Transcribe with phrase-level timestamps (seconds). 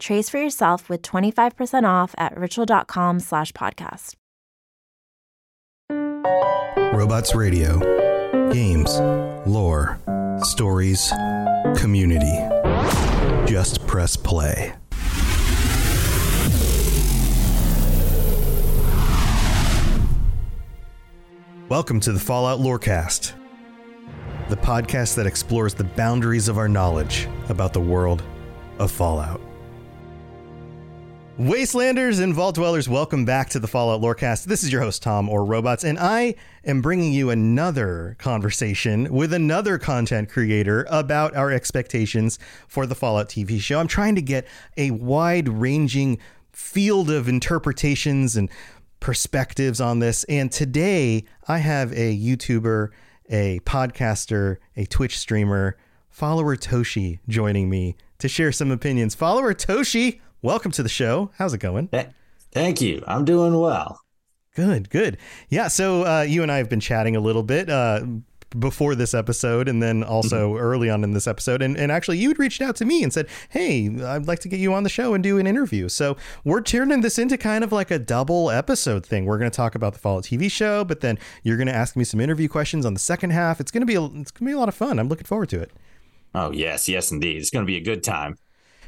[0.00, 4.14] Trace for yourself with 25% off at ritual.com slash podcast.
[6.92, 7.78] Robots Radio.
[8.52, 8.98] Games,
[9.46, 10.00] lore,
[10.42, 11.12] stories,
[11.76, 12.38] community.
[13.46, 14.74] Just press play.
[21.68, 23.32] Welcome to the Fallout Lorecast,
[24.48, 28.22] the podcast that explores the boundaries of our knowledge about the world
[28.78, 29.40] of Fallout.
[31.38, 34.44] Wastelanders and Vault Dwellers, welcome back to the Fallout Lorecast.
[34.44, 39.32] This is your host, Tom or Robots, and I am bringing you another conversation with
[39.32, 43.80] another content creator about our expectations for the Fallout TV show.
[43.80, 46.20] I'm trying to get a wide ranging
[46.52, 48.48] field of interpretations and
[49.00, 50.22] perspectives on this.
[50.24, 52.90] And today I have a YouTuber,
[53.28, 55.76] a podcaster, a Twitch streamer,
[56.10, 59.16] follower Toshi, joining me to share some opinions.
[59.16, 61.30] Follower Toshi, welcome to the show.
[61.38, 61.88] How's it going?
[62.52, 63.02] Thank you.
[63.08, 64.02] I'm doing well.
[64.54, 65.16] Good, good.
[65.48, 68.04] Yeah, so uh, you and I have been chatting a little bit uh,
[68.56, 70.62] before this episode and then also mm-hmm.
[70.62, 71.62] early on in this episode.
[71.62, 74.48] And, and actually, you had reached out to me and said, Hey, I'd like to
[74.48, 75.88] get you on the show and do an interview.
[75.88, 79.24] So we're turning this into kind of like a double episode thing.
[79.24, 81.96] We're going to talk about the Fallout TV show, but then you're going to ask
[81.96, 83.60] me some interview questions on the second half.
[83.60, 84.98] It's going to be a, it's going to be a lot of fun.
[84.98, 85.72] I'm looking forward to it.
[86.34, 87.38] Oh, yes, yes, indeed.
[87.38, 88.36] It's going to be a good time.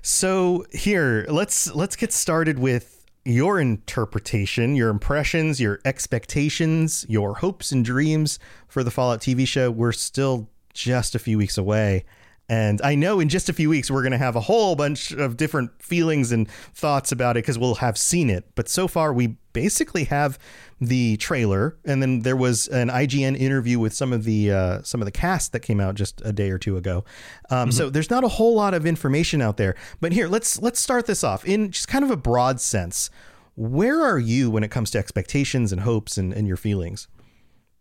[0.09, 7.73] So here, let's let's get started with your interpretation, your impressions, your expectations, your hopes
[7.73, 9.69] and dreams for the Fallout TV show.
[9.69, 12.05] We're still just a few weeks away.
[12.49, 15.11] And I know in just a few weeks, we're going to have a whole bunch
[15.11, 18.45] of different feelings and thoughts about it because we'll have seen it.
[18.55, 20.39] But so far, we basically have
[20.81, 25.01] the trailer, and then there was an IGN interview with some of the uh, some
[25.01, 27.05] of the cast that came out just a day or two ago.
[27.51, 27.71] Um, mm-hmm.
[27.71, 29.75] So there's not a whole lot of information out there.
[30.01, 33.11] But here, let's let's start this off in just kind of a broad sense.
[33.57, 37.09] Where are you when it comes to expectations and hopes and, and your feelings?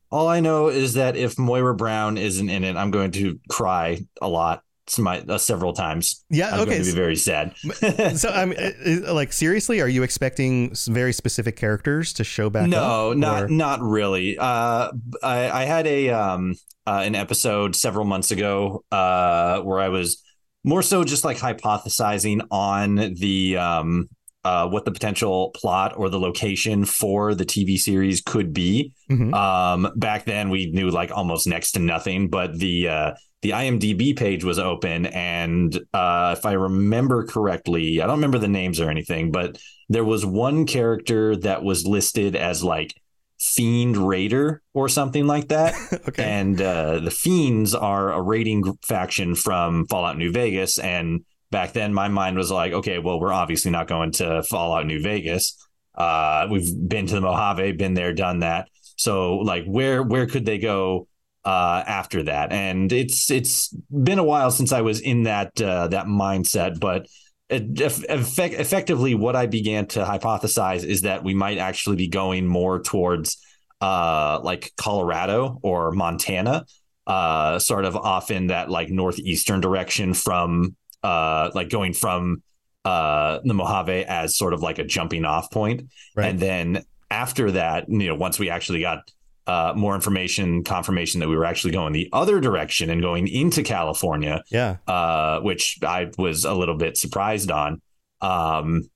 [0.10, 4.06] All I know is that if Moira Brown isn't in it, I'm going to cry
[4.22, 4.64] a lot
[4.98, 6.24] my, uh, several times.
[6.30, 6.72] Yeah, I'm okay.
[6.72, 7.56] Going to be very sad.
[8.16, 12.70] so I'm uh, like, seriously, are you expecting very specific characters to show back?
[12.70, 14.38] No, up, not not really.
[14.38, 14.92] Uh,
[15.24, 20.22] I, I had a um uh, an episode several months ago uh where I was
[20.64, 24.10] more so just like hypothesizing on the um
[24.46, 28.94] uh, what the potential plot or the location for the TV series could be.
[29.10, 29.34] Mm-hmm.
[29.34, 33.12] Um, back then, we knew like almost next to nothing, but the uh,
[33.46, 38.48] the IMDb page was open, and uh, if I remember correctly, I don't remember the
[38.48, 43.00] names or anything, but there was one character that was listed as like
[43.40, 45.76] Fiend Raider or something like that.
[46.10, 46.24] okay.
[46.24, 51.94] And uh, the Fiends are a raiding faction from Fallout New Vegas, and back then
[51.94, 55.56] my mind was like, okay, well, we're obviously not going to Fallout New Vegas.
[55.94, 58.70] Uh, we've been to the Mojave, been there, done that.
[58.96, 61.08] So like, where where could they go
[61.46, 62.52] uh, after that?
[62.52, 63.70] And it's it's
[64.04, 67.08] been a while since I was in that uh, that mindset, but.
[67.48, 72.82] Effect, effectively, what I began to hypothesize is that we might actually be going more
[72.82, 73.38] towards
[73.82, 76.66] uh, like Colorado or Montana,
[77.06, 82.42] uh, sort of off in that like northeastern direction from uh, like going from
[82.84, 85.90] uh, the Mojave as sort of like a jumping off point.
[86.16, 86.30] Right.
[86.30, 89.12] And then after that, you know, once we actually got
[89.48, 93.64] uh, more information, confirmation that we were actually going the other direction and going into
[93.64, 94.44] California.
[94.50, 94.78] Yeah.
[94.88, 97.82] Uh, which I was a little bit surprised on.
[98.22, 98.90] Um,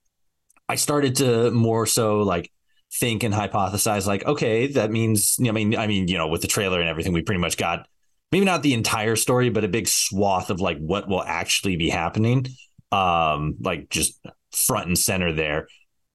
[0.67, 2.51] I started to more so like
[2.93, 6.47] think and hypothesize, like, okay, that means, I mean, I mean, you know, with the
[6.47, 7.87] trailer and everything, we pretty much got
[8.31, 11.89] maybe not the entire story, but a big swath of like what will actually be
[11.89, 12.47] happening.
[12.91, 14.19] Um, like just
[14.51, 15.67] front and center there.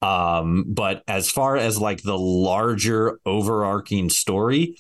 [0.03, 4.77] Um, but as far as like the larger overarching story,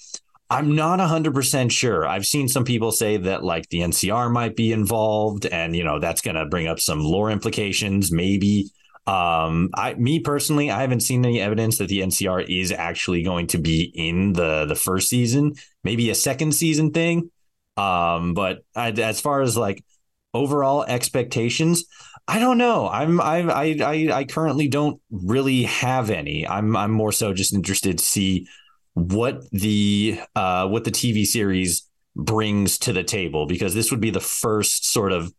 [0.51, 2.07] I'm not 100% sure.
[2.07, 5.99] I've seen some people say that like the NCR might be involved and you know
[5.99, 8.71] that's going to bring up some lore implications maybe.
[9.07, 13.49] Um, I me personally, I haven't seen any evidence that the NCR is actually going
[13.49, 15.55] to be in the the first season.
[15.83, 17.31] Maybe a second season thing.
[17.77, 19.85] Um, but I, as far as like
[20.33, 21.85] overall expectations,
[22.26, 22.88] I don't know.
[22.88, 23.41] I'm I
[23.82, 26.47] I I currently don't really have any.
[26.47, 28.47] I'm I'm more so just interested to see
[28.94, 34.11] what the uh what the TV series brings to the table because this would be
[34.11, 35.32] the first sort of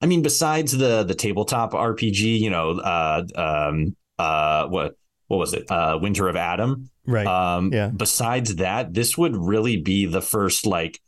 [0.00, 4.94] I mean besides the the tabletop RPG, you know, uh um uh what
[5.26, 5.70] what was it?
[5.70, 6.88] Uh Winter of Atom.
[7.06, 7.26] Right.
[7.26, 7.88] Um Yeah.
[7.94, 11.00] besides that, this would really be the first like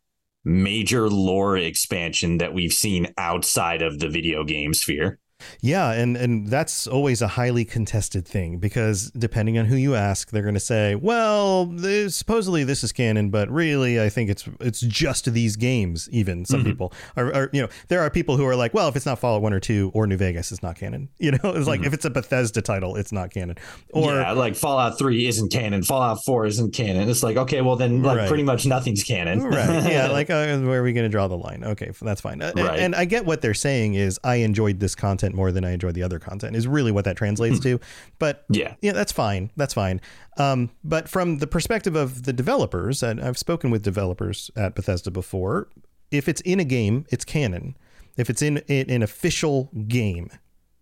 [0.44, 5.20] major lore expansion that we've seen outside of the video game sphere.
[5.60, 10.30] Yeah, and and that's always a highly contested thing because depending on who you ask,
[10.30, 14.48] they're going to say, "Well, this, supposedly this is canon, but really, I think it's
[14.60, 18.44] it's just these games." Even some people are, are, you know, there are people who
[18.46, 20.76] are like, "Well, if it's not Fallout One or Two or New Vegas, it's not
[20.76, 23.56] canon." You know, it's like if it's a Bethesda title, it's not canon.
[23.92, 27.08] Or yeah, like Fallout 3 isn't canon, Fallout 4 isn't canon.
[27.08, 28.28] It's like, okay, well then like Right.
[28.28, 29.42] pretty much nothing's canon.
[29.42, 32.42] right yeah like uh, where are we going to draw the line okay that's fine
[32.42, 32.78] Uh, and- Right.
[32.80, 35.90] and i get what they're saying is i enjoyed this content more than i enjoy
[35.92, 37.78] the other content is really what that translates to
[38.18, 38.74] but Yeah.
[38.80, 40.00] yeah that's fine that's fine
[40.38, 45.10] um, but from the perspective of the developers and i've spoken with developers at bethesda
[45.10, 45.68] before
[46.10, 47.76] if it's in a game it's canon
[48.16, 50.30] if it's in, in an official game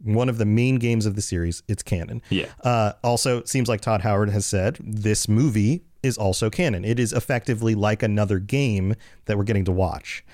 [0.02, 2.46] one of the main games of the series it's canon Yeah.
[2.64, 6.82] uh, also, it seems like Todd Howard has said this movie is also canon.
[6.87, 8.94] It is effectively like another game
[9.26, 10.25] that we're getting to watch.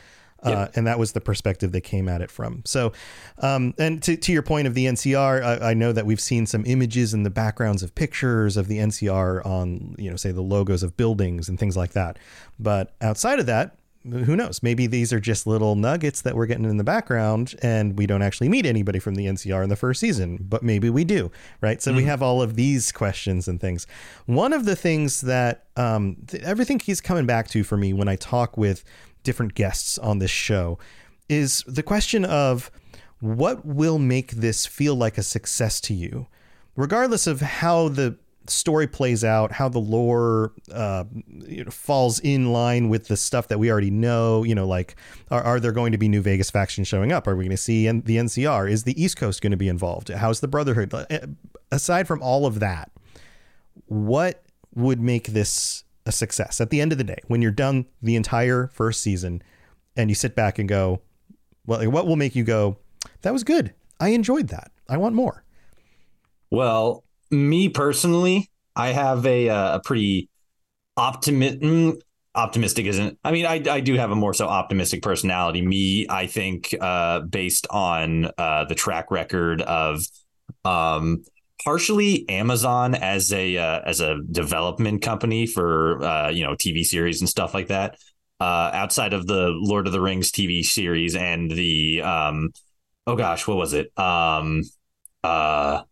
[0.53, 2.63] Uh, and that was the perspective they came at it from.
[2.65, 2.93] So,
[3.39, 6.47] um, and to, to your point of the NCR, I, I know that we've seen
[6.47, 10.43] some images in the backgrounds of pictures of the NCR on, you know, say the
[10.43, 12.19] logos of buildings and things like that.
[12.59, 13.77] But outside of that,
[14.11, 14.63] who knows?
[14.63, 18.23] Maybe these are just little nuggets that we're getting in the background, and we don't
[18.23, 21.83] actually meet anybody from the NCR in the first season, but maybe we do, right?
[21.83, 23.87] So we have all of these questions and things.
[24.27, 28.09] One of the things that um, th- everything keeps coming back to for me when
[28.09, 28.85] I talk with
[29.27, 30.79] different guests on this show
[31.29, 32.71] is the question of
[33.19, 36.29] what will make this feel like a success to you,
[36.77, 38.17] regardless of how the
[38.49, 41.03] story plays out, how the lore uh,
[41.49, 44.45] you know, falls in line with the stuff that we already know.
[44.45, 44.95] You know, like
[45.33, 47.27] are, are there going to be new Vegas factions showing up?
[47.27, 48.71] Are we going to see N- the NCR?
[48.71, 50.09] Is the East Coast going to be involved?
[50.09, 50.95] How's the Brotherhood?
[50.95, 51.05] Uh,
[51.73, 52.93] Aside from all of that,
[53.87, 57.85] what would make this a success at the end of the day when you're done
[58.01, 59.43] the entire first season
[59.97, 61.03] and you sit back and go,
[61.67, 62.79] well, what will make you go,
[63.23, 63.75] that was good.
[63.99, 64.71] I enjoyed that.
[64.89, 65.43] I want more.
[66.51, 70.29] Well, me personally, I have a uh, a pretty
[70.97, 71.99] optimism.
[72.35, 73.19] Optimistic isn't.
[73.25, 75.63] I mean, I I do have a more so optimistic personality.
[75.63, 80.03] Me, I think, uh, based on uh, the track record of,
[80.65, 81.25] um,
[81.65, 87.21] partially Amazon as a uh, as a development company for uh, you know TV series
[87.21, 87.99] and stuff like that.
[88.39, 92.51] Uh, outside of the Lord of the Rings TV series and the um,
[93.07, 93.91] oh gosh, what was it?
[93.99, 94.63] Um,
[95.25, 95.83] uh,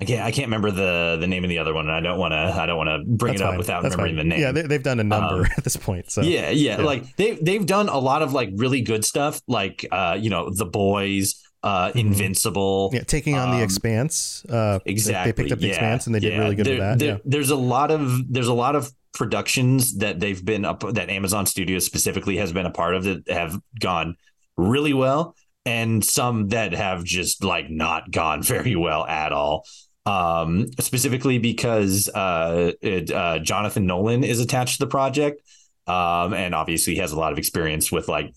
[0.00, 2.18] I can't I can't remember the the name of the other one, and I don't
[2.18, 3.58] want to I don't want to bring That's it up fine.
[3.58, 4.28] without That's remembering fine.
[4.28, 4.40] the name.
[4.40, 6.10] Yeah, they, they've done a number Um, at this point.
[6.10, 6.84] So yeah, yeah, yeah.
[6.84, 10.50] like they they've done a lot of like really good stuff, like uh, you know,
[10.54, 12.88] The Boys, uh, Invincible.
[12.88, 12.96] Mm-hmm.
[12.96, 14.44] yeah, taking on the um, Expanse.
[14.48, 15.32] Uh, Exactly.
[15.32, 16.38] They picked up the yeah, Expanse and they did yeah.
[16.38, 16.98] really good there, with that.
[16.98, 17.18] there- yeah.
[17.24, 21.46] There's a lot of there's a lot of productions that they've been up that Amazon
[21.46, 24.16] Studios specifically has been a part of that have gone
[24.56, 25.34] really well,
[25.64, 29.64] and some that have just like not gone very well at all.
[30.06, 35.42] Um, specifically because uh, it, uh, Jonathan Nolan is attached to the project,
[35.86, 38.32] um, and obviously he has a lot of experience with like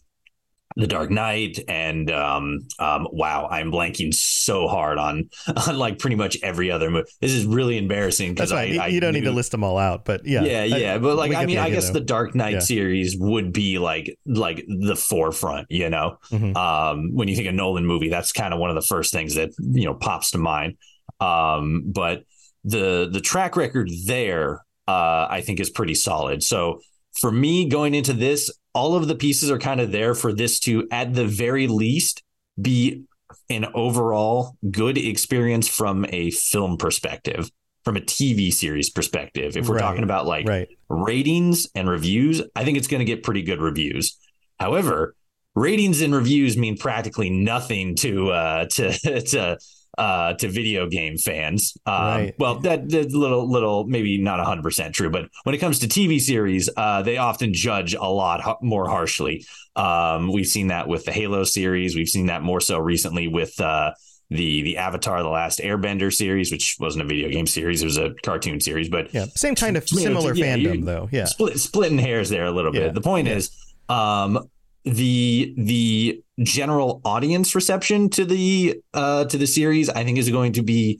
[0.76, 5.30] the Dark Knight and um, um, wow, I'm blanking so hard on
[5.68, 7.10] on like pretty much every other movie.
[7.20, 8.80] This is really embarrassing because fine.
[8.80, 10.44] I, you don't need to list them all out, but yeah.
[10.44, 11.94] yeah, I- yeah, but like I mean, I guess though.
[11.94, 12.60] the Dark Knight Yeah.
[12.60, 16.18] series would be like like the forefront, you know.
[16.32, 16.56] Mhm.
[16.56, 19.36] Um, when you think of Nolan movie, that's kind of one of the first things
[19.36, 20.78] that you know pops to mind.
[21.20, 22.24] Um, but
[22.64, 26.44] the the track record there, uh, I think is pretty solid.
[26.44, 26.80] So
[27.20, 30.60] for me, going into this, all of the pieces are kind of there for this
[30.62, 32.24] to, at the very least,
[32.60, 33.04] be
[33.50, 37.50] an overall good experience from a film perspective,
[37.84, 39.58] from a TV series perspective.
[39.58, 40.68] If we're Right, talking about like right.
[40.90, 44.18] ratings and reviews, I think it's going to get pretty good reviews.
[44.60, 45.16] However,
[45.56, 49.58] ratings and reviews mean practically nothing to uh, to to
[49.98, 51.76] uh, to video game fans.
[51.86, 52.34] Um, Right.
[52.40, 55.88] Well, that, that's little little maybe not hundred percent true, but when it comes to
[55.88, 59.46] TV series, uh, they often judge a lot ha- more harshly.
[59.76, 61.96] Um, we've seen that with the Halo series.
[61.96, 63.60] We've seen that more so recently with.
[63.60, 63.92] Uh,
[64.34, 67.98] the the Avatar: The Last Airbender series, which wasn't a video game series, it was
[67.98, 69.26] a cartoon series, but Yeah.
[69.36, 71.10] Same kind of You know, similar yeah, fandom, you- though.
[71.12, 71.26] Yeah.
[71.26, 72.94] split splitting hairs there a little Yeah, bit.
[72.94, 73.34] The point yeah.
[73.36, 73.52] is,
[73.90, 74.50] um,
[74.84, 80.54] the the general audience reception to the uh to the series I think is going
[80.54, 81.00] to be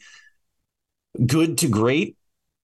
[1.26, 2.16] good to great.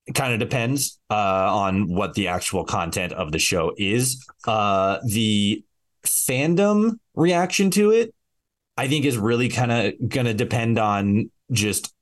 [0.05, 4.25] It kind of depends uh on what the actual content of the show is.
[4.45, 5.63] Uh the
[6.05, 8.13] fandom reaction to it
[8.77, 11.93] I think is really kind of going to depend on just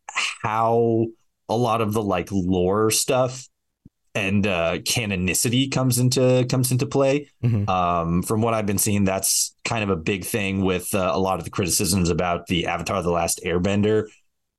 [0.44, 1.08] how
[1.48, 3.48] a lot of the like lore stuff
[4.16, 7.30] and uh, canonicity comes into comes into play.
[7.44, 7.70] Mm-hmm.
[7.70, 11.20] Um, from what I've been seeing, that's kind of a big thing with uh, a
[11.20, 14.08] lot of the criticisms about the Avatar: The Last Airbender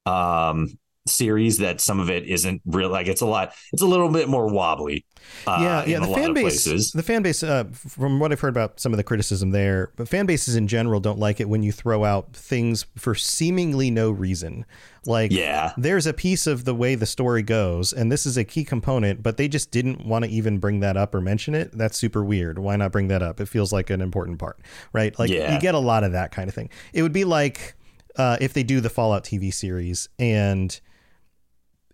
[0.07, 1.59] um, series.
[1.59, 2.91] That some of it isn't real.
[2.91, 3.55] Like it's a lot.
[3.73, 5.05] It's a little bit more wobbly.
[5.47, 6.01] Uh, yeah, yeah.
[6.01, 6.93] The fan base.
[6.93, 7.43] The fan base.
[7.43, 10.69] Uh, from what I've heard about some of the criticism there, but fan bases in
[10.69, 14.65] general don't like it when you throw out things for seemingly no reason.
[15.07, 18.45] Like, yeah, there's a piece of the way the story goes, and this is a
[18.45, 21.71] key component, but they just didn't want to even bring that up or mention it.
[21.73, 22.59] That's super weird.
[22.59, 23.41] Why not bring that up?
[23.41, 24.59] It feels like an important part,
[24.93, 25.17] right?
[25.19, 25.55] Like, yeah.
[25.55, 26.71] you get a lot of that kind of thing.
[26.93, 27.77] It would be like
[28.17, 30.81] uh, if they do the Fallout TV series and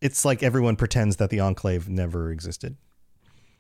[0.03, 2.77] it's like everyone pretends that the Enclave never existed.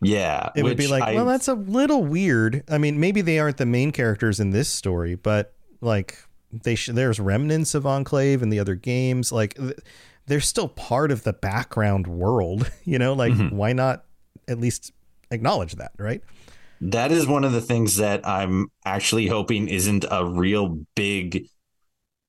[0.00, 2.64] Yeah, it would be like, I, well, that's a little weird.
[2.68, 6.18] I mean, maybe they aren't the main characters in this story, but like
[6.52, 9.30] they sh- there's remnants of Enclave in the other games.
[9.30, 9.56] Like
[10.26, 13.12] they're still part of the background world, you know.
[13.12, 13.56] Like mm-hmm.
[13.56, 14.04] why not
[14.48, 14.92] at least
[15.30, 16.20] acknowledge that, right?
[16.80, 21.46] That is one of the things that I'm actually hoping isn't a real big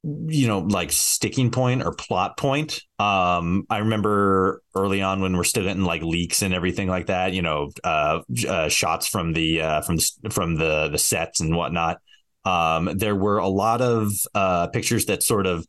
[0.04, 2.82] you know like sticking point or plot point.
[3.00, 7.34] Um i remember early on when we're still getting like leaks and everything like that
[7.34, 11.56] you know uh, uh shots from the uh from the from the the sets and
[11.56, 12.00] whatnot.
[12.46, 15.66] Um, there were a lot of uh, pictures that sort of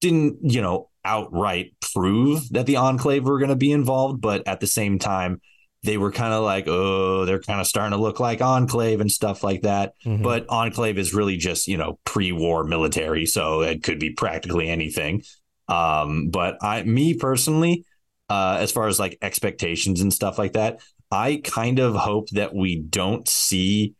[0.00, 4.60] didn't, you know, outright prove that the Enclave were going to be involved, but at
[4.60, 5.40] the same time,
[5.82, 9.10] they were kind of like, oh, they're kind of starting to look like Enclave and
[9.10, 9.94] stuff like that.
[10.04, 10.22] Mm-hmm.
[10.22, 15.22] But Enclave is really just, you know, pre-war military, so it could be practically anything.
[15.68, 17.84] Um, but I, me personally,
[18.28, 22.54] uh, as far as like expectations and stuff like that, I kind of hope that
[22.54, 23.94] we don't see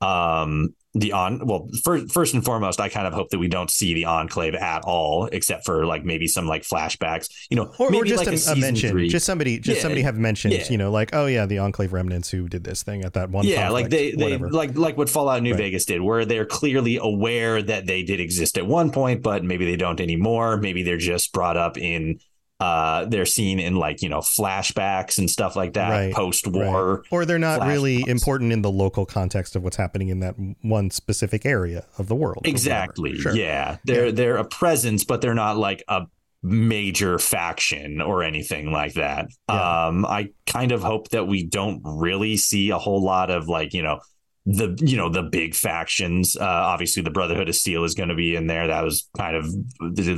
[0.00, 3.70] um the on well first first and foremost i kind of hope that we don't
[3.70, 7.94] see the enclave at all except for like maybe some like flashbacks you know or,
[7.94, 9.08] or just like a, a, mention three.
[9.08, 10.64] just somebody just yeah, somebody have mentioned yeah.
[10.70, 13.44] you know like oh yeah the enclave remnants who did this thing at that one
[13.44, 15.58] yeah conflict, like they, they like like what fallout new right.
[15.58, 19.66] vegas did where they're clearly aware that they did exist at one point but maybe
[19.66, 22.18] they don't anymore maybe they're just brought up in
[22.58, 27.04] uh, they're seen in like you know flashbacks and stuff like that right, post-war right.
[27.10, 30.90] or they're not really important in the local context of what's happening in that one
[30.90, 33.34] specific area of the world exactly sure.
[33.34, 34.12] yeah they're yeah.
[34.12, 36.06] they're a presence but they're not like a
[36.42, 39.86] major faction or anything like that yeah.
[39.86, 43.74] um i kind of hope that we don't really see a whole lot of like
[43.74, 44.00] you know
[44.46, 46.36] the you know the big factions.
[46.36, 48.68] Uh, obviously, the Brotherhood of Steel is going to be in there.
[48.68, 49.46] That was kind of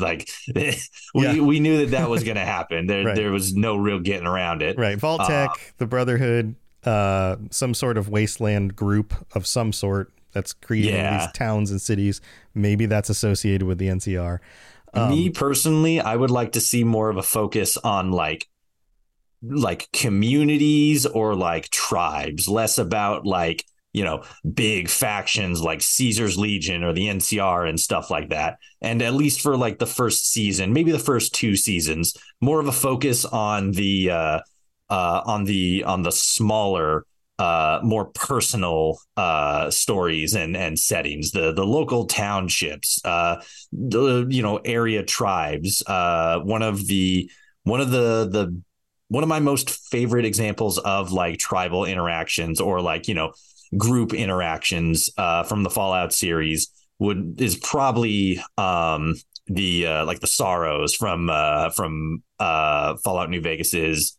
[0.01, 0.77] like we
[1.15, 1.41] yeah.
[1.41, 2.87] we knew that that was going to happen.
[2.87, 3.17] There right.
[3.17, 4.79] there was no real getting around it.
[4.79, 10.53] Right, Vault-Tec, uh, the Brotherhood, uh, some sort of wasteland group of some sort that's
[10.53, 11.19] creating yeah.
[11.19, 12.21] these towns and cities.
[12.55, 14.41] Maybe that's associated with the NCR.
[14.93, 18.47] Um, Me personally, I would like to see more of a focus on like
[19.41, 24.23] like communities or like tribes, less about like you know,
[24.55, 28.59] big factions like Caesar's Legion or the NCR and stuff like that.
[28.81, 32.69] And at least for like the first season, maybe the first two seasons, more of
[32.69, 34.41] a focus on the uh,
[34.91, 37.05] uh, on the on the smaller
[37.39, 43.37] uh, more personal uh, stories and and settings, the the local townships, uh,
[43.73, 45.83] the you know area tribes.
[45.87, 47.31] Uh, one of the
[47.63, 48.61] one of the the
[49.09, 53.33] one of my most favorite examples of like tribal interactions or like you know
[53.77, 59.15] group interactions uh, from the Fallout series would is probably um,
[59.47, 64.17] the uh, like the sorrows from uh, from uh, Fallout New Vegas's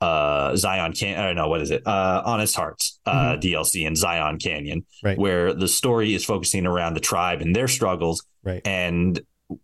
[0.00, 3.40] uh, Zion Can I don't know what is it uh, Honest Hearts uh, mm-hmm.
[3.40, 5.18] DLC in Zion Canyon, right.
[5.18, 8.62] where the story is focusing around the tribe and their struggles, right.
[8.64, 9.20] and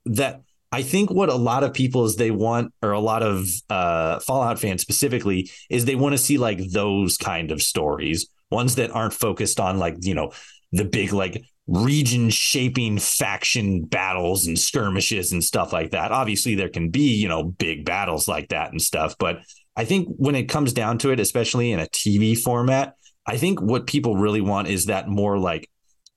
[0.07, 3.49] that I think what a lot of people is they want, or a lot of
[3.69, 8.77] uh, Fallout fans specifically, is they want to see like those kind of stories ones
[8.77, 10.33] that aren't focused on like, you know,
[10.73, 16.13] the big like region shaping faction battles and skirmishes and stuff like that.
[16.13, 19.15] Obviously, there can be, you know, big battles like that and stuff.
[19.19, 19.41] But
[19.77, 22.95] I think when it comes down to it, especially in a TV format,
[23.27, 25.71] I think what people really want is that more like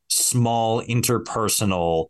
[0.10, 2.08] small interpersonal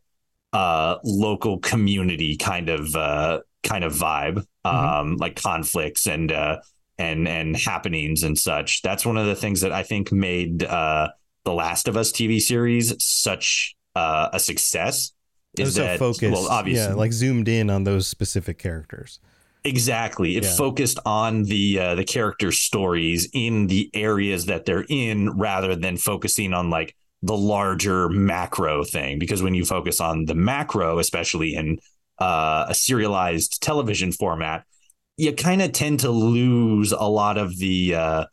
[0.51, 4.69] uh local community kind of uh kind of vibe mm-hmm.
[4.69, 6.59] um like conflicts and uh
[6.97, 8.81] and and happenings and such.
[8.81, 11.09] That's one of the things that I think made uh,
[11.45, 15.11] the Last of Us TV series such uh, a success
[15.57, 16.31] It was is so that focused.
[16.31, 19.19] well obviously yeah, like zoomed in on those specific characters.
[19.65, 20.35] Exactly.
[20.35, 20.55] It Yeah.
[20.55, 25.95] focused on the uh, the character stories in the areas that they're in, rather than
[25.97, 29.19] focusing on like the larger macro thing.
[29.19, 31.79] Because when you focus on the macro, especially in
[32.19, 34.65] uh, a serialized television format,
[35.17, 38.25] you kind of tend to lose a lot of the uh,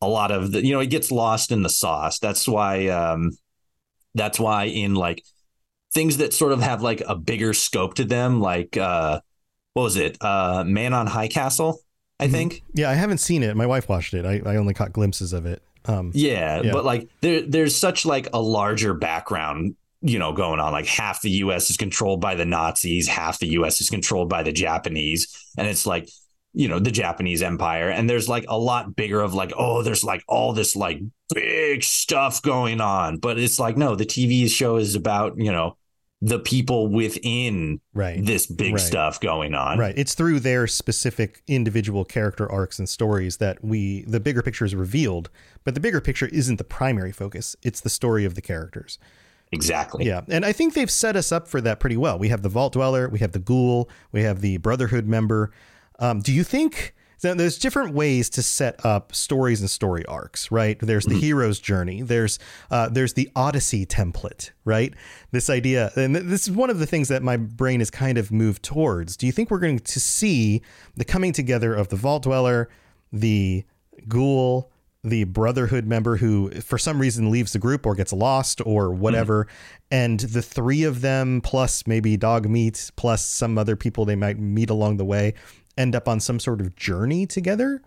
[0.00, 2.18] a lot of the you know it gets lost in the sauce.
[2.18, 3.32] That's why um,
[4.14, 5.22] that's why in like
[5.92, 9.20] things that sort of have like a bigger scope to them, like uh,
[9.74, 10.16] what was it?
[10.20, 11.80] Uh, Man on High Castle,
[12.18, 12.30] I Mhm.
[12.32, 12.62] think.
[12.74, 13.56] Yeah, I haven't seen it.
[13.56, 14.24] My wife watched it.
[14.26, 15.62] I, I only caught glimpses of it.
[15.86, 16.72] Um, Yeah, Yeah.
[16.72, 20.72] but like there, there's such like a larger background, you know, going on.
[20.72, 21.70] Like half the U.S.
[21.70, 23.80] is controlled by the Nazis, half the U.S.
[23.80, 26.08] is controlled by the Japanese, and it's like,
[26.54, 27.90] you know, the Japanese Empire.
[27.90, 31.00] And there's like a lot bigger of like, oh, there's like all this like
[31.34, 35.76] big stuff going on, but it's like no, the TV show is about you know
[36.22, 38.24] the people within right.
[38.24, 38.80] this big Right.
[38.80, 39.78] stuff going on.
[39.78, 39.94] Right.
[39.98, 44.74] It's through their specific individual character arcs and stories that we the bigger picture is
[44.74, 45.28] revealed,
[45.64, 47.56] but the bigger picture isn't the primary focus.
[47.62, 48.98] It's the story of the characters.
[49.52, 50.06] Exactly.
[50.06, 50.22] Yeah.
[50.28, 52.18] And I think they've set us up for that pretty well.
[52.18, 55.52] We have the Vault Dweller, we have the Ghoul, we have the Brotherhood member.
[55.98, 60.50] Um, do you think so there's different ways to set up stories and story arcs,
[60.50, 60.78] right?
[60.78, 62.02] There's the hero's journey.
[62.02, 62.38] There's
[62.70, 64.92] uh, there's the Odyssey template, right?
[65.30, 68.18] This idea, and th- this is one of the things that my brain has kind
[68.18, 69.16] of moved towards.
[69.16, 70.60] Do you think we're going to see
[70.96, 72.68] the coming together of the Vault Dweller,
[73.10, 73.64] the
[74.06, 74.70] Ghoul,
[75.02, 79.46] the Brotherhood member who, for some reason, leaves the group or gets lost or whatever,
[79.90, 84.38] and the three of them plus maybe Dog Meat plus some other people they might
[84.38, 85.32] meet along the way
[85.76, 87.82] end up on some sort of journey together?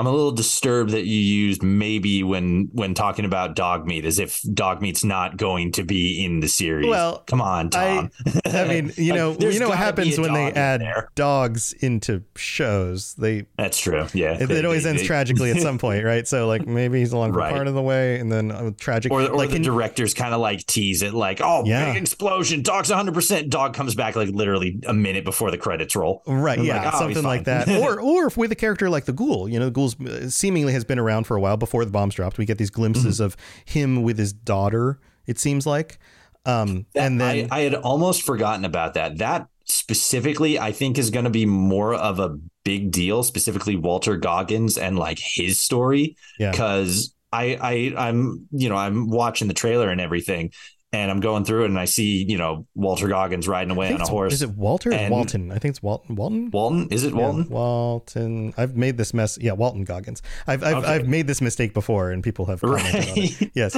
[0.00, 4.18] I'm a little disturbed that you used maybe when when talking about dog meat as
[4.18, 6.88] if dog meat's not going to be in the series.
[6.88, 8.10] Well, come on, Tom.
[8.46, 11.10] I mean, you know, there's you know what happens when they add there.
[11.14, 13.14] dogs into shows.
[13.14, 14.06] They That's true.
[14.14, 16.26] Yeah, it, it always They- ends they- tragically at some point, right?
[16.26, 17.52] So like maybe he's along Right.
[17.52, 19.12] part of the way, and then uh, tragic.
[19.12, 21.92] Or, or like the in- directors kind of like tease it, like, "Oh, Yeah.
[21.92, 22.62] big explosion!
[22.62, 26.22] Dog's 100." percent Dog comes back like literally a minute before the credits roll.
[26.26, 29.04] Right, I'm yeah, like, oh, something like that, or or if with a character like
[29.04, 31.84] the Ghoul, you know, the Ghoul's uh, seemingly has been around for a while before
[31.84, 32.38] the bombs dropped.
[32.38, 33.24] We get these glimpses Mm-hmm.
[33.24, 34.98] of him with his daughter.
[35.26, 35.98] It seems like,
[36.46, 39.18] um, That- and then I, I had almost forgotten about that.
[39.18, 43.22] That specifically, I think, is going to be more of a big deal.
[43.22, 47.56] Specifically, Walter Goggins and like his story, yeah, because I,
[47.96, 50.50] I, I'm, you know, I'm watching the trailer and everything,
[50.92, 54.00] and I'm going through it, and I see, you know, Walter Goggins riding away on
[54.00, 54.32] a horse.
[54.32, 55.52] Is it Walter or and- Walton?
[55.52, 56.16] I think it's Walton.
[56.16, 56.50] Walton.
[56.50, 56.88] Walton?
[56.90, 57.48] Is it Yeah, Walton?
[57.48, 58.54] Walton.
[58.56, 59.38] I've made this mess.
[59.40, 60.22] Yeah, Walton Goggins.
[60.46, 60.86] I've I've, Okay.
[60.88, 63.40] I've made this mistake before, and people have commented on it.
[63.40, 63.50] Right.
[63.60, 63.74] Yes.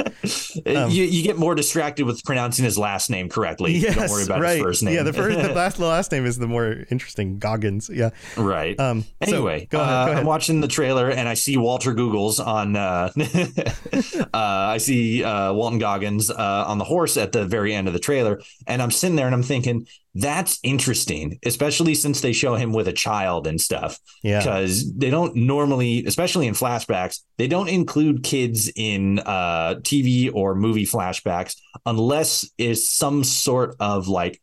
[0.66, 3.72] Um, you, you get more distracted with pronouncing his last name correctly.
[3.72, 3.96] Yes.
[3.96, 4.54] Don't worry about right.
[4.56, 4.94] his first name.
[4.94, 7.38] Yeah, the first, the last, the last name is the more interesting.
[7.38, 7.90] Goggins.
[7.92, 8.10] Yeah.
[8.36, 8.78] right.
[8.78, 9.02] Um.
[9.02, 9.92] so, Anyway, go ahead.
[9.92, 10.20] uh, go ahead.
[10.20, 12.76] I'm watching the trailer and I see Walter Googles on.
[12.76, 13.10] Uh,
[14.34, 17.92] uh, I see uh, Walton Goggins uh, on the horse at the very end of
[17.94, 22.54] the trailer, and I'm sitting there and I'm thinking that's interesting, especially since they show
[22.54, 23.98] him with a child and stuff.
[24.22, 24.40] yeah.
[24.40, 30.54] Because they don't normally, especially in flashbacks, they don't include kids in uh, TV or
[30.54, 34.40] movie flashbacks unless it's some sort of like.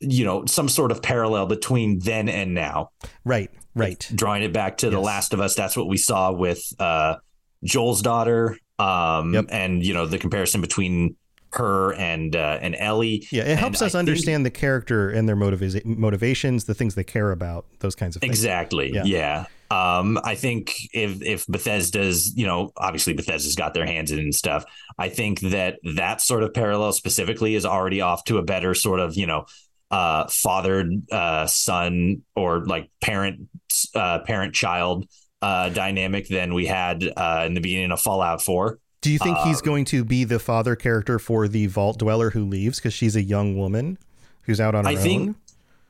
[0.00, 2.90] You know, some sort of parallel between then and now
[3.24, 3.50] Right.
[3.74, 4.06] Right.
[4.14, 7.16] drawing it back to the last of us that's what we saw with uh
[7.62, 9.46] joel's daughter um Yep.
[9.48, 11.16] and you know the comparison between
[11.54, 15.10] her and uh and ellie Yeah, it And helps I us think- understand the character
[15.10, 18.30] and their motiva- motivations, the things they care about, those kinds of things.
[18.30, 19.04] exactly Yeah.
[19.04, 19.44] yeah.
[19.70, 24.34] um i think if if bethesda's you know obviously bethesda's got their hands in and
[24.34, 24.64] stuff
[24.98, 29.00] i think that that sort of parallel specifically is already off to a better sort
[29.00, 29.46] of you know
[29.90, 33.48] uh fathered uh son or like parent
[33.94, 35.06] uh parent child
[35.42, 39.36] uh dynamic than we had uh in the beginning of fallout 4 Do you think
[39.40, 42.94] he's Um, going to be the father character for the vault dweller who leaves because
[42.94, 43.98] she's a young woman
[44.44, 45.34] who's out on her I think own?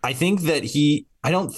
[0.02, 1.54] I think that he I don't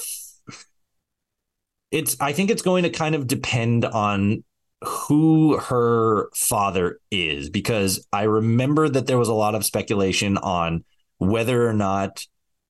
[1.90, 4.44] it's I think it's going to kind of depend on
[4.84, 10.84] who her father is because I remember that there was a lot of speculation on
[11.16, 12.22] whether or not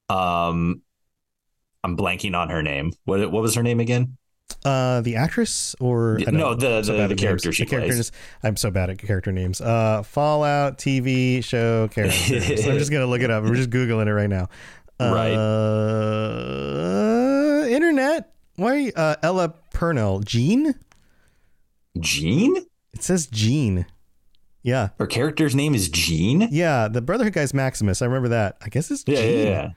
[0.08, 0.80] um
[1.82, 2.92] I'm blanking on her name.
[3.04, 4.16] What what was her name again?
[4.64, 7.56] Uh, the actress or don't No, the- so the- the character names.
[7.56, 7.96] she The character plays.
[7.98, 9.60] names- I'm so bad at character names.
[9.60, 12.66] Uh, Fallout TV show characters.
[12.66, 13.44] I'm just gonna look it up.
[13.44, 14.48] We're just googling it right now.
[14.98, 15.34] Right.
[16.36, 18.32] Uh, internet.
[18.56, 18.90] Why?
[18.96, 20.20] Uh, Ella Purnell.
[20.20, 20.74] Jean.
[22.00, 22.56] Jean?
[22.92, 23.86] It says Jean.
[24.62, 24.88] Yeah.
[24.98, 26.48] Her character's name is Jean.
[26.50, 26.88] Yeah.
[26.88, 28.02] The Brotherhood guy's Maximus.
[28.02, 28.56] I remember that.
[28.62, 29.38] I guess it's Yeah, Jean.
[29.38, 29.68] yeah, yeah.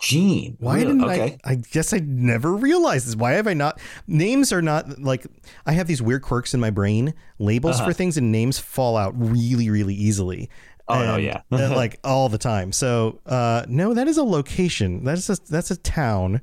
[0.00, 0.56] Jean.
[0.60, 0.86] Why Really?
[0.86, 1.38] didn't okay.
[1.44, 1.52] I?
[1.52, 3.16] I guess I never realized this.
[3.16, 3.78] Why have I not?
[4.06, 5.26] Names are not like
[5.66, 7.14] I have these weird quirks in my brain.
[7.38, 7.86] Labels Uh-huh.
[7.88, 10.48] for things and names fall out really, really easily.
[10.88, 11.42] Oh, no, And, yeah.
[11.52, 12.72] uh, like all the time.
[12.72, 15.04] So uh, no, that is a location.
[15.04, 16.40] That's a that's a town.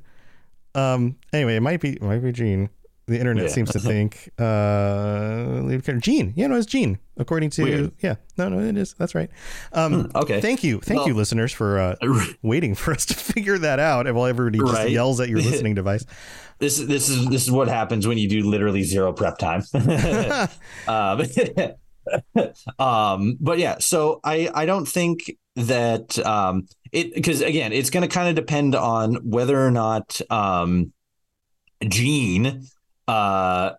[0.74, 1.16] Um.
[1.32, 2.70] Anyway, it might be it might be Gene.
[3.08, 3.50] The internet Yeah.
[3.50, 6.34] seems to think uh Gene.
[6.36, 6.98] Yeah, no, it's Gene.
[7.16, 7.92] According to Weird.
[8.00, 8.94] yeah, no, no, it is.
[8.94, 9.28] That's right.
[9.72, 10.10] Um.
[10.14, 10.40] okay.
[10.40, 11.96] Thank you, thank you, listeners, for uh,
[12.42, 14.90] waiting for us to figure that out while everybody just Right.
[14.90, 16.04] yells at your listening device.
[16.60, 19.62] this is this is this is what happens when you do literally zero prep time.
[20.86, 21.22] um,
[22.78, 28.02] um, but yeah, so I I don't think that um it because again it's going
[28.08, 30.92] to kind of depend on whether or not um
[31.86, 32.62] Jean
[33.08, 33.72] uh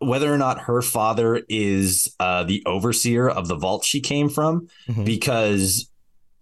[0.00, 4.68] whether or not her father is uh the overseer of the vault she came from
[4.88, 5.04] Mhm.
[5.04, 5.90] because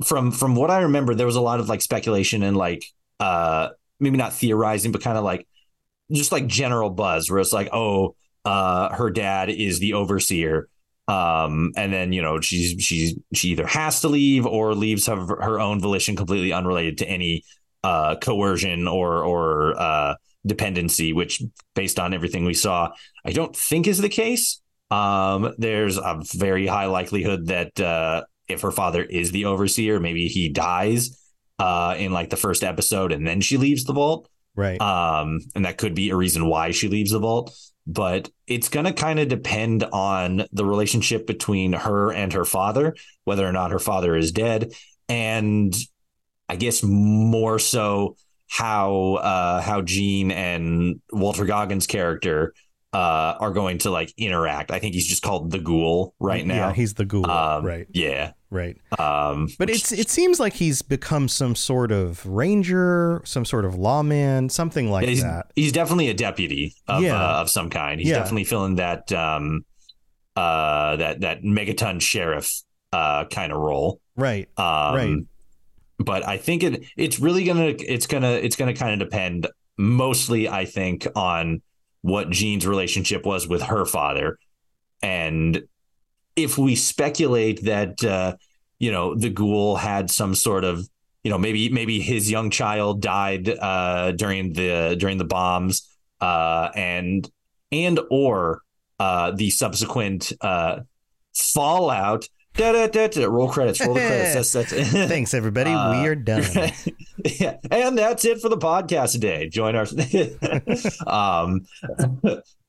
[0.05, 2.85] from from what I remember there was a lot of like speculation and like
[3.21, 3.69] uh
[4.01, 5.47] maybe not theorizing but kind of like
[6.11, 10.69] just like general buzz where it's like oh uh her dad is the overseer
[11.07, 15.29] um and then you know she's she's she either has to leave or leaves of
[15.29, 17.45] her own volition completely unrelated to any
[17.85, 20.15] uh coercion or or uh
[20.47, 21.43] dependency which
[21.75, 22.91] based on everything we saw
[23.25, 28.61] i don't think is the case um there's a very high likelihood that uh if
[28.63, 31.19] her father is the overseer maybe he dies
[31.59, 34.79] uh in like the first episode and then she leaves the vault Right.
[34.83, 37.57] um, and that could be a reason why she leaves the vault.
[37.87, 42.95] But it's going to kind of depend on the relationship between her and her father,
[43.25, 44.75] whether or not her father is dead,
[45.09, 45.75] and
[46.51, 48.17] I guess more so
[48.53, 52.53] how uh, how Jean and Walter Goggins' character
[52.93, 54.71] uh, are going to like interact.
[54.71, 56.69] I think he's just called the Ghoul right now.
[56.69, 57.31] Yeah, he's the ghoul.
[57.31, 57.87] um, right.
[57.95, 58.33] Yeah.
[58.51, 58.77] Right.
[58.99, 63.77] Um, But it's it seems like he's become some sort of ranger, some sort of
[63.77, 65.47] lawman, something like he's, that.
[65.57, 67.17] he's definitely a deputy of Yeah.
[67.17, 67.99] uh, of some kind.
[67.99, 68.19] He's Yeah.
[68.19, 69.65] definitely filling that um
[70.37, 72.61] uh that that megaton sheriff
[72.93, 74.01] uh kind of role.
[74.17, 74.49] Right.
[74.59, 75.19] Um Right.
[75.99, 80.49] But I think it it's really gonna it's gonna it's gonna kind of depend mostly
[80.49, 81.63] I think on
[82.03, 84.39] what Jean's relationship was with her father.
[85.03, 85.63] And
[86.37, 88.37] if we speculate that uh,
[88.79, 90.89] you know, the ghoul had some sort of
[91.23, 95.89] you know maybe maybe his young child died uh, during the during the bombs
[96.21, 97.31] uh, and
[97.71, 98.63] and or
[98.99, 100.81] uh, the subsequent uh,
[101.33, 105.71] fallout da, da, da, roll credits roll the credits that's that's Thanks everybody.
[105.71, 106.45] Uh, we are done.
[107.41, 109.49] yeah, and that's it for the podcast today.
[109.49, 109.87] Join our
[111.07, 111.67] um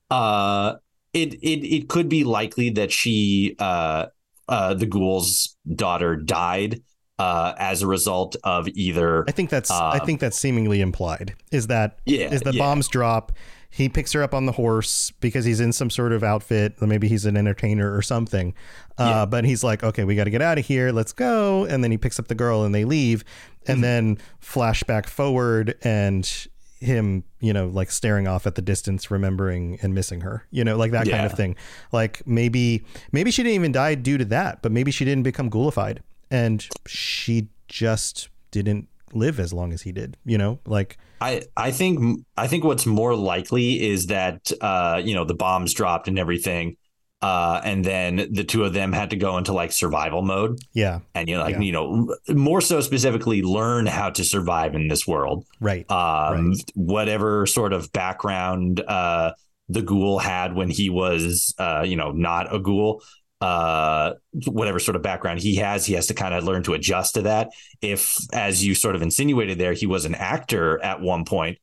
[0.10, 0.76] uh
[1.14, 4.08] it it it could be likely that she uh
[4.50, 6.82] uh the ghoul's daughter died
[7.20, 11.36] uh as a result of either I think that's I Um, think that's seemingly implied.
[11.52, 12.60] Is that yeah is the yeah.
[12.60, 13.32] bombs drop?
[13.76, 16.80] He picks her up on the horse because he's in some sort of outfit.
[16.80, 18.54] Maybe he's an entertainer or something.
[19.00, 19.26] Uh, Yeah.
[19.26, 20.92] But he's like, okay, we got to get out of here.
[20.92, 21.66] Let's go.
[21.66, 23.24] And then he picks up the girl and they leave.
[23.66, 23.82] And Mm-hmm.
[23.82, 26.30] then flashback forward and
[26.80, 30.46] him, you know, like staring off at the distance, remembering and missing her.
[30.52, 31.56] You know, like that kind of thing.
[31.92, 35.50] Like maybe maybe she didn't even die due to that, but maybe she didn't become
[35.50, 40.18] ghoulified and she just didn't live as long as he did.
[40.26, 40.98] You know, like.
[41.22, 45.74] I I think I think what's more likely is that uh you know the bombs
[45.74, 46.76] dropped and everything
[47.22, 51.00] uh and then the two of them had to go into like survival mode Yeah,
[51.16, 51.62] and you know like Yeah.
[51.62, 55.90] you know more so specifically learn how to survive in this world right.
[55.90, 59.32] um whatever sort of background uh
[59.70, 63.02] the ghoul had when he was uh you know not a ghoul
[63.44, 64.14] uh
[64.48, 67.24] whatever sort of background he has he has to kind of learn to adjust to
[67.24, 67.50] that.
[67.82, 71.58] If as you sort of insinuated there he was an actor at one point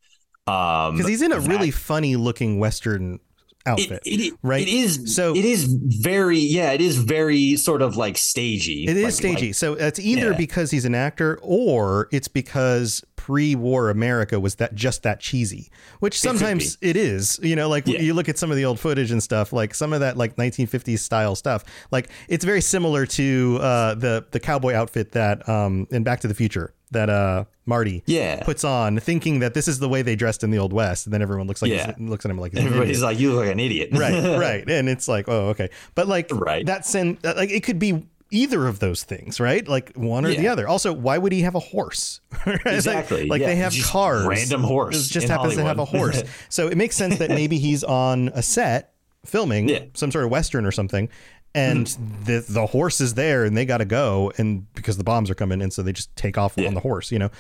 [0.46, 3.18] um Because he's in a that- really funny looking Western
[3.66, 4.02] outfit.
[4.06, 4.62] it, it, right?
[4.66, 8.96] it is So- it is very yeah it is very sort of like stagey It
[8.96, 9.46] is Like- stagey.
[9.48, 10.36] like- so it's either Yeah.
[10.36, 15.70] because he's an actor or it's because pre-war America was that just that cheesy,
[16.00, 17.38] which sometimes it is.
[17.42, 18.00] You know, like Yeah.
[18.00, 20.36] you look at some of the old footage and stuff, like some of that like
[20.36, 21.62] 1950s style stuff.
[21.92, 26.28] Like it's very similar to uh, the the cowboy outfit that um, in Back to
[26.28, 30.16] the Future that uh, Marty yeah puts on, thinking that this is the way they
[30.16, 31.94] dressed in the old West, and then everyone looks like Yeah.
[31.98, 32.76] looks at him like he's an idiot.
[32.76, 36.08] everybody's like you look like an idiot right right and it's like oh okay but
[36.08, 36.66] like Right.
[36.66, 40.46] that sen like it could be either of those things right like one or the
[40.48, 43.46] other also why would he have a horse It's like- Exactly, like, yeah.
[43.48, 46.76] they have Just cars random horse it just happens to have a horse so it
[46.76, 48.92] makes sense that maybe he's on a set
[49.26, 49.80] filming Yeah.
[49.94, 51.08] some sort of western or something
[51.54, 51.86] and
[52.24, 55.34] the the horse is there and they got to go and because the bombs are
[55.34, 56.68] coming and so they just take off Yeah.
[56.68, 57.30] on the horse you know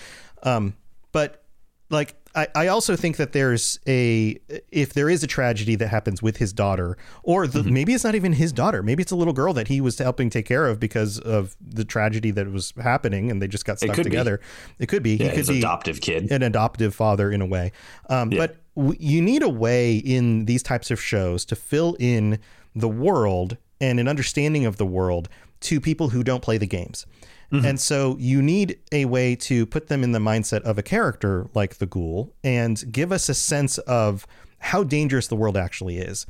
[0.42, 0.74] um
[1.12, 1.44] but
[1.90, 4.38] like I, I also think that there's a
[4.70, 7.74] if there is a tragedy that happens with his daughter or the, Mm-hmm.
[7.74, 10.30] maybe it's not even his daughter maybe it's a little girl that he was helping
[10.30, 13.94] take care of because of the tragedy that was happening and they just got stuck
[13.96, 14.10] could be.
[14.10, 14.40] together
[14.78, 16.30] it could be Yeah, he could his be adoptive kid.
[16.30, 17.72] an adoptive father in a way.
[18.08, 18.38] Um, Yeah.
[18.38, 22.38] But w- you need a way in these types of shows to fill in
[22.76, 25.28] the world and an understanding of the world
[25.60, 27.06] to people who don't play the games.
[27.52, 27.66] Mm-hmm.
[27.66, 31.48] And so you need a way to put them in the mindset of a character
[31.54, 34.26] like the ghoul and give us a sense of
[34.58, 36.26] how dangerous the world actually is.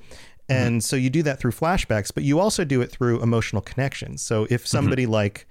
[0.48, 0.52] Mm-hmm.
[0.52, 4.22] And so you do that through flashbacks, but you also do it through emotional connections.
[4.22, 4.66] So if mm-hmm.
[4.66, 5.46] somebody like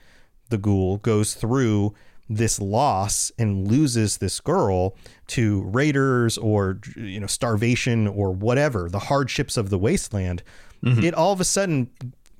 [0.50, 1.94] the ghoul goes through
[2.30, 9.00] this loss and loses this girl to raiders or you know starvation or whatever the
[9.00, 10.44] hardships of the wasteland
[10.82, 11.89] it all of a sudden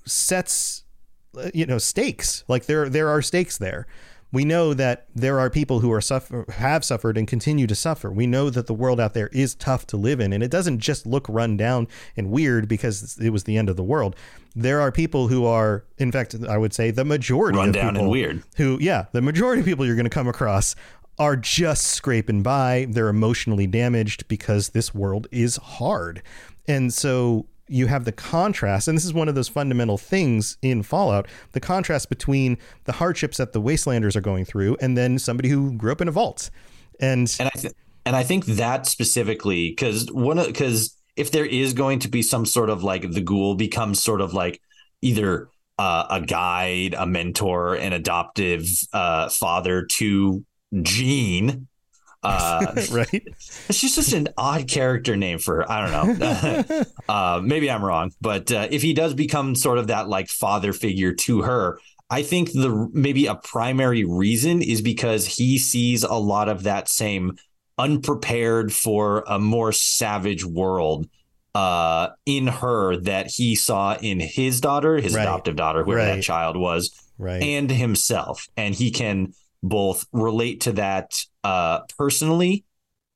[0.06, 0.84] sets
[1.38, 2.44] uh, you know stakes.
[2.48, 3.88] Like there there are stakes there.
[4.32, 8.12] We know that there are people who are suffer have suffered and continue to suffer.
[8.12, 10.80] We know that the world out there is tough to live in and it doesn't
[10.80, 14.16] just look run down and weird because it was the end of the world.
[14.56, 17.88] There are people who are in fact i would say the majority Run of down
[17.90, 18.44] and people weird.
[18.58, 20.76] who yeah the majority of people you're going to come across
[21.18, 22.86] are just scraping by.
[22.90, 26.22] They're emotionally damaged because this world is hard.
[26.68, 30.84] And so you have the contrast and this is one of those fundamental things in
[30.84, 35.50] fallout the contrast between the hardships that the wastelanders are going through and then somebody
[35.50, 36.50] who grew up in a vault
[37.00, 37.74] and and I th-
[38.06, 42.46] and I think that specifically because one because if there is going to be some
[42.46, 44.62] sort of like the ghoul becomes sort of like
[45.02, 50.44] either uh, a guide, a mentor, an adoptive uh, father to
[50.82, 51.68] Jean.
[52.22, 53.24] Uh, right
[53.70, 55.72] it's just such an odd character name for her.
[55.72, 56.84] I don't know.
[57.10, 60.74] uh, maybe I'm wrong, but uh, if he does become sort of that like father
[60.74, 61.80] figure to her,
[62.10, 66.90] I think the maybe a primary reason is because he sees a lot of that
[66.90, 67.38] same
[67.78, 71.08] unprepared for a more savage world
[71.56, 75.24] uh, in her that he saw in his daughter, his Right.
[75.24, 76.16] adoptive daughter, whoever Right.
[76.16, 82.64] that child was right and himself and he can both relate to that uh, personally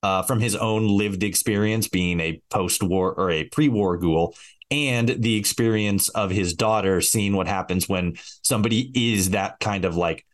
[0.02, 4.36] uh, from his own lived experience being a post-war or a pre-war ghoul
[4.72, 9.96] and the experience of his daughter seeing what happens when somebody is that kind of
[9.96, 10.26] like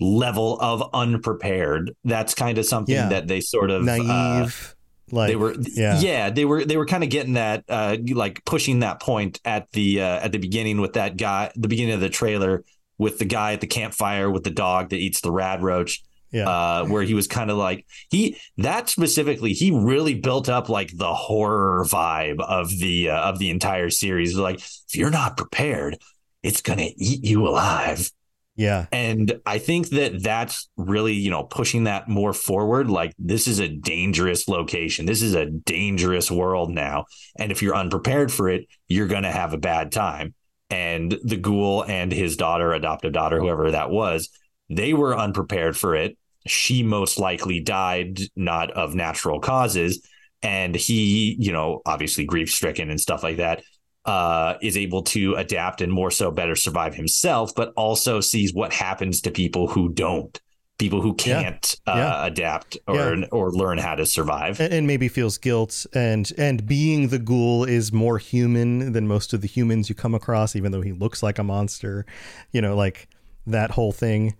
[0.00, 3.08] level of unprepared that's kind of something Yeah.
[3.08, 4.76] that they sort of uh, naive
[5.10, 6.30] like they were yeah yeah.
[6.30, 10.00] they were they were kind of getting that uh like pushing that point at the
[10.02, 12.62] uh at the beginning with that guy the beginning of the trailer
[12.98, 16.48] with the guy at the campfire with the dog that eats the rad roach yeah
[16.48, 20.90] uh where he was kind of like he that specifically he really built up like
[20.96, 25.96] the horror vibe of the uh, of the entire series like if you're not prepared
[26.42, 28.10] it's gonna eat you alive
[28.56, 32.90] yeah and I think that that's really, you know, pushing that more forward.
[32.90, 35.06] Like, this is a dangerous location.
[35.06, 37.04] This is a dangerous world now.
[37.38, 40.34] And if you're unprepared for it, you're going to have a bad time.
[40.70, 44.28] And the ghoul and his daughter, adoptive daughter, whoever that was,
[44.68, 46.18] they were unprepared for it.
[46.46, 50.06] She most likely died not of natural causes.
[50.42, 53.62] And he, you know, obviously grief stricken and stuff like that
[54.08, 58.72] uh, is able to adapt and more so better survive himself, but also sees what
[58.72, 60.40] happens to people who don't,
[60.78, 62.26] people who can't uh, Yeah.
[62.26, 63.26] adapt or Yeah.
[63.32, 64.60] or learn how to survive.
[64.60, 69.32] and, and maybe feels guilt and and being the ghoul is more human than most
[69.32, 72.06] of the humans you come across even though he looks like a monster
[72.52, 73.08] you know like
[73.46, 74.36] that whole thing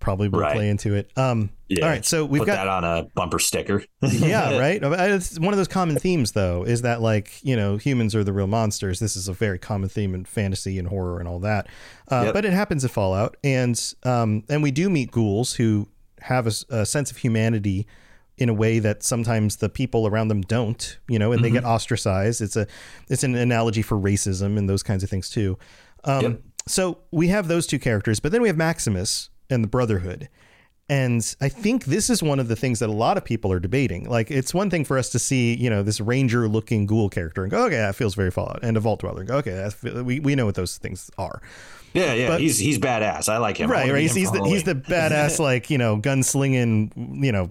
[0.00, 0.54] probably will Right.
[0.56, 1.84] play into it um Yeah.
[1.84, 3.84] all right so we've Put got that on a bumper sticker.
[4.02, 8.14] yeah right it's one of those common themes though is that like you know humans
[8.14, 11.28] are the real monsters this is a very common theme in fantasy and horror and
[11.28, 11.66] all that
[12.10, 12.34] uh, Yep.
[12.34, 15.86] but it happens in fallout and um and we do meet ghouls who
[16.22, 17.86] have a sense of humanity
[18.38, 21.64] in a way that sometimes the people around them don't you know and they get
[21.64, 22.66] ostracized it's a
[23.10, 25.58] it's an analogy for racism and those kinds of things too
[26.04, 26.40] um Yep.
[26.66, 30.28] so we have those two characters but then we have maximus and the brotherhood
[30.90, 33.60] and I think this is one of the things that a lot of people are
[33.60, 34.10] debating.
[34.10, 37.44] Like, it's one thing for us to see, you know, this ranger looking ghoul character
[37.44, 39.70] and go, okay, that feels very Fallout, and a vault dweller and go, okay,
[40.02, 41.40] we, we know what those things are.
[41.92, 42.28] Yeah, yeah.
[42.28, 43.28] But- he's he's badass.
[43.28, 43.70] I like him.
[43.70, 44.02] Right, right.
[44.02, 47.50] He's, he's the he's the badass, like you know, gunslinging, you know,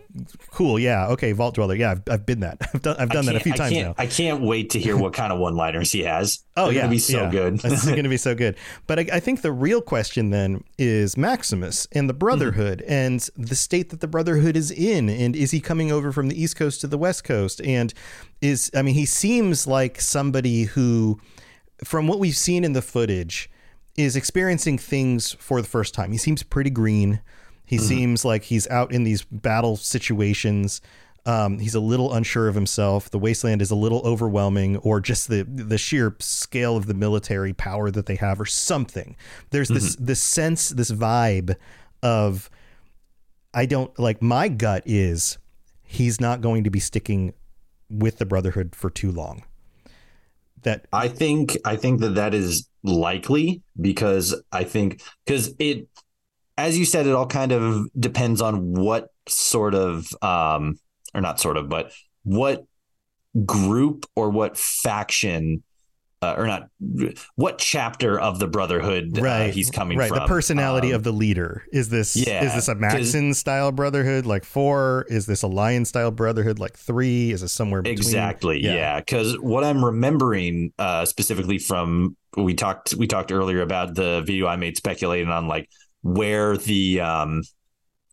[0.52, 0.80] cool.
[0.80, 1.76] Yeah, okay, vault dweller.
[1.76, 2.58] Yeah, I've, I've been that.
[2.74, 3.96] I've done I've done that a few I times now.
[3.98, 6.44] I can't wait to hear what kind of one-liners he has.
[6.60, 7.30] Oh They're yeah, gonna be so yeah.
[7.32, 7.60] good.
[7.60, 8.58] this is going to be so good.
[8.86, 12.92] But I, I think the real question then is Maximus and the Brotherhood Mm-hmm.
[12.92, 16.42] and the state that the Brotherhood is in, and is he coming over from the
[16.42, 17.62] East Coast to the West Coast?
[17.62, 17.94] And
[18.42, 21.22] is I mean, he seems like somebody who
[21.86, 23.50] from what we've seen in the footage,
[24.00, 26.12] is experiencing things for the first time.
[26.12, 27.22] He seems pretty green.
[27.66, 27.86] He mm-hmm.
[27.86, 30.82] seems like he's out in these battle situations.
[31.26, 33.12] Um, he's a little unsure of himself.
[33.12, 37.54] The wasteland is a little overwhelming, or just the the sheer scale of the military
[37.54, 39.16] power that they have, or something.
[39.50, 40.06] There's this mm-hmm.
[40.06, 41.56] this sense, this vibe
[42.02, 42.50] of
[43.54, 44.22] I don't like.
[44.22, 45.38] My gut is
[45.84, 47.34] he's not going to be sticking
[47.90, 49.44] with the Brotherhood for too long.
[50.64, 55.88] That I think I think that that is likely because I think because it,
[56.58, 60.80] as you said, it all kind of depends on what sort of um
[61.14, 61.92] or not sort of, but
[62.24, 62.66] what
[63.46, 65.64] group or what faction
[66.22, 66.70] uh, or not
[67.36, 70.10] what chapter of the brotherhood uh, he's coming right.
[70.10, 70.20] from.
[70.20, 74.26] The personality um, of the leader is this yeah, is this a Maxon style brotherhood
[74.26, 75.06] like four?
[75.10, 77.32] Is this a Lion style brotherhood like three?
[77.32, 77.98] Is it somewhere between?
[77.98, 78.64] Exactly.
[78.64, 79.00] Yeah.
[79.00, 79.40] Because yeah.
[79.40, 84.58] what I'm remembering uh, specifically from we talked we talked earlier about the video I
[84.58, 85.70] made speculating on like
[86.02, 87.44] where the um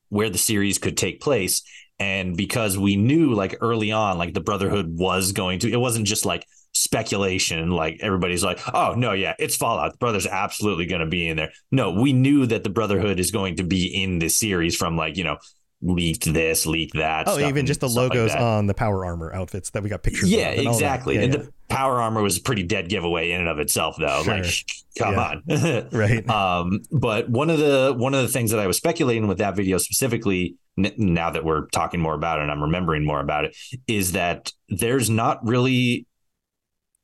[0.09, 1.63] where the series could take place
[1.99, 6.07] and because we knew like early on like the brotherhood was going to it wasn't
[6.07, 11.01] just like speculation like everybody's like oh no yeah it's fallout the brother's absolutely going
[11.01, 14.19] to be in there no we knew that the brotherhood is going to be in
[14.19, 15.39] this series from like you know
[15.83, 17.29] leaked this, leaked that.
[17.29, 20.31] Oh, even just the logos like on the power armor outfits that we got pictures
[20.31, 20.67] yeah, of.
[20.67, 21.17] Exactly.
[21.17, 21.25] Yeah, exactly.
[21.25, 24.23] And the power armor was a pretty dead giveaway in and of itself, though.
[24.23, 24.39] Sure.
[24.39, 24.65] Like,
[24.99, 25.41] come yeah.
[25.49, 25.89] on.
[25.93, 26.29] right.
[26.29, 29.57] Um, but one of the one of the things that I was speculating with that
[29.57, 33.45] video specifically, n- now that we're talking more about it and I'm remembering more about
[33.45, 36.07] it, is that there's not really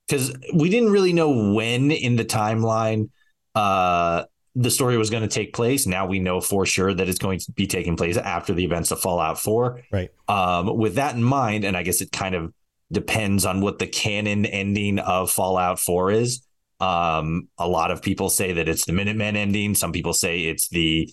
[0.07, 3.11] because we didn't really know when in the timeline
[3.55, 5.87] uh the story was going to take place.
[5.87, 8.91] Now we know for sure that it's going to be taking place after the events
[8.91, 9.81] of Fallout 4.
[9.91, 10.11] Right.
[10.29, 12.53] Um, with that in mind, and I guess it kind of
[12.91, 16.43] depends on what the canon ending of Fallout 4 is.
[16.81, 19.75] Um, a lot of people say that it's the Minutemen ending.
[19.75, 21.09] Some people say it's the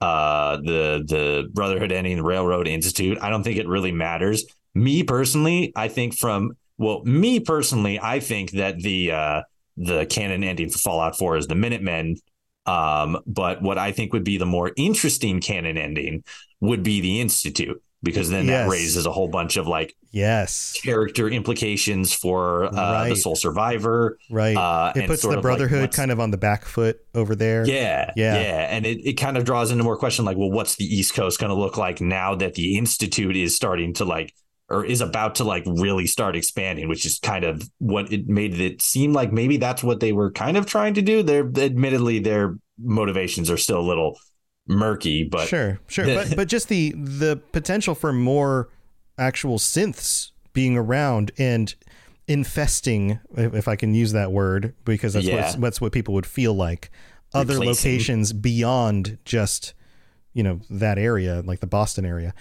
[0.00, 3.16] uh, the the Brotherhood ending, the Railroad Institute.
[3.22, 4.44] I don't think it really matters.
[4.74, 9.42] Me personally, I think from well, me personally, I think that the uh,
[9.76, 12.16] the canon ending for Fallout 4 is the Minutemen
[12.66, 16.24] um, but what I think would be the more interesting canon ending
[16.60, 18.64] would be the Institute, because then yes.
[18.64, 23.08] that raises a whole bunch of like yes character implications for uh, right.
[23.10, 24.18] the sole survivor.
[24.30, 24.56] Right.
[24.56, 27.66] Uh, it puts the Brotherhood like kind of on the back foot over there.
[27.66, 28.12] Yeah.
[28.16, 28.40] Yeah.
[28.40, 28.66] Yeah.
[28.70, 31.38] And it, it kind of draws into more question like, well, what's the East Coast
[31.38, 34.32] going to look like now that the Institute is starting to like
[34.68, 38.58] or is about to like really start expanding, which is kind of what it made
[38.60, 41.22] it seem like maybe that's what they were kind of trying to do.
[41.22, 44.18] They're admittedly their motivations are still a little
[44.66, 48.70] murky, but sure, sure, but but just the the potential for more
[49.18, 51.74] actual synths being around and
[52.26, 55.50] infesting, if I can use that word, because that's yeah.
[55.50, 56.90] what that's what people would feel like.
[57.34, 57.92] Other Replacing.
[57.92, 59.74] locations beyond just
[60.32, 62.32] you know that area, like the Boston area.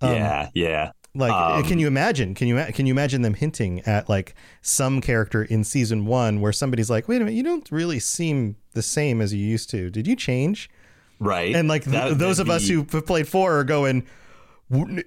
[0.00, 0.92] Um, yeah, yeah.
[1.14, 2.34] Like, um, can you imagine?
[2.34, 6.52] Can you can you imagine them hinting at like some character in season one where
[6.52, 9.90] somebody's like, "Wait a minute, you don't really seem the same as you used to.
[9.90, 10.70] Did you change?"
[11.18, 11.54] Right.
[11.54, 12.52] And like that, those of be...
[12.52, 14.06] us who have played four are going,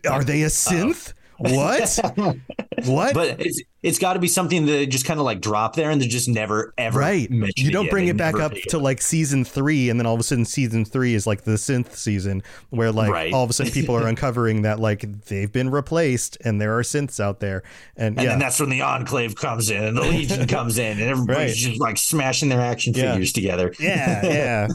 [0.08, 2.00] "Are they a synth?" Uh, what?
[2.86, 3.13] what?
[3.13, 6.02] But it's it's got to be something that just kind of like drop there and
[6.02, 7.30] they just never ever right.
[7.30, 10.24] You don't bring it back up to like season three, and then all of a
[10.24, 13.34] sudden season three is like the synth season where like right.
[13.34, 16.84] all of a sudden people are uncovering that like they've been replaced and there are
[16.84, 17.63] synths out there,
[17.95, 18.32] and, and yeah.
[18.32, 21.71] then that's when the Enclave comes in and the Legion comes in and everybody's right.
[21.71, 23.74] just like smashing their action figures together.
[23.80, 24.67] Yeah, yeah.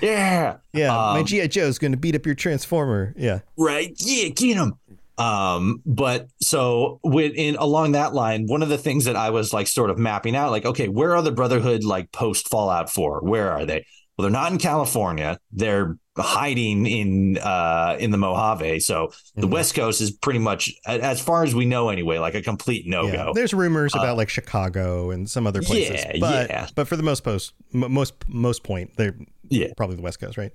[0.00, 0.56] yeah.
[0.72, 0.88] Yeah.
[0.88, 1.46] Um, my G.I.
[1.46, 3.14] Joe is going to beat up your Transformer.
[3.16, 3.40] Yeah.
[3.56, 3.94] Right.
[3.98, 4.28] Yeah.
[4.28, 4.74] Get him.
[5.18, 9.66] Um, but so in along that line, one of the things that I was like
[9.66, 13.20] sort of mapping out, like, okay, where are the Brotherhood like post Fallout 4?
[13.22, 13.84] Where are they?
[14.16, 15.38] Well, they're not in California.
[15.52, 18.80] They're hiding in uh in the Mojave.
[18.80, 19.52] So the mm-hmm.
[19.52, 23.12] West Coast is pretty much as far as we know anyway, like a complete no-go.
[23.12, 23.32] Yeah.
[23.34, 26.04] There's rumors uh, about like Chicago and some other places.
[26.04, 26.68] Yeah, but, yeah.
[26.74, 29.16] But for the most post most most point, they're
[29.50, 29.68] yeah.
[29.76, 30.52] probably the West Coast, right?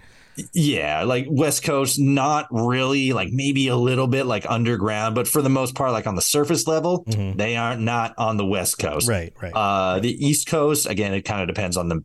[0.54, 5.42] Yeah, like West Coast, not really, like maybe a little bit like underground, but for
[5.42, 7.38] the most part, like on the surface level, mm-hmm.
[7.38, 9.08] they are not on the West Coast.
[9.08, 9.52] Right, right.
[9.54, 10.00] Uh, right.
[10.02, 12.04] The East Coast, again, it kind of depends on the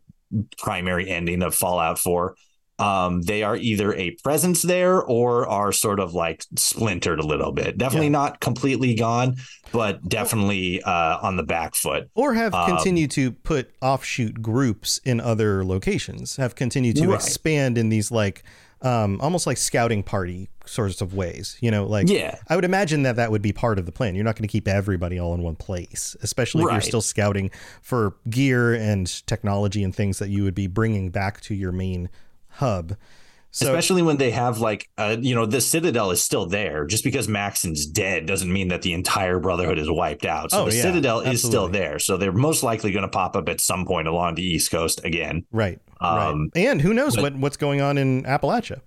[0.57, 2.35] primary ending of Fallout 4
[2.79, 7.51] um, they are either a presence there or are sort of like splintered a little
[7.51, 7.77] bit.
[7.77, 8.11] Definitely yeah.
[8.11, 9.35] not completely gone,
[9.71, 12.09] but definitely uh, on the back foot.
[12.15, 17.15] Or have um, continued to put offshoot groups in other locations, have continued to right.
[17.15, 18.43] expand in these like
[18.81, 21.57] um, almost like scouting party sorts of ways.
[21.61, 22.37] You know, like Yeah.
[22.47, 24.15] I would imagine that that would be part of the plan.
[24.15, 27.51] You're not going to keep everybody all in one place, especially if you're still scouting
[27.81, 32.09] for gear and technology and things that you would be bringing back to your main
[32.49, 32.95] hub.
[33.51, 36.85] So Especially when they have like, uh, you know, the Citadel is still there.
[36.85, 40.51] Just because Maxon's dead doesn't mean that the entire Brotherhood is wiped out.
[40.51, 41.97] So Oh, the yeah, Citadel is still there.
[41.97, 45.03] So they're most likely going to pop up at some point along the East Coast
[45.03, 45.45] again.
[45.51, 48.81] right, Um, right, and who knows but- what what's going on in Appalachia?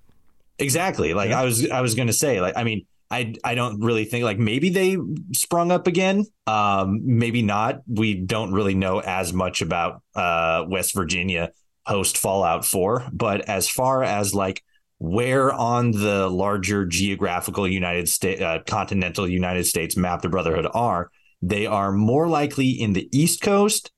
[0.61, 1.13] Exactly.
[1.13, 1.41] Like Yeah.
[1.41, 4.25] I was, I was going to say, like, I mean, I, I don't really think
[4.25, 4.97] like maybe they
[5.35, 6.25] sprung up again.
[6.47, 7.83] Um, maybe not.
[7.89, 11.51] We don't really know as much about uh, West Virginia
[11.87, 13.09] post Fallout 4.
[13.13, 14.63] But as far as like
[14.99, 21.11] where on the larger geographical United States, uh, continental United States map the Brotherhood are,
[21.41, 23.91] they are more likely in the East Coast,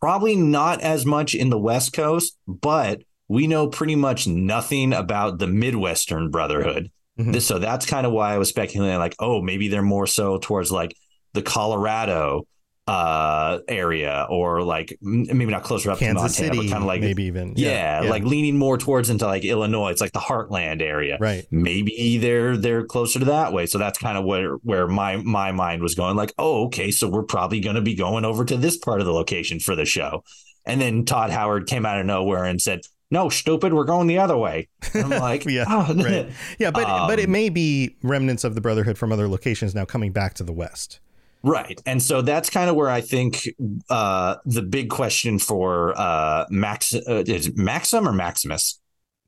[0.00, 5.38] probably not as much in the West Coast, but we know pretty much nothing about
[5.38, 6.90] the Midwestern Brotherhood.
[7.18, 7.32] Mhm.
[7.32, 10.38] This, so that's kind of why I was speculating, like, oh, maybe they're more so
[10.38, 10.96] towards like
[11.34, 12.46] the Colorado
[12.90, 16.88] uh area or like maybe not closer up to Kansas Montana, City, but kind of
[16.88, 19.90] like maybe even yeah, like leaning more towards into like Illinois.
[19.90, 21.46] It's like the heartland area right.
[21.50, 25.52] maybe they're they're closer to that way so that's kind of where where my my
[25.52, 28.56] mind was going like oh okay so we're probably going to be going over to
[28.56, 30.24] this part of the location for the show
[30.66, 32.80] and then todd howard came out of nowhere and said
[33.10, 36.30] no stupid we're going the other way and i'm like Yeah, oh, right.
[36.58, 39.84] Yeah, but but it Um, may be remnants of the Brotherhood from other locations now
[39.84, 41.00] coming back to the West.
[41.42, 43.48] Right and so that's kind of where i think
[43.88, 48.80] uh the big question for uh max uh, is maxim or maximus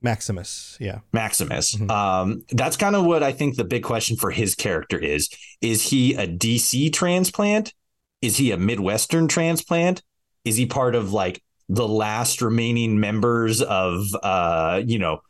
[0.02, 0.98] Maximus, yeah.
[1.12, 1.76] Maximus.
[1.76, 1.90] Mhm.
[1.90, 5.28] Um, that's kind of what I think the big question for his character is.
[5.60, 7.72] Is he a DC transplant?
[8.20, 10.02] Is he a Midwestern transplant?
[10.44, 15.20] Is he part of like the last remaining members of uh, you know,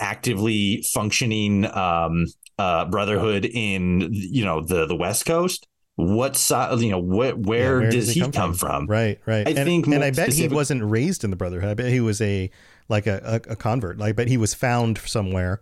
[0.00, 2.26] actively functioning um
[2.58, 5.68] uh brotherhood in you know the the West Coast?
[5.96, 8.86] What side you know, what where, Yeah, does he come, from?
[8.86, 9.46] Right, right.
[9.46, 11.70] I and, think and I bet he wasn't raised in the Brotherhood.
[11.70, 12.50] I bet he was a
[12.88, 13.96] like a, a, a convert.
[13.96, 15.60] Like, but he was found somewhere,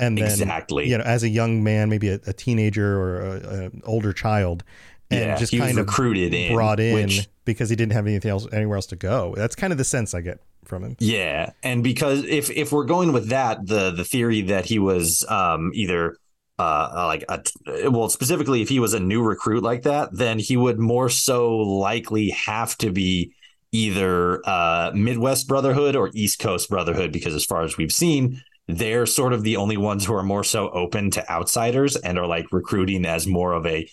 [0.00, 0.88] and then Exactly.
[0.88, 4.64] you know, as a young man, maybe a, a teenager or a, a older child,
[5.10, 8.30] and yeah, just kind of recruited in, brought in which because he didn't have anything
[8.30, 9.34] else anywhere else to go.
[9.36, 10.96] That's kind of the sense I get from him.
[10.98, 15.24] Yeah, and because if if we're going with that, the the theory that he was
[15.28, 16.16] um either
[16.58, 20.56] uh like a, well specifically if he was a new recruit like that, then he
[20.56, 23.32] would more so likely have to be
[23.72, 29.06] either uh Midwest Brotherhood or East Coast Brotherhood because as far as we've seen, they're
[29.06, 32.46] sort of the only ones who are more so open to outsiders and are like
[32.52, 33.88] recruiting as more of a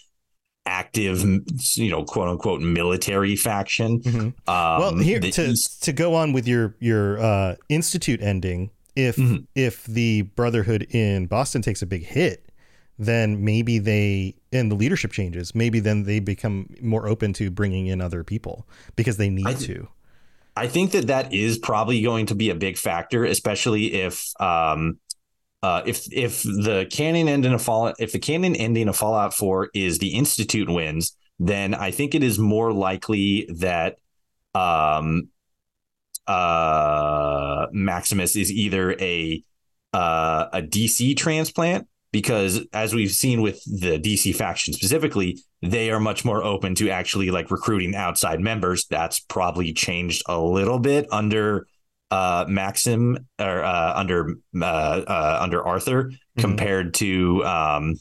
[0.66, 1.22] active
[1.76, 4.22] you know quote unquote military faction Mhm.
[4.22, 9.18] um well, here to East- to go on with your your uh, institute ending, if
[9.18, 9.46] Mhm.
[9.56, 12.43] if the Brotherhood in Boston takes a big hit,
[13.00, 15.56] then maybe they and the leadership changes.
[15.56, 19.54] Maybe then they become more open to bringing in other people because they need I-
[19.54, 19.88] to.
[20.56, 25.00] I think that that is probably going to be a big factor, especially if um,
[25.64, 29.70] uh, if if the canon ending of Fallout if the canon ending of Fallout Four
[29.74, 33.98] is the Institute wins, then I think it is more likely that
[34.54, 35.30] um,
[36.28, 39.44] uh, Maximus is either a
[39.92, 46.00] uh, a DC transplant because as we've seen with the DC faction specifically, they are
[46.00, 48.86] much more open to actually like recruiting outside members.
[48.90, 51.68] That's probably changed a little bit under
[52.12, 57.96] uh Maxim or uh under uh, uh under Arthur compared to um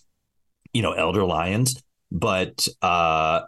[0.72, 1.82] you know Elder Lyons,
[2.12, 3.40] but uh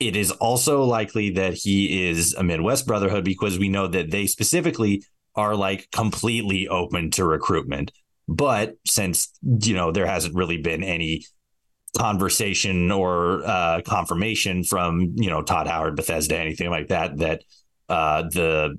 [0.00, 4.26] it is also likely that he is a Midwest Brotherhood because we know that they
[4.26, 5.04] specifically
[5.36, 7.92] are like completely open to recruitment.
[8.30, 11.26] But since you know there hasn't really been any
[11.98, 17.42] conversation or uh, confirmation from you know Todd Howard, Bethesda, anything like that, that
[17.88, 18.78] uh, the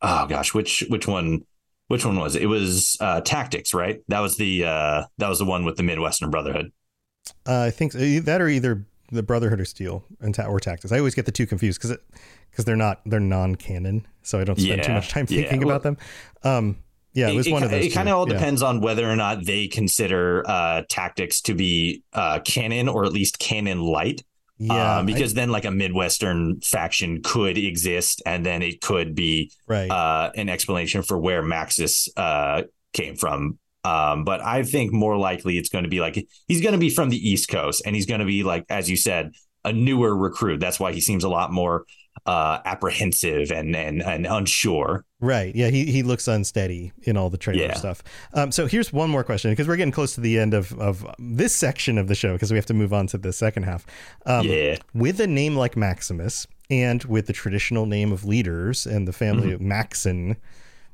[0.00, 1.40] oh gosh, which which one
[1.88, 2.42] which one was it?
[2.42, 4.00] It was uh, Tactics, right?
[4.06, 6.72] That was the uh, that was the one with the Midwestern Brotherhood.
[7.44, 7.98] Uh, I think so.
[7.98, 10.92] that or either the Brotherhood or Steel and ta- or Tactics.
[10.92, 11.98] I always get the two confused because
[12.48, 15.48] because they're not they're non-canon, so I don't spend too much time yeah.
[15.48, 15.96] thinking about them.
[16.44, 16.76] Um,
[17.14, 17.86] yeah, it was one of those.
[17.86, 18.34] It kind of all Yeah.
[18.34, 23.12] depends on whether or not they consider uh, Tactics to be uh, canon or at
[23.12, 24.22] least canon light.
[24.58, 29.14] Yeah, um, I- because then like a Midwestern faction could exist, and then it could
[29.14, 29.90] be right.
[29.90, 32.62] uh, an explanation for where Maxis uh,
[32.92, 33.58] came from.
[33.82, 36.14] Um, but I think more likely it's going to be like
[36.48, 38.88] he's going to be from the East Coast, and he's going to be like, as
[38.88, 39.32] you said,
[39.64, 40.60] a newer recruit.
[40.60, 41.84] That's why he seems a lot more
[42.26, 45.04] uh, apprehensive and, and and unsure.
[45.20, 45.54] Right.
[45.54, 45.68] Yeah.
[45.68, 47.74] He he looks unsteady in all the trailer Yeah.
[47.74, 48.02] stuff.
[48.32, 51.06] Um, so here's one more question because we're getting close to the end of of
[51.18, 53.84] this section of the show because we have to move on to the second half.
[54.26, 54.76] Um, Yeah.
[54.94, 59.46] With a name like Maximus and with the traditional name of leaders and the family
[59.48, 59.54] Mm-hmm.
[59.56, 60.36] of Maxon,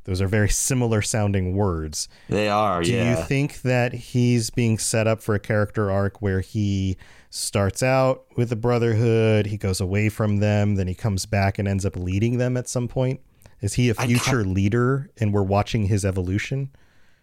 [0.04, 2.08] those are very similar sounding words.
[2.28, 2.82] They are.
[2.82, 3.18] Do yeah.
[3.20, 6.96] you think that he's being set up for a character arc where he
[7.31, 11.66] starts out with the Brotherhood, he goes away from them, then he comes back and
[11.66, 13.20] ends up leading them at some point?
[13.61, 16.70] Is he a future leader and we're watching his evolution?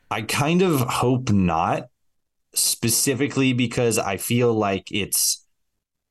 [0.10, 1.90] I kind of hope not,
[2.54, 5.46] specifically because I feel like it's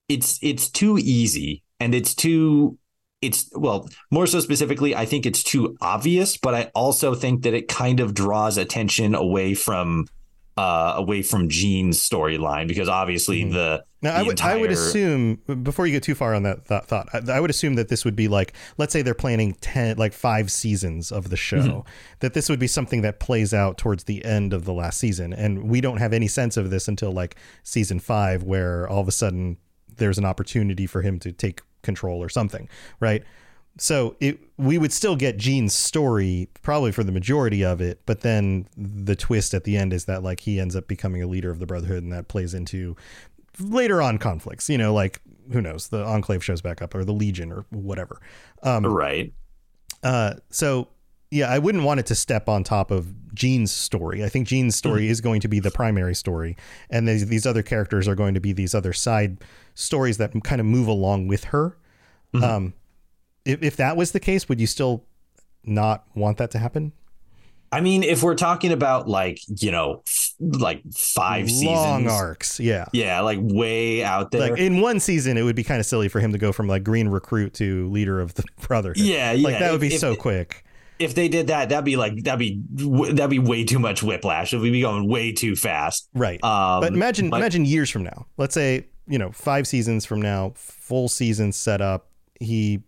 [0.09, 2.79] it's it's too easy and it's too
[3.23, 7.55] it's well more so specifically I think it's too obvious, but I also think that
[7.55, 10.07] it kind of draws attention away from
[10.57, 13.53] uh away from Gene's storyline because obviously Mhm.
[13.53, 16.67] the Now, I the would, I would assume before you get too far on that
[16.67, 19.53] th- thought, I, I would assume that this would be like, let's say they're planning
[19.61, 21.89] ten, like five seasons of the show, Mm-hmm.
[22.21, 25.33] that this would be something that plays out towards the end of the last season,
[25.35, 29.09] and we don't have any sense of this until like season five, where all of
[29.09, 29.59] a sudden
[29.97, 32.69] there's an opportunity for him to take control or something,
[33.01, 33.23] right?
[33.79, 38.23] So it we would still get Gene's story probably for the majority of it, but
[38.23, 41.51] then the twist at the end is that like he ends up becoming a leader
[41.51, 42.97] of the Brotherhood, and that plays into
[43.61, 44.71] later on conflicts.
[44.71, 45.21] You know, like
[45.53, 48.21] who knows, the Enclave shows back up or the Legion or whatever.
[48.63, 49.33] Um, right.
[50.03, 50.89] uh, so
[51.31, 54.25] yeah, I wouldn't want it to step on top of Gene's story.
[54.25, 56.57] I think Gene's story is going to be the primary story,
[56.89, 60.61] and these these other characters are going to be these other side stories that kind
[60.61, 61.77] of move along with her.
[62.43, 62.75] Um,
[63.47, 65.05] if if that was the case, would you still
[65.65, 66.93] not want that to happen?
[67.73, 72.13] I mean, if we're talking about like, you know, f- like five Long seasons.
[72.13, 72.85] arcs, yeah.
[72.93, 74.51] Yeah, like way out there.
[74.53, 76.69] Like in one season, it would be kind of silly for him to go from
[76.69, 78.99] like green recruit to leader of the Brotherhood.
[78.99, 79.45] yeah, yeah.
[79.49, 80.65] like that would be If- if- so quick.
[81.01, 84.55] if they did that, that'd be like that'd be that'd be way too much whiplash.
[84.55, 86.09] It would be going way too fast.
[86.15, 86.43] Right.
[86.45, 88.27] Um, but imagine but- imagine years from now.
[88.39, 92.85] Let's say, you know, 5 seasons from now, full season set up, he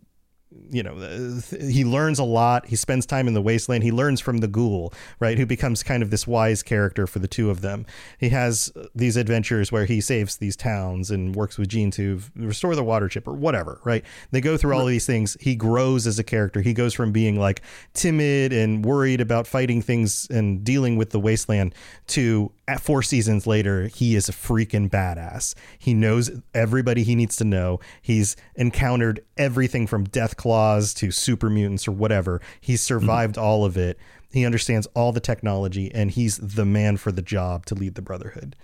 [0.71, 2.65] you know, uh, he learns a lot.
[2.67, 3.83] He spends time in the wasteland.
[3.83, 5.37] He learns from the ghoul, right?
[5.37, 7.85] Who becomes kind of this wise character for the two of them.
[8.19, 12.75] He has these adventures where he saves these towns and works with Gene to restore
[12.75, 14.03] the water chip or whatever, right?
[14.31, 15.37] They go through all of these things.
[15.39, 16.61] He grows as a character.
[16.61, 17.61] He goes from being like
[17.93, 21.75] timid and worried about fighting things and dealing with the wasteland
[22.07, 25.55] to at four seasons later, he is a freaking badass.
[25.79, 27.79] He knows everybody he needs to know.
[27.99, 32.41] He's encountered everything from death claws to super mutants or whatever.
[32.59, 33.99] He's survived all of it.
[34.31, 38.01] He understands all the technology and he's the man for the job to lead the
[38.01, 38.55] Brotherhood.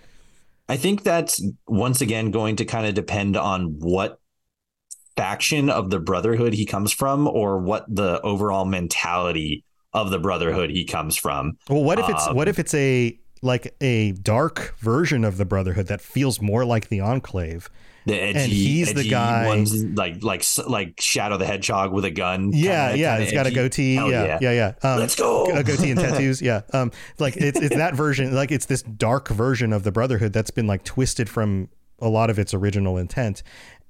[0.67, 4.19] I think that's once again going to kind of depend on what
[5.15, 9.63] faction of the Brotherhood he comes from, or what the overall mentality
[9.93, 11.57] of the Brotherhood he comes from.
[11.69, 15.45] Well, what if it's Um, what if it's a like a dark version of the
[15.45, 17.69] Brotherhood that feels more like the Enclave?
[18.05, 22.05] The edgy, And he's the edgy guy- ones, like like like Shadow the Hedgehog with
[22.05, 22.51] a gun.
[22.53, 23.95] Yeah, kinda- yeah, kinda it's got a goatee.
[23.95, 24.73] Hell Yeah, yeah, yeah.
[24.83, 25.45] Um, Let's go.
[25.45, 26.41] a goatee and tattoos.
[26.41, 28.33] Yeah, um, like it's it's that version.
[28.33, 32.29] Like it's this dark version of the Brotherhood that's been like twisted from a lot
[32.29, 33.41] of its original intent,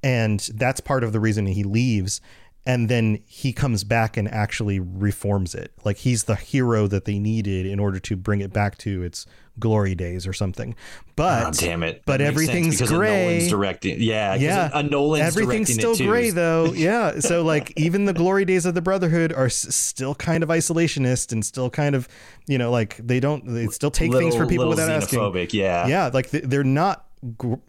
[0.03, 2.21] and that's part of the reason he leaves.
[2.67, 5.71] And then he comes back and actually reforms it.
[5.83, 9.27] Like he's the hero that they needed in order to bring it back to its
[9.59, 10.75] glory days or something.
[11.15, 12.01] But Oh, damn it!
[12.05, 13.25] but That everything's gray.
[13.27, 14.01] Nolan's directing.
[14.01, 14.71] Yeah, Yeah.
[14.73, 18.81] A Nolan's everything's still gray though yeah so like even the glory days of the
[18.81, 22.07] brotherhood are s- still kind of isolationist and still kind of
[22.47, 25.53] you know like they don't they still take things for people little without asking xenophobic,
[25.53, 27.05] Yeah, yeah like they're not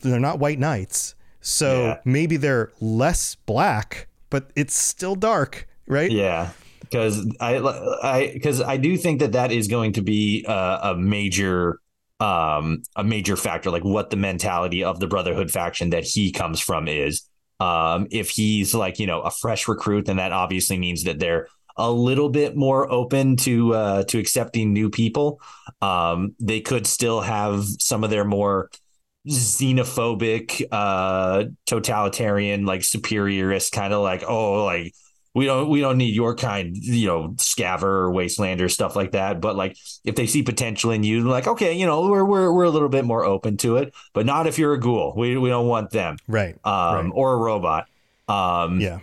[0.01, 1.99] they're not white knights so Yeah.
[2.05, 6.11] maybe they're less black but it's still dark right?
[6.11, 6.51] Yeah,
[6.81, 10.97] because I I because I do think that that is going to be a, a
[10.97, 11.81] major
[12.19, 16.61] um a major factor like what the mentality of the brotherhood faction that he comes
[16.61, 17.29] from is.
[17.61, 21.49] Um if he's like you know a fresh recruit then that obviously means that they're
[21.79, 25.41] a little bit more open to uh to accepting new people.
[25.83, 28.71] Um they could still have some of their more
[29.27, 34.95] xenophobic uh totalitarian like superiorist kind of like oh like
[35.35, 39.39] we don't we don't need your kind you know scavver or wastelander stuff like that.
[39.39, 42.65] But like if they see potential in you like okay you know we're we're, we're
[42.65, 45.13] a little bit more open to it but not if you're a ghoul.
[45.15, 46.17] We, we don't want them.
[46.27, 47.13] Right um Right.
[47.15, 47.87] or a robot.
[48.29, 49.01] Um yeah.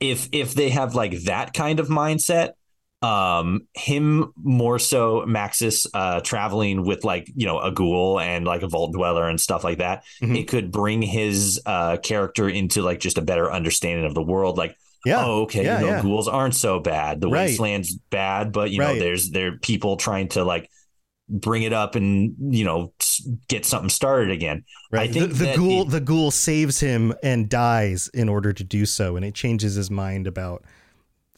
[0.00, 2.52] if if they have like that kind of mindset
[3.00, 8.62] um him more so maxis uh traveling with like you know a ghoul and like
[8.62, 10.36] a vault dweller and stuff like that Mhm.
[10.36, 14.58] it could bring his uh character into like just a better understanding of the world
[14.58, 14.74] like
[15.06, 15.24] Yeah.
[15.24, 16.02] oh, okay, Yeah, you know, yeah.
[16.02, 17.20] ghouls aren't so bad.
[17.20, 17.46] The Right.
[17.50, 20.68] wasteland's bad, but you know, there's there are people trying to like
[21.28, 22.92] bring it up and you know
[23.46, 24.64] get something started again.
[24.90, 25.08] Right.
[25.08, 28.64] I think the, the ghoul it- the ghoul saves him and dies in order to
[28.64, 30.64] do so, and it changes his mind about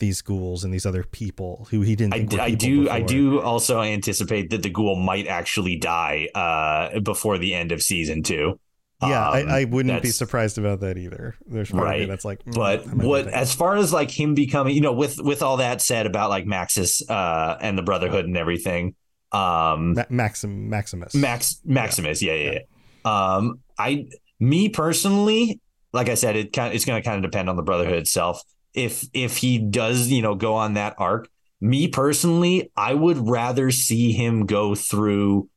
[0.00, 3.80] these ghouls and these other people who he didn't I, I do I do also
[3.80, 8.58] anticipate that the ghoul might actually die uh before the end of season two.
[9.02, 11.34] Yeah, Um, I, I wouldn't be surprised about that either.
[11.46, 12.06] There's Right.
[12.06, 14.82] that's like, mm, but I might be what as far as like him becoming you
[14.82, 18.94] know with with all that said about like maxis uh and the brotherhood and everything
[19.32, 22.58] um Ma- Maxim Maximus max maximus yeah yeah,
[23.06, 23.36] yeah.
[23.36, 24.06] um i
[24.40, 25.60] me personally
[25.92, 28.42] like i said it kind it's going to kind of depend on the brotherhood itself
[28.74, 31.28] if if he does you know go on that arc.
[31.62, 35.50] Me personally i would rather see him go through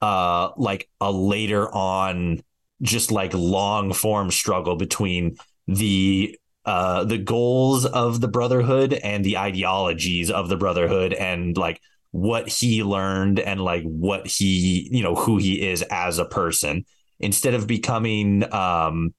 [0.00, 2.40] uh like a later on
[2.80, 9.38] just like long form struggle between the uh the goals of the brotherhood and the
[9.38, 15.14] ideologies of the brotherhood and like what he learned and like what he you know
[15.14, 16.84] who he is as a person.
[17.20, 19.14] Instead of becoming um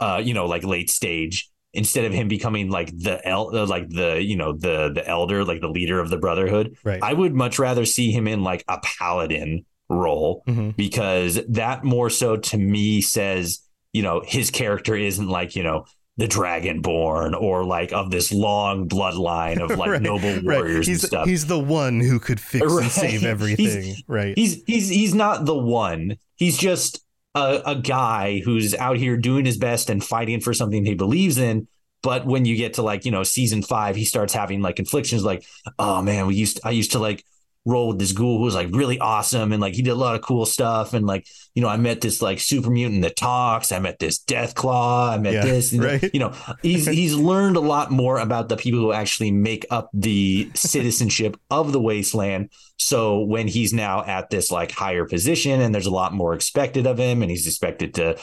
[0.00, 3.88] uh you know like late stage instead of him becoming like the el- uh, like
[3.90, 7.02] the you know the the elder like the leader of the brotherhood right.
[7.02, 10.76] i would much rather see him in like a paladin role Mhm.
[10.76, 13.60] because that more so to me says
[13.92, 15.84] you know his character isn't like you know
[16.16, 20.44] the dragonborn or like of this long bloodline of like Right, noble Right.
[20.58, 22.82] warriors He's and stuff he's the one who could fix Right.
[22.84, 23.94] and save He's- everything.
[24.08, 24.36] right.
[24.36, 27.04] he's he's he's not the one he's just
[27.38, 31.38] a, a guy who's out here doing his best and fighting for something he believes
[31.38, 31.68] in
[32.02, 35.24] but when you get to like you know season five he starts having like conflictions
[35.24, 35.44] like
[35.78, 37.24] oh man we used i used to like
[37.68, 40.14] roll with this ghoul who was like really awesome and like he did a lot
[40.14, 43.70] of cool stuff and like you know i met this like super mutant that talks
[43.72, 46.10] i met this death claw i met Yeah, this you know, right.
[46.14, 49.90] you know he's he's learned a lot more about the people who actually make up
[49.92, 55.74] the citizenship of the wasteland so when he's now at this like higher position and
[55.74, 58.16] there's a lot more expected of him and he's expected to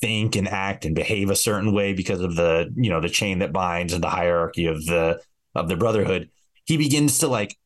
[0.00, 3.40] think and act and behave a certain way because of the you know the chain
[3.40, 5.20] that binds and the hierarchy of the
[5.54, 6.28] of the brotherhood
[6.64, 7.56] he begins to like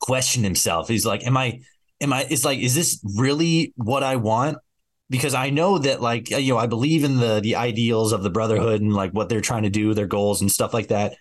[0.00, 1.60] question himself he's like am i
[2.00, 4.58] am i it's like is this really what i want
[5.10, 8.30] because i know that like you know i believe in the the ideals of the
[8.30, 11.16] brotherhood and like what they're trying to do their goals and stuff like that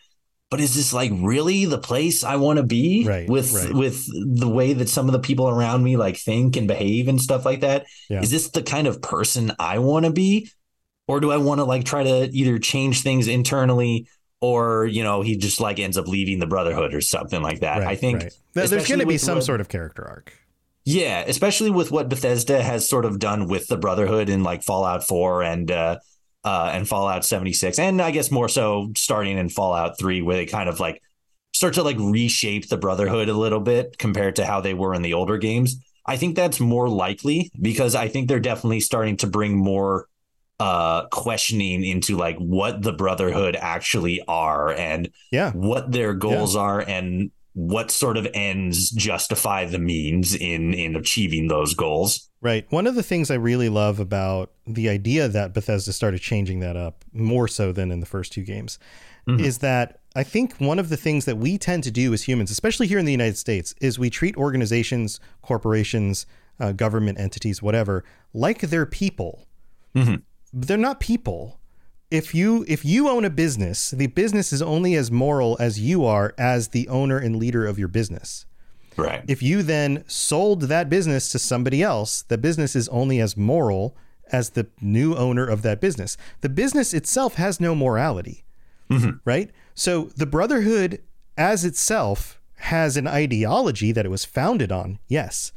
[0.50, 3.74] but is this like really the place I want to be Right, with right.
[3.74, 4.06] with
[4.40, 7.44] the way that some of the people around me like think and behave and stuff
[7.44, 7.86] like that?
[8.10, 8.22] Yeah.
[8.22, 10.50] Is this the kind of person I want to be?
[11.06, 14.08] Or do I want to like try to either change things internally
[14.42, 17.80] or, you know, he just like ends up leaving the brotherhood or something like that.
[17.80, 18.34] right, I think right.
[18.54, 20.34] There's going to be some what- sort of character arc.
[20.86, 25.06] yeah, especially with what Bethesda has sort of done with the Brotherhood in like Fallout
[25.08, 25.98] 4 and uh
[26.44, 30.46] uh and Fallout 76 and I guess more so starting in Fallout 3 where they
[30.46, 31.02] kind of like
[31.54, 35.02] start to like reshape the Brotherhood a little bit compared to how they were in
[35.02, 35.76] the older games.
[36.06, 40.08] I think that's more likely because I think they're definitely starting to bring more
[40.60, 45.52] uh questioning into like what the Brotherhood actually are and Yeah.
[45.52, 51.48] what their goals are and what sort of ends justify the means in in achieving
[51.48, 52.30] those goals.
[52.42, 52.66] Right.
[52.72, 56.76] One of the things I really love about the idea that Bethesda started changing that
[56.78, 58.78] up more so than in the first two games
[59.28, 59.42] Mhm.
[59.42, 62.50] is that I think one of the things that we tend to do as humans,
[62.50, 66.26] especially here in the United States, is we treat organizations, corporations,
[66.60, 68.04] uh, government entities, whatever,
[68.34, 69.46] like they're people.
[69.96, 70.22] Mhm.
[70.54, 71.60] They're not people.
[72.10, 76.06] If you if you own a business, the business is only as moral as you
[76.06, 78.46] are as the owner and leader of your business.
[78.96, 79.24] Right.
[79.28, 83.96] If you then sold that business to somebody else, the business is only as moral
[84.32, 86.18] as the new owner of that business.
[86.42, 88.44] The business itself has no morality,
[88.90, 89.18] mm-hmm.
[89.24, 89.52] right?
[89.76, 91.02] So the Brotherhood
[91.38, 95.52] as itself has an ideology that it was founded on, yes,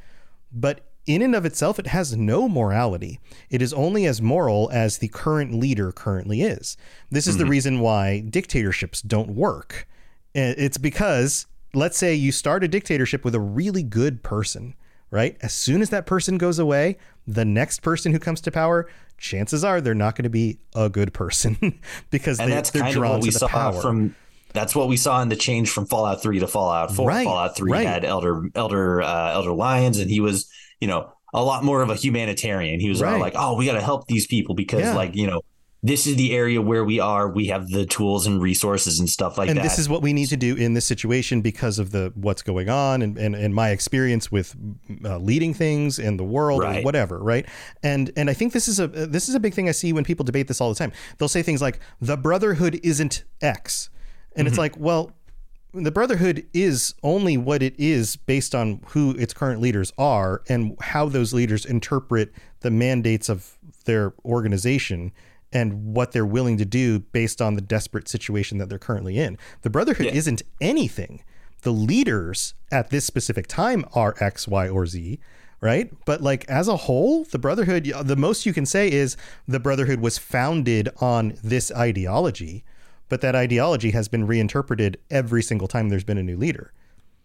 [0.52, 3.20] but in and of itself, it has no morality.
[3.48, 6.76] It is only as moral as the current leader currently is.
[7.10, 9.88] This is the reason why dictatorships don't work.
[10.36, 14.74] Uh, It's because, let's say you start a dictatorship with a really good person,
[15.10, 15.36] right?
[15.40, 16.96] As soon as that person goes away,
[17.26, 18.88] the next person who comes to power,
[19.18, 21.80] chances are they're not going to be a good person
[22.10, 23.80] because and they, that's they're kind of drawn to the power.
[23.80, 24.14] from
[24.52, 27.06] that's what we saw in the change from Fallout 3 to Fallout 4.
[27.08, 27.86] Right, Fallout 3 right.
[27.86, 30.48] had Elder Elder uh, Elder Lyons and he was,
[30.80, 32.80] you know, a lot more of a humanitarian.
[32.80, 33.20] He was all Right.
[33.20, 34.94] like, "Oh, we got to help these people because Yeah.
[34.94, 35.42] like, you know,
[35.82, 37.30] this is the area where we are.
[37.30, 39.62] We have the tools and resources and stuff like and that.
[39.62, 42.68] this is what we need to do in this situation because of the what's going
[42.68, 44.54] on and, and, and my experience with
[45.06, 46.82] uh, leading things in the world Right.
[46.82, 47.46] or whatever right
[47.82, 50.04] and and i think this is a this is a big thing i see when
[50.04, 53.88] people debate this all the time they'll say things like the brotherhood isn't x
[54.36, 54.60] and it's mm-hmm.
[54.60, 55.12] like well
[55.72, 60.76] the brotherhood is only what it is based on who its current leaders are and
[60.80, 65.12] how those leaders interpret the mandates of their organization
[65.52, 69.38] and what they're willing to do based on the desperate situation that they're currently in.
[69.62, 70.12] The brotherhood Yeah.
[70.14, 71.22] isn't anything.
[71.62, 75.18] The leaders at this specific time are X, Y, or Z,
[75.60, 75.92] right?
[76.04, 79.16] But like as a whole, the brotherhood, the most you can say is
[79.46, 82.64] the brotherhood was founded on this ideology,
[83.10, 86.72] but that ideology has been reinterpreted every single time there's been a new leader.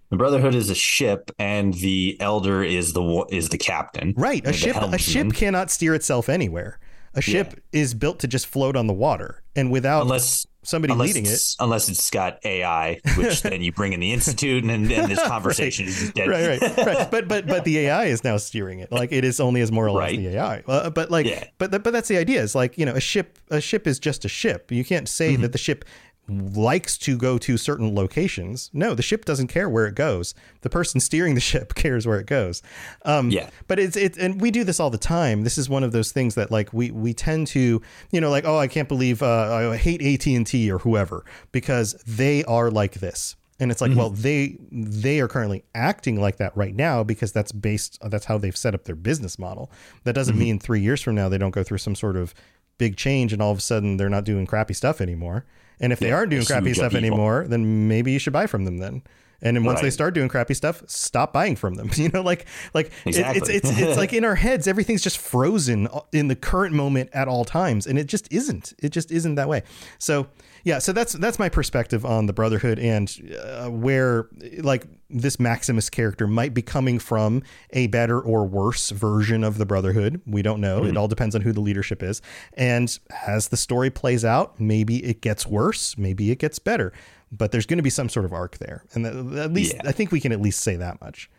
[0.09, 4.13] the Brotherhood is a ship, and the Elder is the is the captain.
[4.17, 4.45] Right.
[4.45, 6.79] A ship a ship cannot steer itself anywhere.
[7.13, 9.41] A ship is built to just float on the water.
[9.55, 13.93] And without unless somebody unless leading it, unless it's got AI, which then you bring
[13.93, 16.27] in the institute, and then and this conversation is just dead.
[16.27, 17.11] right, right, right.
[17.11, 18.91] But but but the AI is now steering it.
[18.91, 20.17] Like it is only as moral Right.
[20.17, 20.63] as the AI.
[20.67, 21.43] Uh, but like, Yeah.
[21.57, 22.41] but but that's the idea.
[22.41, 23.37] Is like you know a ship.
[23.51, 24.71] A ship is just a ship.
[24.71, 25.41] You can't say Mm-hmm.
[25.43, 25.85] that the ship
[26.27, 28.69] likes to go to certain locations.
[28.73, 30.33] No, the ship doesn't care where it goes.
[30.61, 32.63] The person steering the ship cares where it goes.
[33.03, 33.49] Um, Yeah.
[33.67, 35.43] but it's it's and we do this all the time.
[35.43, 38.45] This is one of those things that like we we tend to you know like
[38.45, 42.71] oh I can't believe uh, I hate AT and T or whoever because they are
[42.71, 43.35] like this.
[43.57, 47.53] And it's like, well, they they are currently acting like that right now because that's
[47.53, 49.71] based that's how they've set up their business model.
[50.03, 52.33] That doesn't mean three years from now they don't go through some sort of
[52.77, 55.45] big change and all of a sudden they're not doing crappy stuff anymore.
[55.79, 58.77] And if they aren't doing crappy stuff anymore, then maybe you should buy from them
[58.77, 59.03] then.
[59.41, 61.89] And then once they start doing crappy stuff, stop buying from them.
[61.95, 65.87] You know, like like it- it's it's it's like in our heads, everything's just frozen
[66.11, 68.73] in the current moment at all times, and it just isn't.
[68.81, 69.63] It just isn't that way.
[69.99, 70.27] So
[70.63, 73.11] yeah, so that's that's my perspective on the Brotherhood and
[73.43, 74.27] uh, where
[74.59, 79.65] like this Maximus character might be coming from a better or worse version of the
[79.65, 80.21] Brotherhood.
[80.25, 80.83] We don't know.
[80.85, 82.21] It all depends on who the leadership is.
[82.53, 86.91] And as the story plays out, maybe it gets worse, maybe it gets better.
[87.31, 89.05] But there's going to be some sort of arc there, and
[89.37, 89.81] at least Yeah.
[89.85, 91.29] I think we can at least say that much.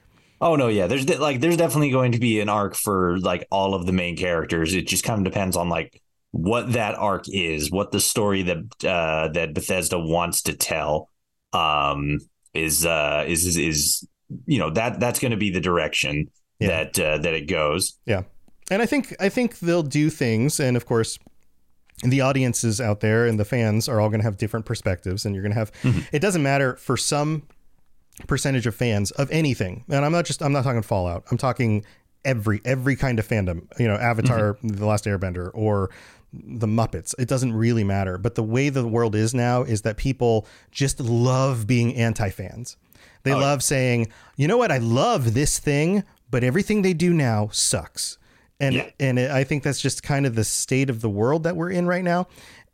[0.41, 0.87] Oh no, yeah.
[0.87, 3.93] There's de- like there's definitely going to be an arc for like all of the
[3.93, 4.74] main characters.
[4.74, 8.84] It just kind of depends on like what that arc is, what the story that
[8.84, 11.09] uh that Bethesda wants to tell
[11.53, 12.18] um
[12.53, 14.09] is uh is is, is
[14.47, 16.68] you know that that's going to be the direction Yeah.
[16.68, 17.99] that uh, that it goes.
[18.05, 18.22] Yeah.
[18.70, 21.18] And I think I think they'll do things and of course
[22.03, 25.35] the audiences out there and the fans are all going to have different perspectives and
[25.35, 26.01] you're going to have mm-hmm.
[26.13, 27.43] it doesn't matter for some
[28.27, 29.85] percentage of fans of anything.
[29.89, 31.25] And I'm not just I'm not talking Fallout.
[31.31, 31.85] I'm talking
[32.25, 34.69] every every kind of fandom, you know, Avatar, mm-hmm.
[34.69, 35.91] The Last Airbender or
[36.33, 37.15] the Muppets.
[37.19, 38.19] It doesn't really matter.
[38.19, 42.77] But the way the world is now is that people just love being anti-fans.
[43.23, 44.71] They oh, love saying, "You know what?
[44.71, 48.19] I love this thing, but everything they do now sucks."
[48.61, 48.91] And Yeah.
[48.99, 51.87] and I think that's just kind of the state of the world that we're in
[51.87, 52.27] right now.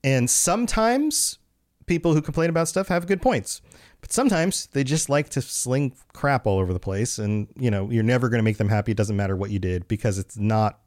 [0.05, 1.39] And sometimes
[1.87, 3.61] people who complain about stuff have good points.
[4.01, 7.91] But sometimes they just like to sling crap all over the place and you know,
[7.91, 8.93] you're never going to make them happy.
[8.93, 10.79] It doesn't matter what you did because it's not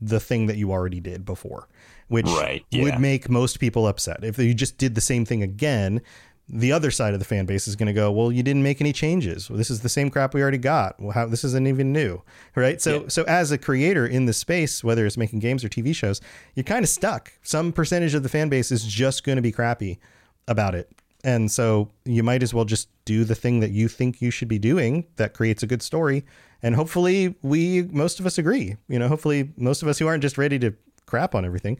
[0.00, 1.68] the thing that you already did before,
[2.08, 2.82] which Right, yeah.
[2.84, 4.22] would make most people upset.
[4.22, 6.00] If you just did the same thing again,
[6.48, 8.80] the other side of the fan base is going to go, "Well, you didn't make
[8.80, 9.48] any changes.
[9.48, 11.00] Well, this is the same crap we already got.
[11.00, 12.22] Well, how this isn't even new."
[12.54, 12.80] Right?
[12.82, 13.08] So Yeah.
[13.08, 16.20] so as a creator in this space, whether it's making games or TV shows,
[16.54, 17.32] you're kind of stuck.
[17.42, 19.98] Some percentage of the fan base is just going to be crappy
[20.46, 20.90] about it.
[21.24, 24.48] And so you might as well just do the thing that you think you should
[24.48, 26.24] be doing that creates a good story.
[26.62, 28.76] And hopefully we most of us agree.
[28.88, 30.74] You know, hopefully most of us who aren't just ready to
[31.06, 31.78] crap on everything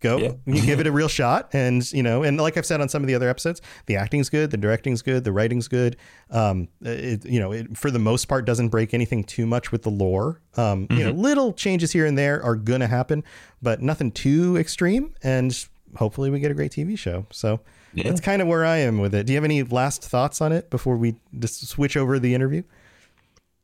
[0.00, 0.18] go.
[0.18, 0.32] Yeah.
[0.46, 3.02] you give it a real shot and you know and like i've said on some
[3.02, 5.96] of the other episodes the acting's good the directing's good the writing's good.
[6.30, 9.82] Um it, you know it, for the most part doesn't break anything too much with
[9.82, 10.40] the lore.
[10.56, 13.22] Um you know little changes here and there are gonna happen
[13.62, 17.26] but nothing too extreme and hopefully we get a great tv show.
[17.30, 17.60] So
[17.94, 18.04] Yeah.
[18.08, 19.26] that's kind of where i am with it.
[19.26, 22.62] Do you have any last thoughts on it before we just switch over the interview?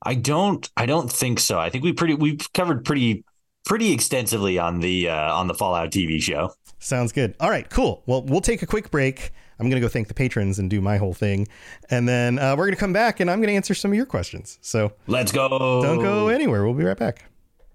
[0.02, 1.58] I don't I don't think so.
[1.58, 3.24] I think we pretty we've covered pretty
[3.66, 6.52] pretty extensively on the uh, on the Fallout TV show.
[6.78, 7.34] Sounds good.
[7.40, 8.02] All right, cool.
[8.06, 9.32] Well, we'll take a quick break.
[9.58, 11.48] I'm going to go thank the patrons and do my whole thing.
[11.90, 13.96] And then uh, we're going to come back and I'm going to answer some of
[13.96, 14.58] your questions.
[14.60, 15.48] So Let's go.
[15.48, 16.64] don't go anywhere.
[16.64, 17.24] We'll be right back.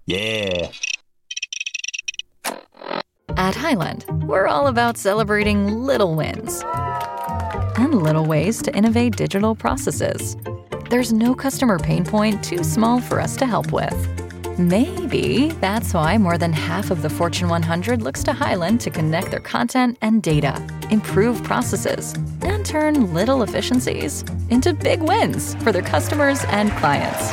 [0.06, 0.70] Yeah.
[3.36, 6.62] At Highland, we're all about celebrating little wins
[7.76, 10.36] and little ways to innovate digital processes.
[10.88, 14.21] There's no customer pain point too small for us to help with.
[14.58, 19.30] Maybe that's why more than half of the Fortune 100 looks to Highland to connect
[19.30, 25.80] their content and data, improve processes, and turn little efficiencies into big wins for their
[25.80, 27.30] customers and clients.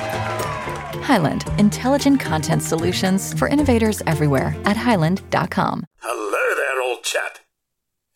[1.05, 5.83] Highland, intelligent content solutions for innovators everywhere at highland.com.
[5.97, 7.39] Hello there, old chap.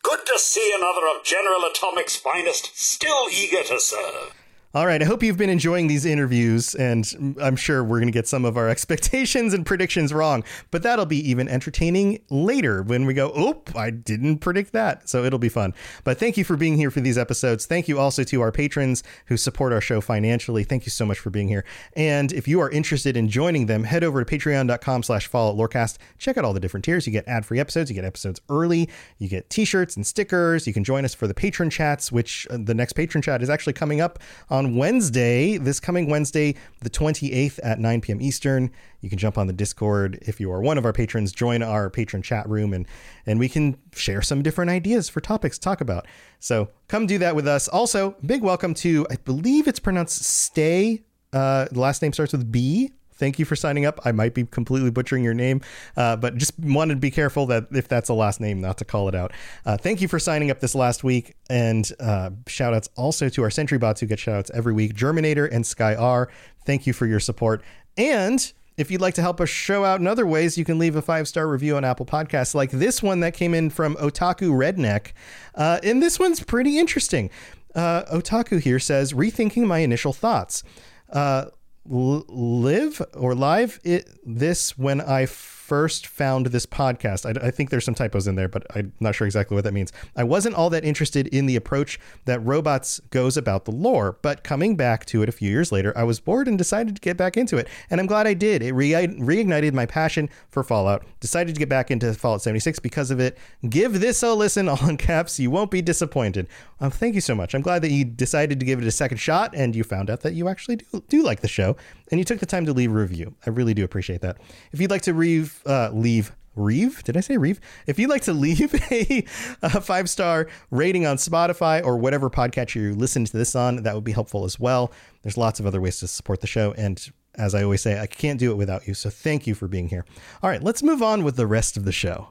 [0.02, 4.34] Good to see another of General Atomic's finest, still eager to serve.
[4.76, 8.12] All right, I hope you've been enjoying these interviews, and I'm sure we're going to
[8.12, 13.06] get some of our expectations and predictions wrong, but that'll be even entertaining later when
[13.06, 15.08] we go, oop, I didn't predict that.
[15.08, 15.76] So it'll be fun.
[16.04, 17.68] But thank you for being here for these episodes.
[17.68, 20.64] Thank you also to our patrons who support our show financially.
[20.64, 21.66] Thank you so much for being here.
[21.96, 26.00] And if you are interested in joining them, head over to patreon.com slash Fallout Lorecast.
[26.18, 27.06] Check out all the different tiers.
[27.06, 27.92] You get ad-free episodes.
[27.92, 28.90] You get episodes early.
[29.20, 30.66] You get t-shirts and stickers.
[30.66, 33.52] You can join us for the patron chats, which uh, the next patron chat is
[33.52, 34.18] actually coming up
[34.50, 38.22] on on Wednesday, this coming Wednesday, the 28th at 9 p.m.
[38.22, 38.72] Eastern.
[39.02, 41.90] You can jump on the Discord if you are one of our patrons, join our
[41.90, 42.88] patron chat room, and
[43.26, 46.08] and we can share some different ideas for topics to talk about.
[46.40, 47.68] So come do that with us.
[47.68, 51.04] Also, big welcome to I believe it's pronounced Stay.
[51.34, 52.92] Uh, the last name starts with B.
[53.24, 54.02] Thank you for signing up.
[54.04, 55.62] I might be completely butchering your name,
[55.96, 58.84] uh, but just wanted to be careful that if that's a last name, not to
[58.84, 59.32] call it out.
[59.66, 61.34] Uh, thank you for signing up this last week.
[61.50, 64.94] And uh, shout outs also to our Sentry bots who get shout outs every week
[64.94, 66.30] Germinator and Sky R.
[66.66, 67.64] Thank you for your support.
[67.96, 70.98] And if you'd like to help us show out in other ways, you can leave
[70.98, 74.50] a five star review on Apple Podcasts, like this one that came in from Otaku
[74.50, 75.14] Redneck.
[75.56, 77.30] Uh, and this one's pretty interesting.
[77.74, 80.62] Uh, Otaku here says, rethinking my initial thoughts.
[81.10, 81.46] Uh,
[81.86, 85.26] live or live it this when I
[85.64, 87.26] first found this podcast.
[87.26, 89.74] I, I, think there's some typos in there, but I'm not sure exactly what that
[89.74, 89.94] means.
[90.14, 94.44] I wasn't all that interested in the approach that robots goes about the lore, but
[94.44, 97.16] coming back to it a few years later, I was bored and decided to get
[97.16, 97.70] back into it.
[97.90, 98.62] And I'm glad I did.
[98.62, 101.06] It re- reignited my passion for Fallout.
[101.22, 103.38] Decided to get back into Fallout 76 because of it.
[103.70, 105.40] Give this a listen, all in caps.
[105.40, 106.50] You won't be disappointed.
[106.82, 107.56] Um, thank you so much.
[107.56, 110.22] I'm glad that you decided to give it a second shot and you found out
[110.22, 111.78] that you actually do, do like the show
[112.12, 113.34] and you took the time to leave a review.
[113.46, 114.38] I really do appreciate that.
[114.72, 117.60] If you'd like to leave, uh, leave Reeve, did I say Reeve?
[117.88, 119.26] If you'd like to leave a,
[119.62, 123.96] a five star rating on Spotify or whatever podcast you listen to this on, that
[123.96, 124.92] would be helpful as well.
[125.24, 126.74] There's lots of other ways to support the show.
[126.74, 127.04] And
[127.36, 128.94] as I always say, I can't do it without you.
[128.94, 130.06] So thank you for being here.
[130.44, 132.30] All right, let's move on with the rest of the show.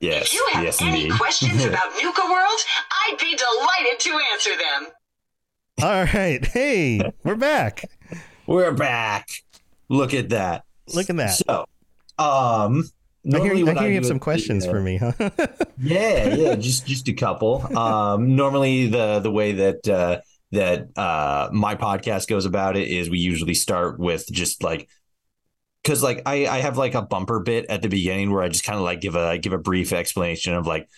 [0.00, 0.28] Yes.
[0.28, 1.18] If you have yes, any indeed.
[1.18, 2.60] questions about Nuka World,
[3.08, 4.92] I'd be delighted to answer them.
[5.82, 6.44] All right.
[6.44, 7.84] Hey, we're back.
[8.46, 9.28] We're back.
[9.88, 10.64] Look at that.
[10.94, 11.30] Look at that.
[11.30, 11.66] So,
[12.18, 12.84] um,
[13.32, 15.12] I hear, I hear you have some questions for me, huh?
[15.78, 17.76] yeah, yeah, just just a couple.
[17.76, 20.20] Um, normally the the way that uh,
[20.52, 24.88] that uh, my podcast goes about it is we usually start with just like
[25.82, 28.64] because like I I have like a bumper bit at the beginning where I just
[28.64, 30.88] kind of like give a give a brief explanation of like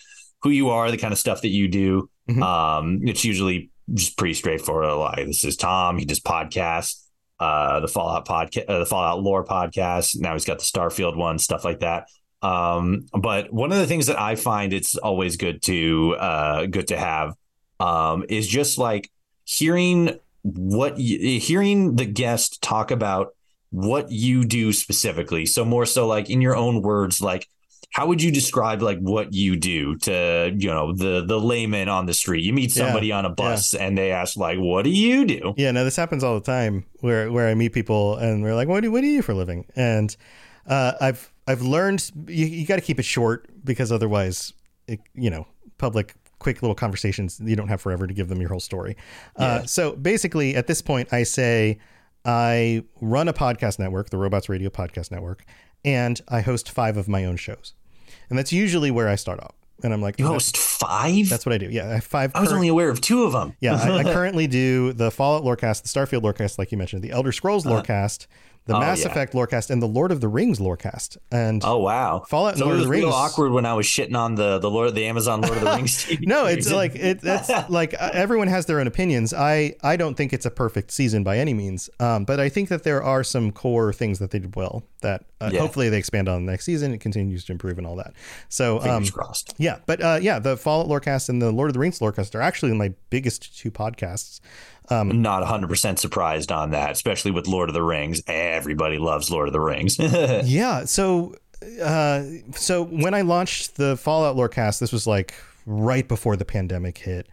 [0.43, 2.09] who you are, the kind of stuff that you do.
[2.29, 2.41] Mhm.
[2.41, 4.93] Um, it's usually just pretty straightforward.
[4.97, 5.97] Like this is Tom.
[5.97, 7.03] He does podcasts.
[7.41, 10.15] Uh, the Fallout podcast, uh, the Fallout lore podcast.
[10.19, 12.07] Now he's got the Starfield one, stuff like that.
[12.43, 16.89] Um, but one of the things that I find it's always good to uh, good
[16.89, 17.33] to have
[17.79, 19.09] um, is just like
[19.43, 23.35] hearing what hearing the guest talk about
[23.71, 25.47] what you do specifically.
[25.47, 27.47] So more so like in your own words, like
[27.91, 32.05] how would you describe like what you do to you know the the layman on
[32.05, 32.43] the street?
[32.43, 35.53] You meet Yeah, somebody on a bus and they ask like, "What do you do?"
[35.57, 38.67] Yeah, no, this happens all the time where where I meet people and we're like,
[38.67, 40.15] "What do what do you do for a living?" And
[40.67, 44.53] uh, I've I've learned you, you got to keep it short because otherwise,
[44.87, 48.49] it, you know, public quick little conversations you don't have forever to give them your
[48.49, 48.95] whole story.
[49.35, 51.77] Uh, so basically, at this point, I say
[52.25, 55.43] I run a podcast network, the Robots Radio Podcast Network,
[55.83, 57.73] and I host five of my own shows,
[58.31, 59.53] and that's usually where I start off.
[59.83, 61.27] And I'm like, You "Oh, host five.
[61.27, 61.67] That's what I do.
[61.67, 62.31] Yeah, I have five.
[62.33, 63.55] I was current- only aware of two of them.
[63.59, 67.11] yeah, I, I currently do the Fallout Lorecast, the Starfield Lorecast, like you mentioned, the
[67.11, 67.81] Elder Scrolls uh-huh.
[67.81, 68.27] Lorecast,
[68.67, 69.07] the Oh, Mass yeah.
[69.09, 71.17] Effect Lorecast, and the Lord of the Rings Lorecast.
[71.31, 72.23] And Oh wow!
[72.29, 74.59] Fallout and So Lord it of the Rings- awkward when I was shitting on the
[74.59, 76.07] the Lord, the Amazon Lord of the Rings.
[76.21, 77.21] No, it's like it.
[77.21, 79.33] That's like uh, everyone has their own opinions.
[79.33, 82.69] I I don't think it's a perfect season by any means, um, but I think
[82.69, 85.61] that there are some core things that they did well that uh, Yeah.
[85.61, 86.93] hopefully they expand on the next season.
[86.93, 88.13] It continues to improve and all that.
[88.49, 89.55] So um, crossed.
[89.57, 92.41] Yeah, but uh, yeah, the Fallout Lorecast and the Lord of the Rings Lorecast are
[92.41, 94.39] actually my biggest two podcasts.
[94.91, 98.21] I'm not 100 percent surprised on that, especially with Lord of the Rings.
[98.27, 99.97] Everybody loves Lord of the Rings.
[100.43, 100.85] Yeah.
[100.85, 101.35] So,
[101.83, 102.23] uh,
[102.53, 105.33] so when I launched the Fallout Lorecast, this was like
[105.65, 107.27] right before the pandemic hit,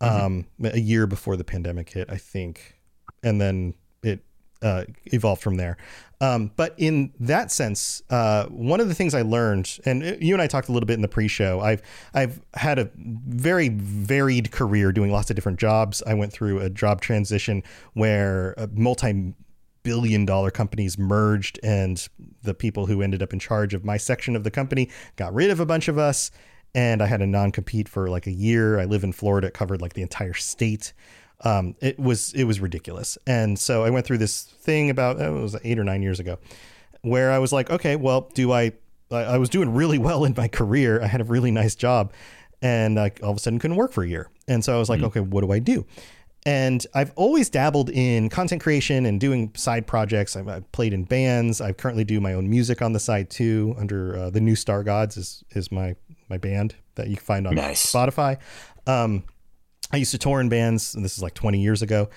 [0.00, 2.76] um, a year before the pandemic hit, I think,
[3.22, 4.20] and then it
[4.62, 5.76] uh, evolved from there.
[6.22, 10.40] Um, but in that sense, uh, one of the things I learned, and you and
[10.40, 11.82] I talked a little bit in the pre-show, I've
[12.14, 16.00] I've had a very varied career doing lots of different jobs.
[16.06, 17.64] I went through a job transition
[17.94, 19.34] where a multi
[19.82, 22.06] billion dollar companies merged and
[22.44, 25.50] the people who ended up in charge of my section of the company got rid
[25.50, 26.30] of a bunch of us
[26.72, 28.78] and I had a non-compete for like a year.
[28.78, 30.92] I live in Florida, it covered like the entire state
[31.44, 33.18] um, it was it was ridiculous.
[33.26, 36.20] And so I went through this thing about oh, it was eight or nine years
[36.20, 36.38] ago,
[37.02, 38.72] where I was like, okay, well, do I?
[39.10, 41.02] I was doing really well in my career.
[41.02, 42.12] I had a really nice job,
[42.60, 44.28] and I all of a sudden couldn't work for a year.
[44.48, 45.06] And so I was like, mm.
[45.06, 45.86] okay, what do I do?
[46.44, 50.34] And I've always dabbled in content creation and doing side projects.
[50.34, 51.60] I've, I've, played in bands.
[51.60, 53.76] I currently do my own music on the side too.
[53.78, 55.94] Under uh, the New Star Gods is is my
[56.28, 57.92] my band that you can find on nice.
[57.92, 58.38] Spotify.
[58.86, 59.24] Um,
[59.92, 62.08] I used to tour in bands, and this is like 20 years ago.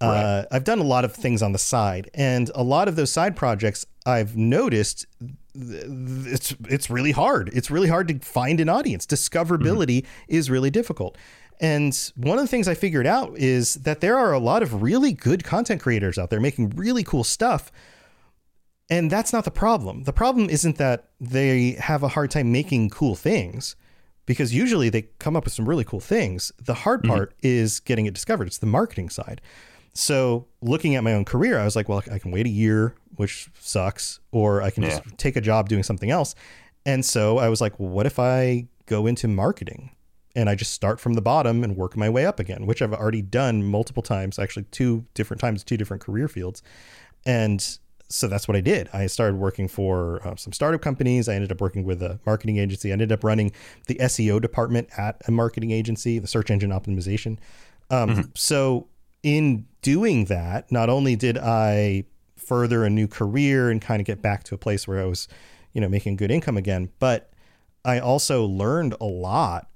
[0.00, 0.46] Uh, right.
[0.50, 3.36] I've done a lot of things on the side, and a lot of those side
[3.36, 5.06] projects I've noticed
[5.54, 7.50] it's it's really hard.
[7.52, 9.06] It's really hard to find an audience.
[9.06, 10.24] Discoverability mm-hmm.
[10.28, 11.16] is really difficult.
[11.60, 14.82] And one of the things I figured out is that there are a lot of
[14.82, 17.70] really good content creators out there making really cool stuff.
[18.90, 20.02] And that's not the problem.
[20.02, 23.76] The problem isn't that they have a hard time making cool things
[24.26, 26.52] because usually they come up with some really cool things.
[26.58, 27.12] The hard mm-hmm.
[27.12, 27.46] part mm-hmm.
[27.46, 28.46] is getting it discovered.
[28.46, 29.40] It's the marketing side.
[29.94, 32.94] So looking at my own career, I was like, well, I can wait a year,
[33.16, 34.90] which sucks, or I can yeah.
[34.90, 36.34] just take a job doing something else.
[36.86, 39.90] And so I was like, well, what if I go into marketing
[40.34, 42.94] and I just start from the bottom and work my way up again, which I've
[42.94, 46.62] already done multiple times, actually two different times, two different career fields.
[47.26, 47.78] And
[48.12, 48.90] so that's what I did.
[48.92, 51.28] I started working for uh, some startup companies.
[51.28, 52.90] I ended up working with a marketing agency.
[52.90, 53.52] I ended up running
[53.86, 57.38] the SEO department at a marketing agency, the search engine optimization.
[57.90, 58.20] Um, mm-hmm.
[58.34, 58.88] So,
[59.22, 62.04] in doing that, not only did I
[62.36, 65.28] further a new career and kind of get back to a place where I was,
[65.72, 67.32] you know, making good income again, but
[67.84, 69.68] I also learned a lot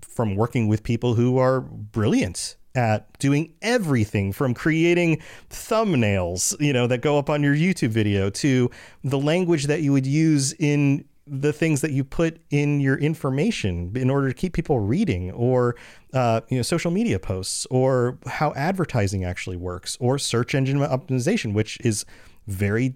[0.00, 6.86] from working with people who are brilliant at doing everything from creating thumbnails, you know,
[6.86, 8.70] that go up on your YouTube video to
[9.02, 13.92] the language that you would use in the things that you put in your information
[13.96, 15.74] in order to keep people reading or
[16.12, 21.54] uh, you know social media posts or how advertising actually works or search engine optimization
[21.54, 22.04] which is
[22.46, 22.94] very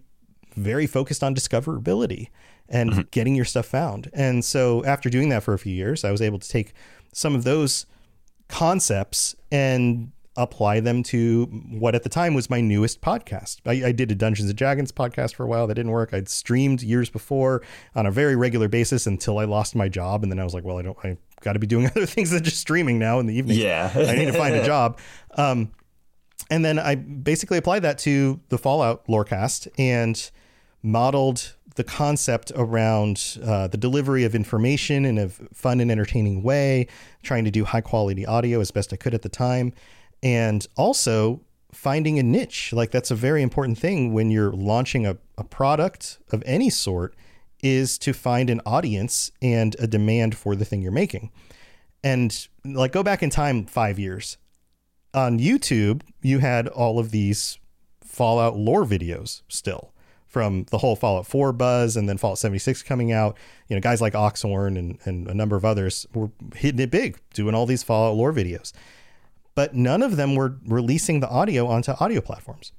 [0.55, 2.29] very focused on discoverability
[2.69, 3.01] and mm-hmm.
[3.13, 6.21] getting your stuff found and so after doing that for a few years i was
[6.21, 6.75] able to take
[7.15, 7.87] some of those
[8.49, 13.59] concepts and apply them to what at the time was my newest podcast.
[13.67, 16.15] I, I, did a Dungeons and Dragons podcast for a while that didn't work.
[16.15, 17.61] I'd streamed years before
[17.97, 20.65] on a very regular basis until I lost my job, and then I was like,
[20.65, 20.99] well, I don't.
[21.03, 23.59] I got to be doing other things than just streaming now in the evening.
[23.59, 24.99] Yeah, I need to find a job.
[25.37, 25.73] Um,
[26.51, 30.31] and then I basically applied that to the Fallout lorecast and
[30.83, 36.89] modeled the concept around uh, the delivery of information in a fun and entertaining way,
[37.23, 39.73] trying to do high quality audio as best I could at the time,
[40.21, 41.41] and also
[41.73, 42.73] finding a niche.
[42.73, 47.15] Like that's a very important thing when you're launching a, a product of any sort
[47.63, 51.31] is to find an audience and a demand for the thing you're making.
[52.03, 54.37] And like go back in time 5 years.
[55.15, 57.59] On YouTube, you had all of these
[58.03, 59.93] Fallout lore videos still
[60.29, 63.37] from the whole Fallout 4 buzz and then Fallout 76 coming out.
[63.69, 67.19] You know, guys like Oxhorn and, and a number of others were hitting it big,
[67.33, 68.73] doing all these Fallout lore videos.
[69.55, 72.73] But none of them were releasing the audio onto audio platforms.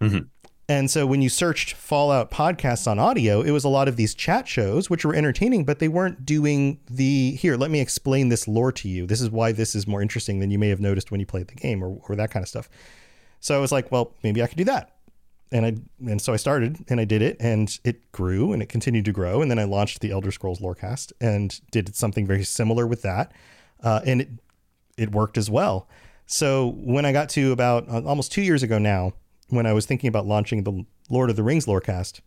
[0.00, 0.26] Mm-hmm.
[0.68, 4.14] And so when you searched Fallout podcasts on audio, it was a lot of these
[4.14, 8.46] chat shows, which were entertaining, but they weren't doing the here, let me explain this
[8.46, 9.04] lore to you.
[9.04, 11.48] This is why this is more interesting than you may have noticed when you played
[11.48, 12.68] the game or, or that kind of stuff.
[13.40, 14.92] So I was like, well, maybe I could do that
[15.52, 15.76] and I
[16.10, 19.12] and so I started and I did it and it grew and it continued to
[19.12, 23.02] grow and then I launched the Elder Scrolls Lorecast and did something very similar with
[23.02, 23.32] that
[23.82, 24.28] uh, and it
[24.96, 25.88] it worked as well.
[26.26, 29.14] So when I got to about uh, almost two years ago now,
[29.48, 32.20] when I was thinking about launching the Lord of the Rings Lorecast,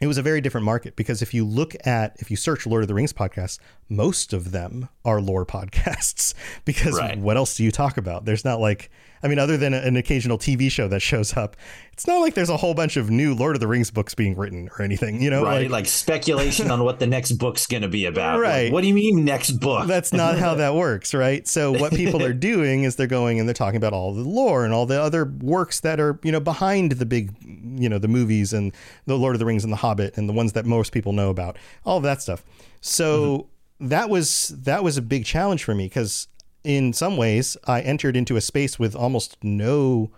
[0.00, 2.82] it was a very different market because if you look at if you search Lord
[2.82, 3.58] of the Rings podcasts,
[3.88, 7.18] most of them are lore podcasts because right.
[7.18, 8.24] what else do you talk about?
[8.24, 8.90] There's not like
[9.24, 11.56] I mean, other than an occasional TV show that shows up,
[11.94, 14.36] it's not like there's a whole bunch of new Lord of the Rings books being
[14.36, 15.42] written or anything, you know?
[15.42, 15.62] Right.
[15.62, 18.38] Like, like speculation on what the next book's going to be about.
[18.38, 18.64] Right.
[18.64, 19.88] Like, what do you mean next book?
[19.88, 21.48] That's not how that works, right?
[21.48, 24.62] So what people are doing is they're going and they're talking about all the lore
[24.62, 28.08] and all the other works that are, you know, behind the big, you know, the
[28.08, 28.74] movies and
[29.06, 31.30] the Lord of the Rings and the Hobbit and the ones that most people know
[31.30, 31.56] about,
[31.86, 32.44] all of that stuff.
[32.82, 33.53] So mm-hmm.
[33.80, 36.28] That was that was a big challenge for me because
[36.64, 40.10] in some ways, I entered into a space with almost no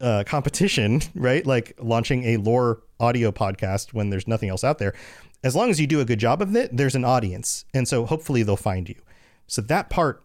[0.00, 1.46] uh, competition, right?
[1.46, 4.94] Like launching a lore audio podcast when there's nothing else out there.
[5.44, 7.64] As long as you do a good job of it, there's an audience.
[7.74, 9.00] And so hopefully they'll find you.
[9.46, 10.24] So that part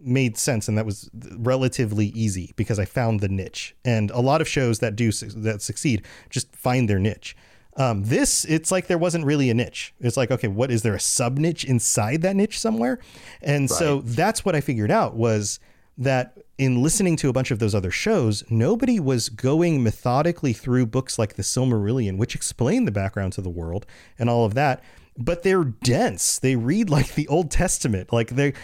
[0.00, 3.74] made sense and that was relatively easy because I found the niche.
[3.84, 7.36] And a lot of shows that do that succeed just find their niche.
[7.76, 9.94] Um, this, it's like there wasn't really a niche.
[10.00, 12.98] It's like, okay, what is there a sub niche inside that niche somewhere?
[13.40, 13.78] And right.
[13.78, 15.58] so that's what I figured out was
[15.96, 20.86] that in listening to a bunch of those other shows, nobody was going methodically through
[20.86, 23.86] books like The Silmarillion, which explain the background to the world
[24.18, 24.82] and all of that.
[25.16, 26.38] But they're dense.
[26.38, 28.12] They read like the Old Testament.
[28.12, 28.54] Like they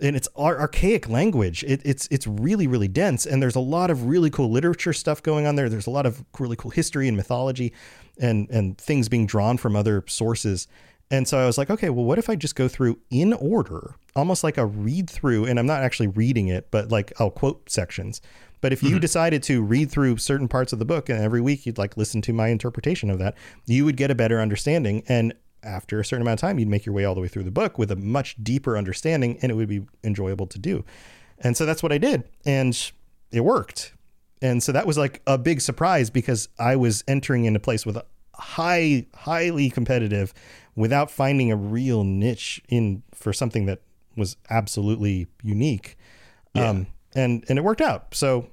[0.00, 1.64] and it's ar- archaic language.
[1.64, 5.22] It, it's it's really really dense, and there's a lot of really cool literature stuff
[5.22, 5.68] going on there.
[5.68, 7.72] There's a lot of really cool history and mythology,
[8.18, 10.68] and and things being drawn from other sources.
[11.08, 13.94] And so I was like, okay, well, what if I just go through in order,
[14.16, 15.44] almost like a read through?
[15.44, 18.20] And I'm not actually reading it, but like I'll quote sections.
[18.60, 19.00] But if you mm-hmm.
[19.00, 22.22] decided to read through certain parts of the book and every week you'd like listen
[22.22, 23.36] to my interpretation of that,
[23.66, 25.04] you would get a better understanding.
[25.08, 25.34] And
[25.66, 27.50] after a certain amount of time, you'd make your way all the way through the
[27.50, 30.84] book with a much deeper understanding and it would be enjoyable to do.
[31.38, 32.24] And so that's what I did.
[32.44, 32.90] And
[33.30, 33.92] it worked.
[34.40, 37.96] And so that was like a big surprise because I was entering into place with
[37.96, 38.04] a
[38.34, 40.32] high, highly competitive
[40.74, 43.80] without finding a real niche in for something that
[44.16, 45.96] was absolutely unique.
[46.54, 46.70] Yeah.
[46.70, 48.14] Um, and, and it worked out.
[48.14, 48.48] So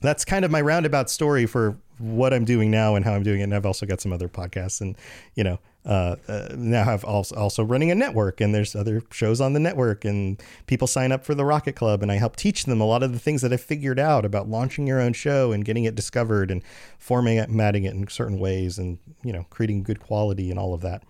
[0.00, 3.40] that's kind of my roundabout story for what I'm doing now and how I'm doing
[3.40, 3.44] it.
[3.44, 4.96] And I've also got some other podcasts and,
[5.34, 9.40] you know, uh, uh, now have also, also running a network and there's other shows
[9.40, 12.64] on the network and people sign up for the Rocket Club and I help teach
[12.64, 15.52] them a lot of the things that I figured out about launching your own show
[15.52, 16.62] and getting it discovered and
[16.98, 20.74] formatting it matting it in certain ways and, you know, creating good quality and all
[20.74, 21.02] of that.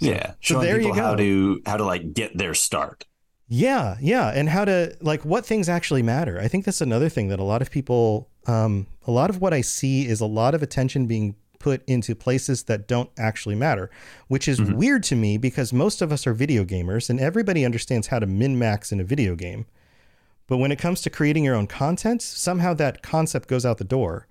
[0.00, 0.34] So, yeah.
[0.40, 1.00] So there you go.
[1.00, 3.06] How to, how to like get their start.
[3.54, 6.40] Yeah, yeah, and how to like what things actually matter.
[6.40, 9.54] I think that's another thing that a lot of people, um, a lot of what
[9.54, 13.88] I see is a lot of attention being put into places that don't actually matter,
[14.26, 14.76] which is mm-hmm.
[14.76, 18.26] weird to me because most of us are video gamers and everybody understands how to
[18.26, 19.66] min max in a video game.
[20.48, 23.84] But when it comes to creating your own content, somehow that concept goes out the
[23.84, 24.26] door.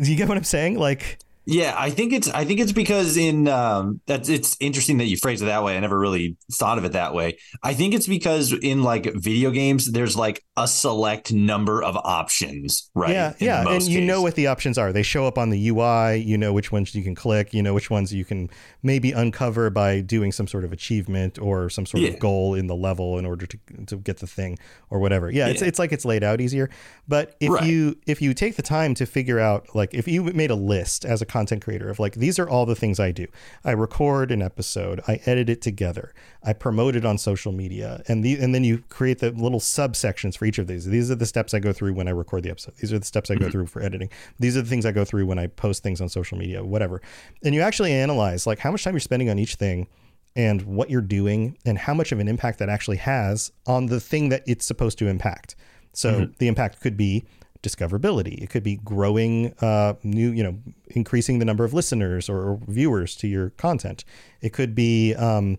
[0.00, 0.78] Do you get what I'm saying?
[0.78, 5.06] Like, yeah, I think it's I think it's because in um that's it's interesting that
[5.06, 5.76] you phrase it that way.
[5.76, 7.38] I never really thought of it that way.
[7.62, 12.90] I think it's because in like video games, there's like a select number of options,
[12.94, 13.10] right?
[13.10, 14.92] Yeah, yeah, and you know what the options are.
[14.92, 16.16] They show up on the UI.
[16.16, 17.54] You know which ones you can click.
[17.54, 18.50] You know which ones you can
[18.82, 22.10] maybe uncover by doing some sort of achievement or some sort yeah.
[22.10, 24.58] of goal in the level in order to to get the thing
[24.90, 25.30] or whatever.
[25.30, 25.52] Yeah, yeah.
[25.52, 26.70] it's it's like it's laid out easier.
[27.06, 27.64] But if right.
[27.64, 31.04] you if you take the time to figure out like if you made a list
[31.04, 33.26] as a content creator of like these are all the things I do.
[33.64, 38.24] I record an episode, I edit it together, I promote it on social media, and
[38.24, 40.86] the and then you create the little subsections for each of these.
[40.86, 42.74] These are the steps I go through when I record the episode.
[42.76, 43.52] These are the steps I go mm-hmm.
[43.52, 44.10] through for editing.
[44.38, 47.00] These are the things I go through when I post things on social media, whatever.
[47.44, 49.86] And you actually analyze like how much time you're spending on each thing
[50.34, 54.00] and what you're doing and how much of an impact that actually has on the
[54.00, 55.54] thing that it's supposed to impact.
[55.92, 56.32] So mm-hmm.
[56.38, 57.24] the impact could be
[57.62, 58.40] discoverability.
[58.42, 63.16] It could be growing uh, new, you know, increasing the number of listeners or viewers
[63.16, 64.04] to your content.
[64.40, 65.58] It could be um,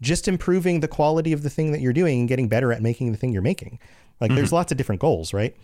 [0.00, 3.12] just improving the quality of the thing that you're doing and getting better at making
[3.12, 3.78] the thing you're making.
[4.20, 4.36] Like mm-hmm.
[4.36, 5.56] there's lots of different goals, right?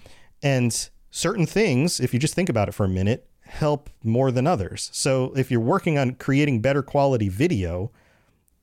[0.42, 4.46] And certain things, if you just think about it for a minute, help more than
[4.46, 4.90] others.
[4.92, 7.90] So if you're working on creating better quality video,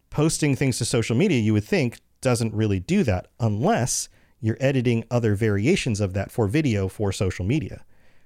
[0.09, 4.09] posting things to social media, you would think doesn't really do that unless
[4.41, 7.83] you're editing other variations of that for video for social media.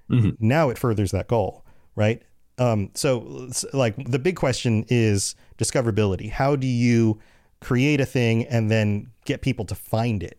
[0.10, 0.48] Mm-hmm.
[0.48, 2.22] Now it furthers that goal, right?
[2.58, 6.30] Um, so, like, the big question is discoverability.
[6.30, 7.20] How do you
[7.62, 10.38] create a thing and then get people to find it?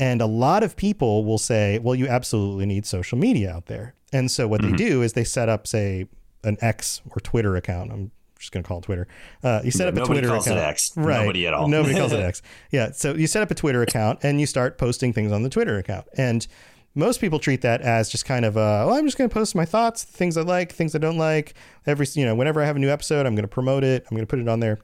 [0.00, 3.94] And a lot of people will say, well, you absolutely need social media out there.
[4.12, 4.72] And so, what mm-hmm.
[4.72, 6.06] they do is they set up, say,
[6.44, 7.92] an X or Twitter account.
[7.92, 9.08] I'm just going to call it Twitter.
[9.42, 10.60] Uh, you set up a Nobody Twitter calls account.
[10.60, 10.92] It X.
[10.96, 11.20] Right.
[11.20, 11.68] Nobody at all.
[11.68, 12.42] Nobody calls it X.
[12.70, 12.92] Yeah.
[12.92, 15.78] So you set up a Twitter account and you start posting things on the Twitter
[15.78, 16.06] account.
[16.16, 16.46] And
[16.94, 19.54] most people treat that as just kind of, uh, well, I'm just going to post
[19.54, 21.54] my thoughts, things I like, things I don't like.
[21.86, 24.04] Every, you know, whenever I have a new episode, I'm going to promote it.
[24.10, 24.78] I'm going to put it on there.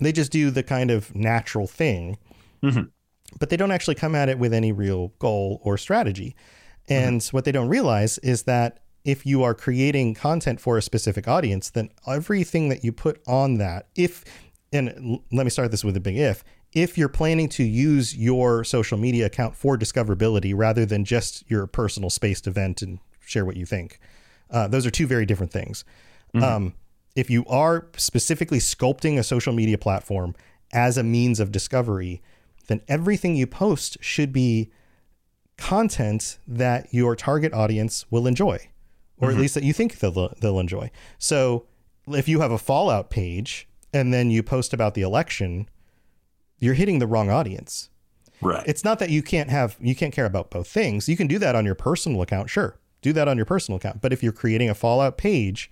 [0.00, 2.16] They just do the kind of natural thing,
[2.62, 2.84] mm-hmm.
[3.38, 6.34] But they don't actually come at it with any real goal or strategy.
[6.88, 7.36] And mm-hmm.
[7.36, 11.70] what they don't realize is that if you are creating content for a specific audience,
[11.70, 14.24] then everything that you put on that, if,
[14.72, 18.62] and let me start this with a big if, if you're planning to use your
[18.62, 23.56] social media account for discoverability rather than just your personal spaced event and share what
[23.56, 23.98] you think,
[24.50, 25.84] uh, those are two very different things.
[26.34, 26.44] Mm-hmm.
[26.44, 26.74] Um,
[27.16, 30.34] if you are specifically sculpting a social media platform
[30.72, 32.22] as a means of discovery,
[32.70, 34.70] then everything you post should be
[35.56, 38.58] content that your target audience will enjoy,
[39.18, 39.36] or Mm-hmm.
[39.36, 40.90] at least that you think they'll, they'll enjoy.
[41.18, 41.66] So
[42.08, 45.68] if you have a Fallout page and then you post about the election,
[46.58, 47.90] you're hitting the wrong audience.
[48.40, 48.64] Right.
[48.66, 51.08] It's not that you can't have you can't care about both things.
[51.10, 52.78] You can do that on your personal account, sure.
[53.02, 54.00] Do that on your personal account.
[54.00, 55.70] But if you're creating a Fallout page,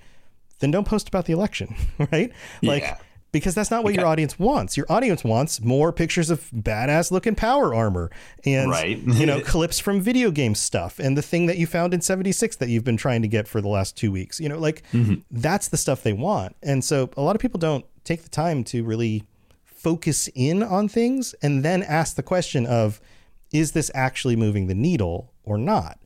[0.59, 1.75] then don't post about the election,
[2.13, 2.31] right?
[2.63, 2.99] Like Yeah.
[3.31, 4.77] Because that's not what your audience wants.
[4.77, 8.11] Your audience wants more pictures of badass looking power armor
[8.45, 8.99] and Right.
[8.99, 12.57] you know clips from video game stuff and the thing that you found in 76
[12.57, 14.41] that you've been trying to get for the last 2 weeks.
[14.41, 15.17] You know, like mm-hmm.
[15.31, 16.57] that's the stuff they want.
[16.63, 19.25] And so a lot of people don't take the time to really
[19.65, 23.01] focus in on things and then ask the question of
[23.53, 25.99] is this actually moving the needle or not?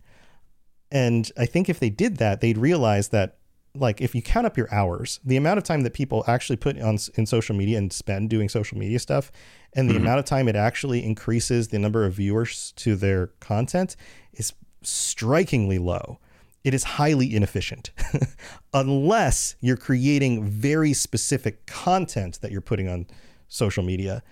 [0.90, 3.38] And I think if they did that, they'd realize that
[3.74, 6.78] like if you count up your hours, the amount of time that people actually put
[6.80, 9.32] on in social media and spend doing social media stuff
[9.72, 13.96] and the amount of time it actually increases the number of viewers to their content
[14.34, 16.18] is strikingly low.
[16.64, 17.90] It is highly inefficient
[18.74, 23.06] unless you're creating very specific content that you're putting on
[23.48, 24.22] social media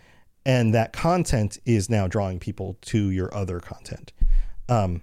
[0.46, 4.12] and that content is now drawing people to your other content.
[4.68, 5.02] Um,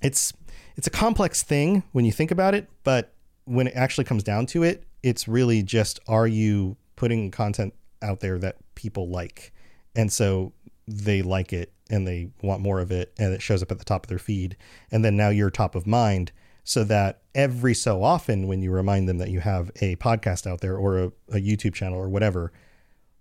[0.00, 0.32] it's
[0.76, 3.12] it's a complex thing when you think about it, but
[3.48, 8.20] when it actually comes down to it, it's really just are you putting content out
[8.20, 9.52] there that people like,
[9.96, 10.52] and so
[10.86, 13.84] they like it and they want more of it, and it shows up at the
[13.84, 14.56] top of their feed,
[14.90, 19.08] and then now you're top of mind, so that every so often when you remind
[19.08, 22.52] them that you have a podcast out there or a, a YouTube channel or whatever,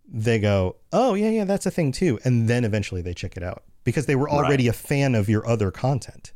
[0.06, 3.44] they go, "Oh yeah, yeah, that's a thing too," and then eventually they check it
[3.44, 6.34] out because they were already a fan of your other content.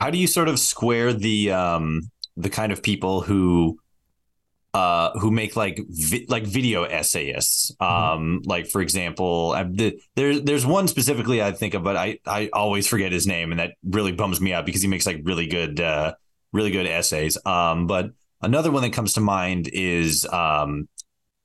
[0.00, 3.78] How do you sort of square the um the kind of people who
[4.72, 7.72] uh who make like vi- like video essayists?
[7.80, 12.18] Um like for example I, the, there there's one specifically I think of but I
[12.26, 15.20] I always forget his name and that really bums me out because he makes like
[15.22, 16.14] really good uh
[16.52, 17.38] really good essays.
[17.46, 18.10] Um but
[18.42, 20.88] another one that comes to mind is um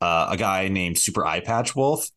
[0.02, 2.10] uh, a guy named Super Eyepatch Wolf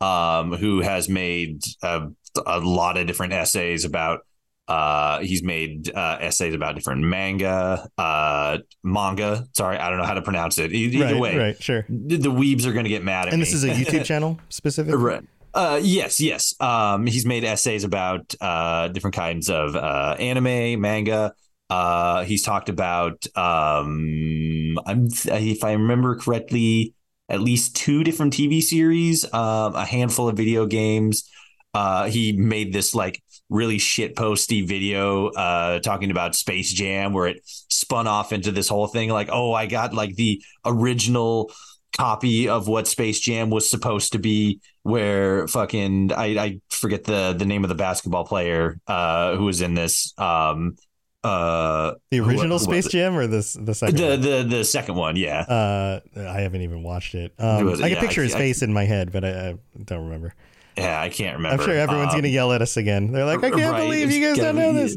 [0.00, 2.08] um who has made a,
[2.44, 4.20] a lot of different essays about
[4.68, 9.46] uh, he's made uh, essays about different manga, uh, manga.
[9.52, 10.72] Sorry, I don't know how to pronounce it.
[10.72, 11.84] Either right, way, right, sure.
[11.88, 13.44] the, the weebs are going to get mad at And me.
[13.44, 15.02] this is a YouTube channel specifically.
[15.02, 15.22] Right.
[15.54, 16.54] Uh, yes, yes.
[16.60, 21.32] Um, he's made essays about uh, different kinds of uh, anime, manga.
[21.70, 26.94] Uh, he's talked about, um, I'm, if I remember correctly,
[27.28, 31.28] at least two different TV series, um, a handful of video games.
[31.74, 37.28] Uh, he made this like really shit posty video uh, talking about Space Jam, where
[37.28, 39.10] it spun off into this whole thing.
[39.10, 41.50] Like, oh, I got like the original
[41.96, 47.34] copy of what Space Jam was supposed to be, where fucking I, I forget the
[47.38, 50.12] the name of the basketball player uh, who was in this.
[50.18, 50.76] Um,
[51.24, 52.88] uh, The original who was Space?
[52.88, 53.96] Jam or this the second?
[53.96, 54.20] The one?
[54.20, 55.40] the the second one, yeah.
[55.40, 57.32] Uh, I haven't even watched it.
[57.38, 59.48] Um, was- I can yeah, picture I- his I- face in my head, but I,
[59.50, 59.54] I
[59.84, 60.34] don't remember.
[60.76, 61.62] Yeah, I can't remember.
[61.62, 63.12] I'm sure everyone's Um, gonna yell at us again.
[63.12, 64.96] They're like, "I can't right, believe you guys don't know be- this."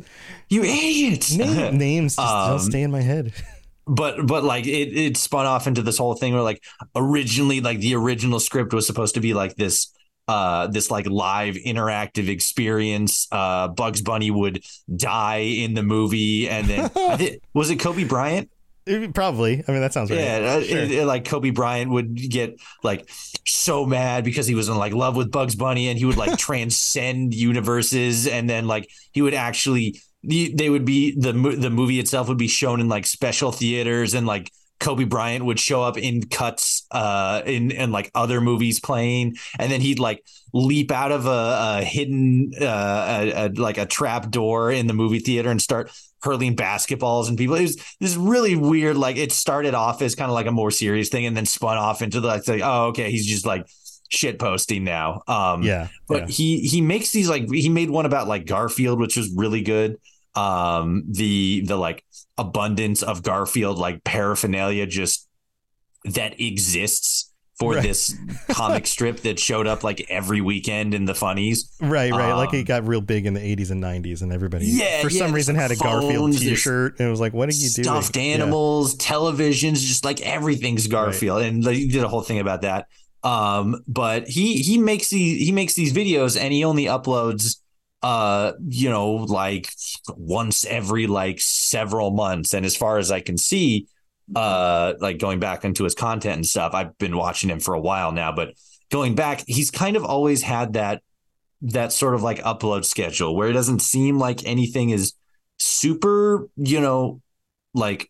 [0.49, 1.35] You idiots!
[1.35, 3.31] Name, names just Um, don't stay in my head.
[3.88, 6.61] but but like it it spun off into this whole thing where like
[6.95, 9.91] originally like the original script was supposed to be like this
[10.27, 14.64] uh this like live interactive experience uh bugs bunny would
[14.95, 18.51] die in the movie and then I thi- was it kobe bryant
[19.14, 19.64] Probably.
[19.68, 20.20] I mean, that sounds right.
[20.20, 20.80] yeah, Sure.
[20.80, 23.10] it- it- like Kobe Bryant would get like
[23.45, 26.38] so mad because he was in like love with Bugs Bunny, and he would like
[26.49, 32.28] transcend universes, and then like he would actually they would be the the movie itself
[32.28, 36.24] would be shown in like special theaters, and like Kobe Bryant would show up in
[36.24, 41.26] cuts uh in in like other movies playing, and then he'd like leap out of
[41.28, 42.66] a, a hidden uh
[43.36, 47.37] a, a, like a trap door in the movie theater and start hurling basketballs and
[47.37, 47.55] people.
[47.55, 48.97] It was this really weird.
[48.97, 51.77] Like it started off as kind of like a more serious thing, and then spun
[51.77, 53.67] off into the like, like oh okay, he's just like
[54.09, 55.21] shit posting now.
[55.27, 55.87] Um, yeah.
[56.07, 56.27] but yeah.
[56.27, 59.97] he he makes these like he made one about like Garfield, which was really good.
[60.35, 62.03] Um, the the like
[62.37, 65.27] abundance of Garfield like paraphernalia just
[66.05, 67.28] that exists
[67.60, 67.84] for Right.
[67.84, 68.15] this
[68.49, 71.69] comic strip that showed up like every weekend in the funnies.
[71.81, 72.34] Right, right.
[72.34, 75.10] like um, it got real big in the 80s and 90s, and everybody, Yeah, for
[75.10, 76.98] yeah, some reason, had a Garfield phones, t shirt.
[76.99, 77.84] And it was like, what are you doing?
[77.86, 78.23] stuffed Yeah.
[78.36, 82.88] animals, televisions, just like everything's Garfield, and like, he did a whole thing about that.
[83.23, 87.57] Um, but he he makes these he makes these videos, and he only uploads,
[88.02, 89.69] uh, you know, like
[90.15, 92.53] once every like several months.
[92.53, 93.88] And as far as I can see,
[94.35, 97.80] uh, like going back into his content and stuff, I've been watching him for a
[97.80, 98.53] while now, but
[98.91, 101.01] going back, he's kind of always had that
[101.61, 105.14] that sort of like upload schedule where it doesn't seem like anything is
[105.57, 107.22] super, you know,
[107.73, 108.10] like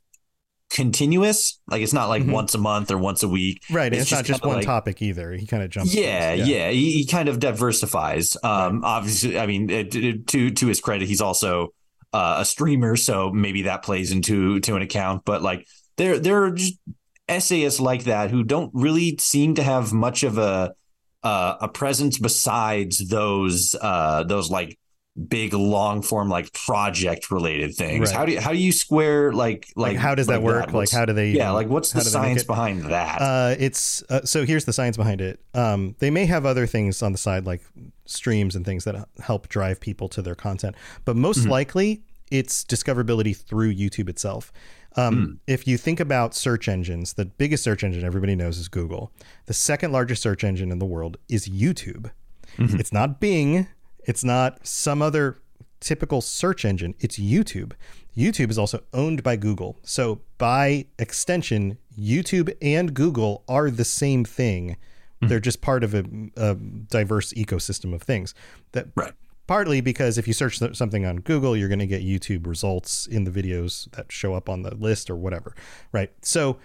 [0.70, 1.60] continuous.
[1.68, 2.32] Like it's not like mm-hmm.
[2.32, 3.64] once a month or once a week.
[3.72, 3.92] Right.
[3.92, 5.32] It's, it's not just one like, topic either.
[5.34, 5.94] He kind of jumps.
[5.94, 6.46] Yeah, yeah.
[6.46, 6.70] yeah.
[6.70, 8.38] He, he, kind of diversifies.
[8.44, 8.88] Um, right.
[8.88, 11.74] obviously, I mean, it, it, to to his credit, he's also
[12.14, 15.24] uh, a streamer, so maybe that plays into to an account.
[15.26, 15.68] But like
[16.00, 16.80] there there are just
[17.28, 20.74] essayists like that who don't really seem to have much of a
[21.22, 24.80] uh, a presence besides those uh, those like
[25.28, 28.10] big long form like project related things.
[28.10, 28.18] Right.
[28.18, 30.68] How do you, how do you square like like, like how does that work?
[30.68, 30.74] That?
[30.74, 33.22] Like how do they Yeah, like what's the science behind that?
[33.22, 35.42] Uh it's uh, so here's the science behind it.
[35.54, 37.62] Um they may have other things on the side like
[38.06, 41.52] streams and things that help drive people to their content, but most mm-hmm.
[41.52, 44.54] likely it's discoverability through YouTube itself.
[45.00, 45.38] Um, mm.
[45.48, 49.12] If you think about search engines, the biggest search engine everybody knows is Google.
[49.46, 52.12] The second largest search engine in the world is YouTube.
[52.58, 52.80] Mm-hmm.
[52.80, 53.68] It's not Bing.
[54.06, 55.38] It's not some other
[55.80, 56.96] typical search engine.
[57.00, 57.74] It's YouTube.
[58.18, 59.78] YouTube is also owned by Google.
[59.84, 64.72] So by extension, YouTube and Google are the same thing.
[64.72, 65.28] Mm-hmm.
[65.28, 66.04] They're just part of a,
[66.36, 68.34] a, diverse ecosystem of things.
[68.72, 69.14] That right
[69.50, 73.24] partly because if you search something on Google, you're going to get YouTube results in
[73.24, 75.56] the videos that show up on the list or whatever,
[75.92, 76.12] right?
[76.22, 76.60] So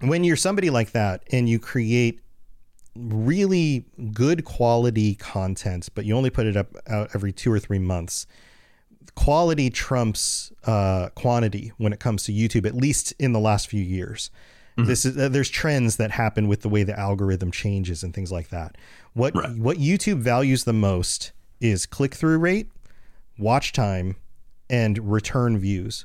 [0.00, 2.20] when you're somebody like that and you create
[2.96, 7.78] really good quality content, but you only put it up out every two or three
[7.78, 8.26] months,
[9.14, 13.82] quality trumps uh, quantity when it comes to YouTube, at least in the last few
[13.82, 14.32] years.
[14.76, 14.88] Mm-hmm.
[14.88, 18.32] This is uh, there's trends that happen with the way the algorithm changes and things
[18.32, 18.76] like that.
[19.12, 19.56] What right.
[19.56, 21.30] what YouTube values the most
[21.64, 22.68] is click through rate,
[23.38, 24.16] watch time,
[24.68, 26.04] and return views.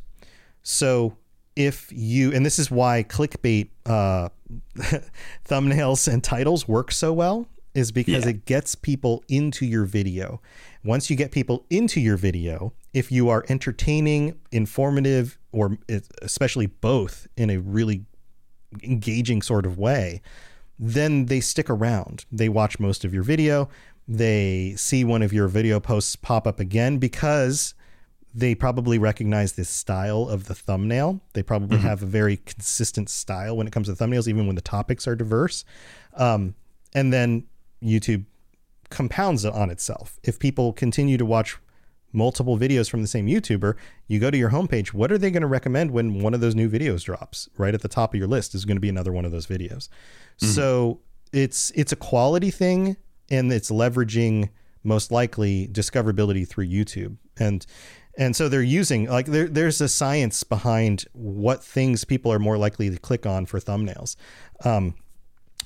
[0.64, 1.18] So
[1.58, 4.30] if you, and this is why clickbait uh,
[5.46, 7.46] thumbnails and titles work so well,
[7.76, 8.32] is because yeah.
[8.32, 10.42] it gets people into your video.
[10.84, 15.78] Once you get people into your video, if you are entertaining, informative, or
[16.22, 18.06] especially both in a really
[18.82, 20.22] engaging sort of way,
[20.80, 22.26] then they stick around.
[22.32, 23.70] They watch most of your video
[24.12, 27.76] they see one of your video posts pop up again because
[28.34, 31.22] they probably recognize this style of the thumbnail.
[31.34, 31.88] They probably mm-hmm.
[31.88, 35.16] have a very consistent style when it comes to thumbnails, even when the topics are
[35.16, 35.64] diverse.
[36.16, 36.56] Um,
[36.96, 37.46] and then
[37.84, 38.26] YouTube
[38.90, 40.20] compounds it on itself.
[40.24, 41.60] If people continue to watch
[42.12, 43.76] multiple videos from the same YouTuber,
[44.08, 44.88] you go to your homepage.
[44.88, 47.48] What are they going to recommend when one of those new videos drops?
[47.60, 49.46] Right at the top of your list is going to be another one of those
[49.46, 49.88] videos.
[49.88, 50.48] Mm-hmm.
[50.48, 52.98] So it's it's a quality thing
[53.32, 54.50] and it's leveraging
[54.84, 57.18] most likely discoverability through YouTube.
[57.38, 57.66] And
[58.18, 62.58] and so they're using like there, there's a science behind what things people are more
[62.58, 64.16] likely to click on for thumbnails.
[64.66, 64.96] Um,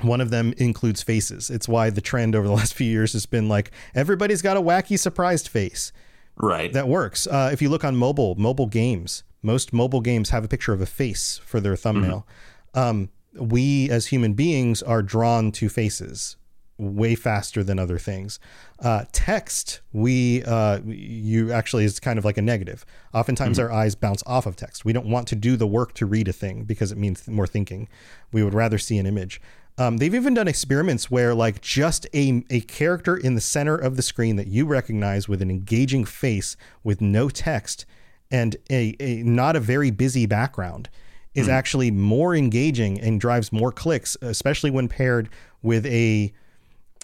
[0.02, 1.50] one of them includes faces.
[1.50, 4.62] It's why the trend over the last few years has been like everybody's got a
[4.62, 5.92] wacky surprised face.
[6.36, 6.74] Right.
[6.74, 7.28] That works.
[7.28, 10.82] Uh, if you look on mobile, mobile games, most mobile games have a picture of
[10.82, 12.28] a face for their thumbnail.
[12.76, 12.80] Mm-hmm.
[12.80, 16.38] Um, we as human beings are drawn to faces
[16.78, 18.40] way faster than other things.
[18.80, 22.86] Uh, text, we uh, you actually is kind of like a negative.
[23.14, 23.72] Oftentimes, mm-hmm.
[23.72, 24.86] our eyes bounce off of text.
[24.86, 27.48] We don't want to do the work to read a thing because it means more
[27.48, 27.88] thinking.
[28.32, 29.42] We would rather see an image.
[29.78, 33.96] Um, they've even done experiments where, like, just a a character in the center of
[33.96, 37.86] the screen that you recognize with an engaging face with no text
[38.30, 40.90] and a, a not a very busy background
[41.34, 41.56] is mm-hmm.
[41.56, 45.30] actually more engaging and drives more clicks, especially when paired
[45.62, 46.34] with a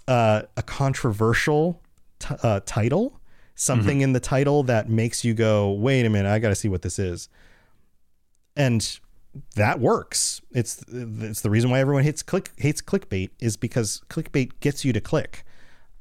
[0.10, 1.80] uh, a controversial
[2.18, 3.22] t- uh, title,
[3.54, 4.06] something mm-hmm.
[4.06, 6.82] in the title that makes you go, wait a minute, I got to see what
[6.82, 7.30] this is.
[8.56, 9.00] And
[9.56, 10.42] that works.
[10.52, 14.92] It's it's the reason why everyone hates click hates clickbait is because clickbait gets you
[14.94, 15.46] to click.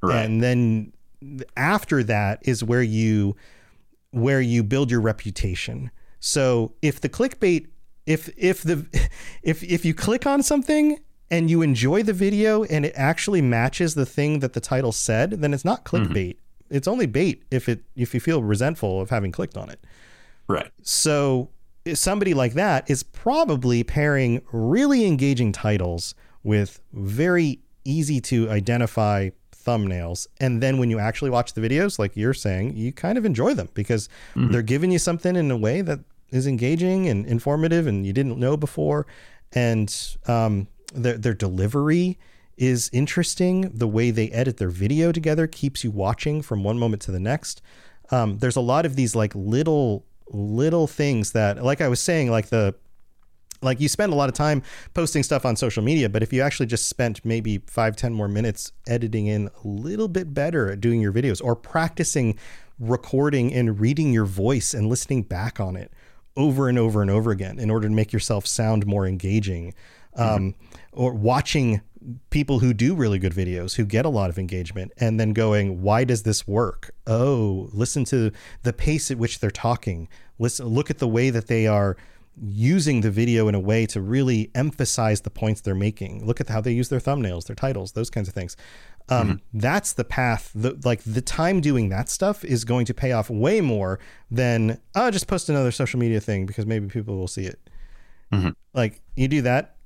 [0.02, 0.24] Right.
[0.24, 0.94] And then
[1.54, 3.36] after that is where you
[4.10, 5.90] where you build your reputation.
[6.18, 7.66] So if the clickbait
[8.06, 8.86] if if the
[9.42, 10.98] if if you click on something
[11.30, 15.32] and you enjoy the video and it actually matches the thing that the title said,
[15.32, 16.36] then it's not clickbait.
[16.36, 16.76] Mm-hmm.
[16.76, 19.82] It's only bait if it if you feel resentful of having clicked on it.
[20.48, 20.70] Right.
[20.82, 21.50] So
[21.94, 30.26] somebody like that is probably pairing really engaging titles with very easy to identify thumbnails.
[30.40, 33.54] And then when you actually watch the videos, like you're saying, you kind of enjoy
[33.54, 34.50] them because mm-hmm.
[34.52, 36.00] they're giving you something in a way that
[36.30, 39.06] is engaging and informative and you didn't know before.
[39.52, 39.94] And
[40.26, 42.18] um, their their delivery
[42.56, 43.70] is interesting.
[43.72, 47.20] The way they edit their video together keeps you watching from one moment to the
[47.20, 47.62] next.
[48.10, 52.30] Um, there's a lot of these like little little things that, like I was saying,
[52.30, 52.74] like the
[53.60, 54.62] like you spend a lot of time
[54.94, 58.28] posting stuff on social media but if you actually just spent maybe five ten more
[58.28, 62.38] minutes editing in a little bit better at doing your videos or practicing
[62.78, 65.92] recording and reading your voice and listening back on it
[66.36, 69.74] over and over and over again in order to make yourself sound more engaging
[70.18, 70.54] um,
[70.92, 71.80] or watching
[72.30, 75.82] people who do really good videos who get a lot of engagement and then going
[75.82, 76.90] why does this work?
[77.06, 78.32] Oh listen to
[78.62, 80.08] the pace at which they're talking.
[80.38, 81.96] Listen look at the way that they are
[82.40, 86.24] using the video in a way to really emphasize the points they're making.
[86.24, 88.56] Look at how they use their thumbnails their titles those kinds of things.
[89.10, 90.50] Um, that's the path.
[90.54, 93.98] The, like the time doing that stuff is going to pay off way more
[94.30, 97.58] than oh just post another social media thing because maybe people will see it.
[98.74, 99.77] Like you do that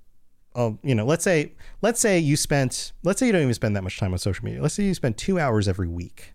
[0.54, 3.76] oh, you know, let's say let's say you spent let's say you don't even spend
[3.76, 4.62] that much time on social media.
[4.62, 6.34] Let's say you spend 2 hours every week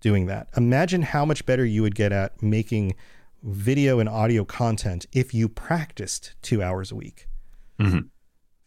[0.00, 0.48] doing that.
[0.56, 2.94] Imagine how much better you would get at making
[3.42, 7.26] video and audio content if you practiced 2 hours a week.
[7.78, 8.00] Mm-hmm.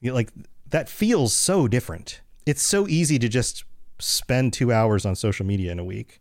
[0.01, 0.31] You know, like
[0.69, 2.21] that feels so different.
[2.45, 3.63] It's so easy to just
[3.99, 6.19] spend 2 hours on social media in a week.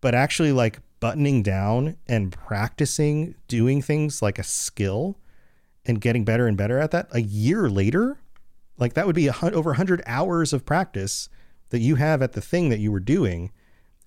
[0.00, 5.18] But actually like buttoning down and practicing doing things like a skill
[5.84, 8.18] and getting better and better at that a year later
[8.78, 11.28] like that would be a over 100 hours of practice
[11.70, 13.52] that you have at the thing that you were doing.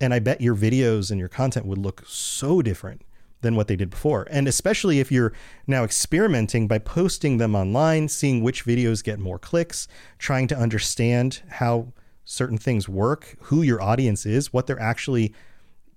[0.01, 3.03] And i bet your videos and your content would look so different
[3.41, 4.27] than what they did before.
[4.29, 5.33] And especially if you're
[5.67, 9.87] now experimenting by posting them online seeing which videos get more clicks
[10.17, 11.93] trying to understand how
[12.25, 15.33] certain things work who your audience is what they're actually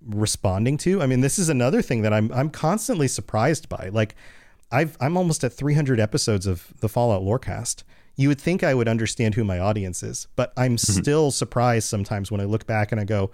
[0.07, 1.03] responding to.
[1.03, 3.89] I mean this is another thing that i'm i'm constantly surprised by.
[3.93, 4.15] Like
[4.71, 7.83] I've I'm almost at 300 episodes of the Fallout Lorecast.
[8.17, 12.31] You would think I would understand who my audience is, but I'm still surprised sometimes
[12.31, 13.31] when I look back and I go,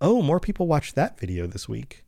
[0.00, 2.04] "Oh, more people watched that video this week."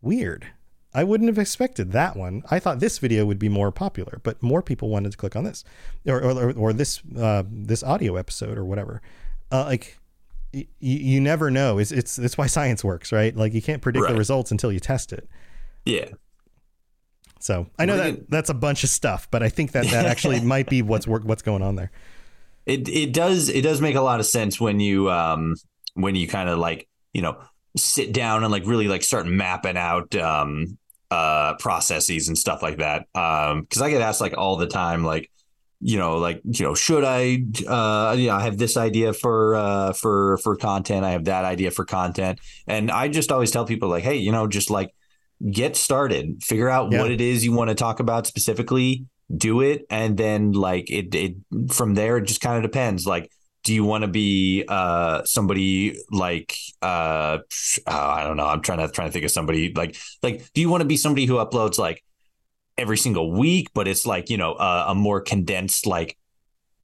[0.00, 0.46] Weird.
[0.94, 2.42] I wouldn't have expected that one.
[2.50, 5.44] I thought this video would be more popular, but more people wanted to click on
[5.44, 5.64] this,
[6.06, 9.00] or or, or this uh, this audio episode or whatever.
[9.50, 9.98] Uh, like
[10.52, 11.78] y- you never know.
[11.78, 13.34] It's it's it's why science works, right?
[13.34, 15.28] Like you can't predict the results until you test it.
[15.86, 16.10] Yeah.
[17.42, 20.40] So I know that that's a bunch of stuff, but I think that that actually
[20.54, 21.90] might be what's work what's going on there.
[22.66, 25.56] It it does it does make a lot of sense when you um
[25.94, 27.42] when you kind of like you know
[27.76, 30.78] sit down and like really like start mapping out um
[31.10, 33.06] uh processes and stuff like that.
[33.16, 35.28] Um because I get asked like all the time like
[35.80, 39.56] you know like you know should I uh you know I have this idea for
[39.56, 42.38] uh for for content I have that idea for content.
[42.68, 44.94] And I just always tell people like hey you know just like
[45.50, 47.00] get started figure out Yeah.
[47.00, 51.14] what it is you want to talk about specifically do it and then like it
[51.14, 51.34] it
[51.70, 53.06] from there it just kind of depends.
[53.06, 53.30] Like
[53.64, 57.38] do you want to be uh somebody like uh
[57.86, 60.68] I don't know I'm trying to trying to think of somebody like like do you
[60.68, 62.04] want to be somebody who uploads like
[62.76, 66.16] every single week but it's like you know uh, a more condensed like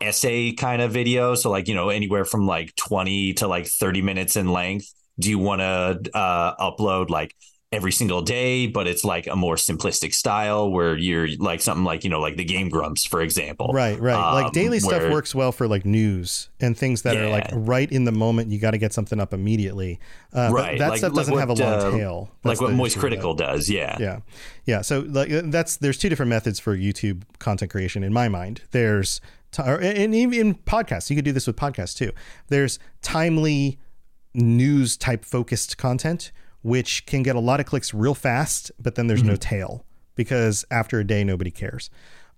[0.00, 1.34] essay kind of video?
[1.34, 4.92] So like you know anywhere from like 20 to like 30 minutes in length.
[5.18, 7.34] Do you want to uh upload like
[7.70, 12.02] every single day, but it's like a more simplistic style where you're like something like,
[12.02, 13.70] you know, like the Game Grumps, for example.
[13.74, 14.14] Right, right.
[14.14, 17.90] Um, like daily stuff works well for like news and things that are like right
[17.92, 18.50] in the moment.
[18.50, 20.00] You got to get something up immediately.
[20.32, 20.78] Uh, Right.
[20.78, 22.30] that like- stuff like doesn't what, have a long uh, tail.
[22.42, 23.20] Like what Moist with that.
[23.20, 23.68] Critikal does.
[23.68, 23.98] Yeah.
[24.00, 24.20] Yeah,
[24.64, 24.80] yeah.
[24.80, 28.62] So like uh, that's there's two different methods for YouTube content creation in my mind.
[28.70, 29.20] There's
[29.58, 32.12] or, and even in podcasts, you could do this with podcasts too.
[32.48, 33.78] There's timely
[34.34, 36.32] news type focused content,
[36.62, 40.64] which can get a lot of clicks real fast, but then there's no tail because
[40.70, 41.90] after a day nobody cares.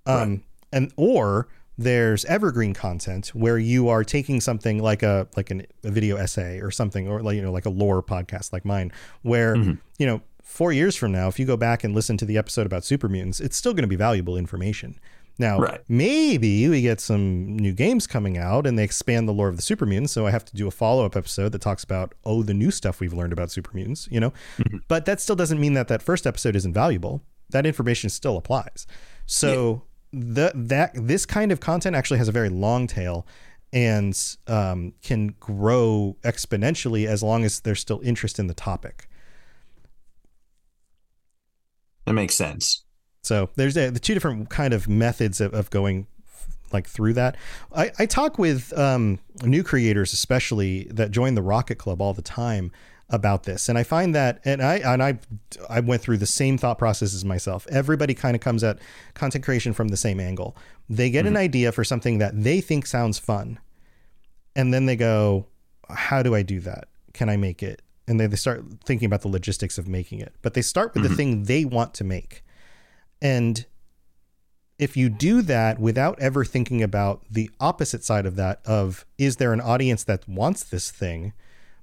[0.07, 0.43] Um,
[0.73, 1.49] and or
[1.79, 6.61] there's evergreen content where you are taking something like a like an, a video essay
[6.61, 8.93] or something or like you know like a lore podcast like mine
[9.23, 9.57] where
[9.99, 12.67] you know four years from now if you go back and listen to the episode
[12.67, 14.99] about super mutants it's still going to be valuable information
[15.41, 15.81] now Right.
[15.89, 19.63] maybe we get some new games coming out and they expand the lore of the
[19.63, 22.55] super mutants so i have to do a follow-up episode that talks about oh the
[22.55, 24.33] new stuff we've learned about super mutants you know
[24.87, 28.87] but that still doesn't mean that that first episode isn't valuable that information still applies
[29.27, 33.27] so the that this kind of content actually has a very long tail
[33.73, 39.09] and um, can grow exponentially as long as there's still interest in the topic.
[42.07, 42.85] That makes sense.
[43.23, 46.07] So there's a, the two different kind of methods of, of going
[46.73, 47.37] like through that.
[47.75, 52.23] I, I talk with um, new creators, especially that join the Rocket Club all the
[52.23, 52.71] time
[53.09, 55.19] about this, and I find that, and I and I
[55.69, 57.67] I went through the same thought process as myself.
[57.69, 58.79] Everybody kind of comes at
[59.15, 60.57] content creation from the same angle.
[60.89, 63.59] They get an idea for something that they think sounds fun,
[64.55, 65.47] and then they go,
[65.89, 66.89] "How do I do that?
[67.13, 70.33] Can I make it?" And they, they start thinking about the logistics of making it.
[70.41, 72.45] But they start with the thing they want to make
[73.21, 73.67] and
[74.81, 79.37] if you do that without ever thinking about the opposite side of that of is
[79.37, 81.35] there an audience that wants this thing,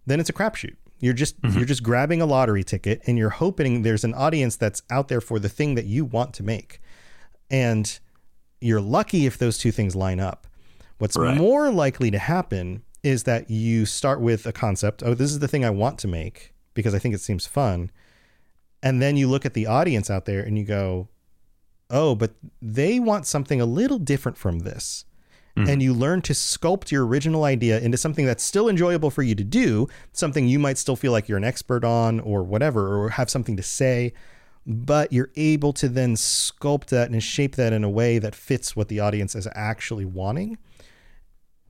[0.07, 0.75] then it's a crapshoot.
[0.99, 1.55] You're just mm-hmm.
[1.55, 5.21] you're just grabbing a lottery ticket and you're hoping there's an audience that's out there
[5.21, 6.81] for the thing that you want to make.
[7.51, 7.99] And
[8.59, 10.47] you're lucky if those two things line up.
[10.97, 11.37] What's right.
[11.37, 15.47] more likely to happen is that you start with a concept, oh this is the
[15.47, 17.91] thing I want to make because I think it seems fun.
[18.81, 21.09] And then you look at the audience out there and you go,
[21.89, 22.31] oh, but
[22.61, 25.05] they want something a little different from this.
[25.57, 25.69] Mm-hmm.
[25.69, 29.33] And you learn to sculpt your original idea into something that's still enjoyable for you
[29.33, 33.09] to do, something you might still feel like you're an expert on or whatever, or
[33.09, 34.13] have something to say.
[34.67, 38.75] But you're able to then sculpt that and shape that in a way that fits
[38.75, 40.57] what the audience is actually wanting.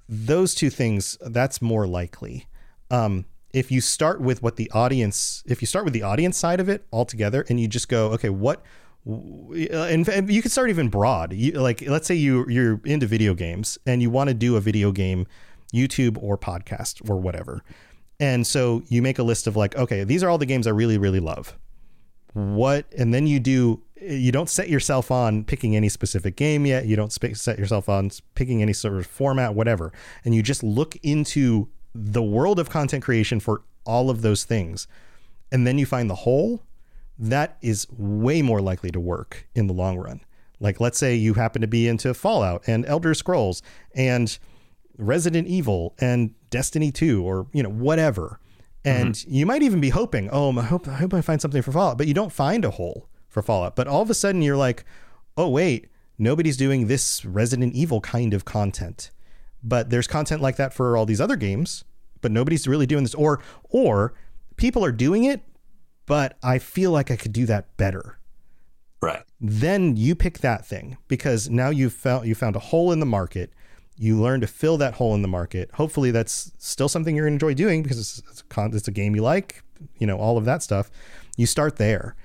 [0.10, 2.48] Those two things, that's more likely.
[2.90, 6.60] Um, if you start with what the audience, if you start with the audience side
[6.60, 8.64] of it altogether and you just go, okay, what
[9.06, 11.34] and, you can start even broad.
[11.34, 14.62] You, like, let's say you you're into video games and you want to do a
[14.62, 15.28] video game
[15.74, 17.64] YouTube or podcast or whatever.
[18.20, 20.72] And so you make a list of like, okay, these are all the games I
[20.72, 21.58] really, really love.
[22.34, 26.86] What, and then you do, you don't set yourself on picking any specific game yet.
[26.86, 29.92] You don't set yourself on picking any sort of format, whatever.
[30.26, 34.88] And you just look into the world of content creation for all of those things.
[35.52, 36.64] And then you find the whole
[37.20, 40.22] that is way more likely to work in the long run.
[40.60, 43.62] Like, let's say you happen to be into Fallout and Elder Scrolls
[43.96, 44.38] and
[44.98, 48.40] Resident Evil and Destiny 2 or, you know, whatever.
[48.84, 49.34] And mm-hmm.
[49.34, 51.98] you might even be hoping, oh, I hope, I hope I find something for Fallout,
[51.98, 53.76] but you don't find a hole for Fallout.
[53.76, 54.84] But all of a sudden you're like,
[55.36, 59.12] oh, wait, nobody's doing this Resident Evil kind of content.
[59.64, 61.84] But there's content like that for all these other games,
[62.22, 63.16] but nobody's really doing this.
[63.16, 64.14] Or, or
[64.56, 65.42] people are doing it,
[66.08, 68.18] but I feel like I could do that better.
[69.00, 69.22] Right.
[69.40, 73.06] Then you pick that thing because now you've found you found a hole in the
[73.06, 73.54] market.
[73.96, 75.70] You learn to fill that hole in the market.
[75.74, 78.92] Hopefully, that's still something you're going to enjoy doing because it's, it's, a, it's a
[78.92, 79.64] game you like.
[80.00, 80.90] You know all of that stuff.
[81.36, 82.16] You start there,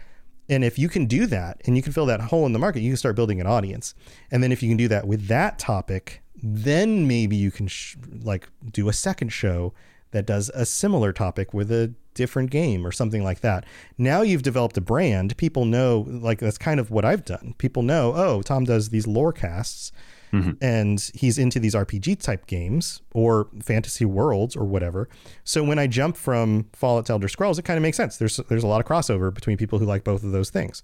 [0.49, 2.81] and if you can do that and you can fill that hole in the market,
[2.81, 3.95] you can start building an audience.
[4.31, 7.97] And then if you can do that with that topic, then maybe you can sh-
[8.23, 9.75] like do a second show
[10.11, 13.65] that does a similar topic with a different game or something like that.
[13.99, 15.37] Now you've developed a brand.
[15.37, 17.55] People know, like, that's kind of what I've done.
[17.59, 19.93] People know, oh, Tom does these lore casts
[20.33, 20.53] mm-hmm.
[20.61, 25.09] and he's into these RPG type games or fantasy worlds or whatever.
[25.45, 28.17] So when I jump from Fallout to Elder Scrolls, it kind of makes sense.
[28.17, 30.83] There's, there's a lot of crossover between people who like both of those things.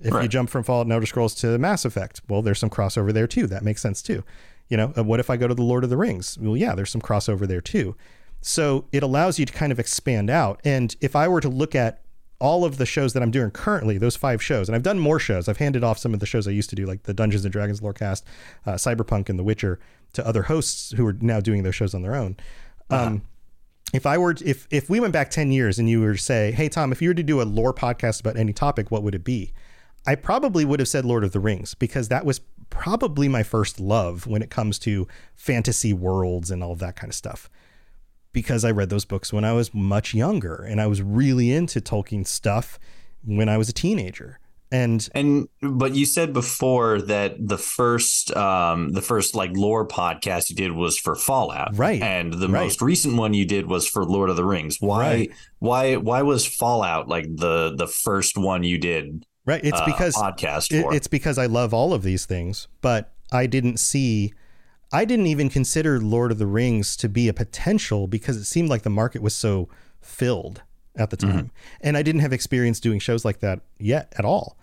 [0.00, 0.22] If right.
[0.22, 3.26] you jump from Fallout and Elder Scrolls to Mass Effect, well, there's some crossover there
[3.26, 3.46] too.
[3.46, 4.24] That makes sense too.
[4.68, 6.38] You know, uh, what if I go to the Lord of the Rings?
[6.38, 7.96] Well, yeah, there's some crossover there too.
[8.46, 10.60] So it allows you to kind of expand out.
[10.64, 12.02] And if I were to look at
[12.40, 15.18] all of the shows that I'm doing currently, those five shows, and I've done more
[15.18, 15.48] shows.
[15.48, 17.52] I've handed off some of the shows I used to do, like the Dungeons and
[17.52, 18.22] Dragons Lorecast,
[18.66, 19.80] uh, Cyberpunk, and The Witcher,
[20.12, 22.36] to other hosts who are now doing their shows on their own.
[22.90, 23.06] Uh-huh.
[23.06, 23.22] Um,
[23.94, 26.18] if I were, to, if if we went back ten years and you were to
[26.18, 29.02] say, "Hey Tom, if you were to do a lore podcast about any topic, what
[29.02, 29.54] would it be?"
[30.06, 33.80] I probably would have said Lord of the Rings because that was probably my first
[33.80, 37.48] love when it comes to fantasy worlds and all of that kind of stuff
[38.34, 41.80] because I read those books when I was much younger and I was really into
[41.80, 42.78] Tolkien stuff
[43.24, 44.40] when I was a teenager.
[44.70, 50.50] And and but you said before that the first um the first like lore podcast
[50.50, 51.78] you did was for Fallout.
[51.78, 52.02] Right.
[52.02, 52.64] And the right.
[52.64, 54.78] most recent one you did was for Lord of the Rings.
[54.80, 55.30] Why right.
[55.60, 59.24] why why was Fallout like the the first one you did?
[59.46, 59.64] Right.
[59.64, 63.46] It's uh, because podcast it, it's because I love all of these things, but I
[63.46, 64.32] didn't see
[64.94, 68.68] I didn't even consider Lord of the Rings to be a potential because it seemed
[68.68, 69.68] like the market was so
[70.00, 70.62] filled
[70.94, 71.46] at the time.
[71.46, 71.80] Mm-hmm.
[71.80, 74.56] And I didn't have experience doing shows like that yet at all.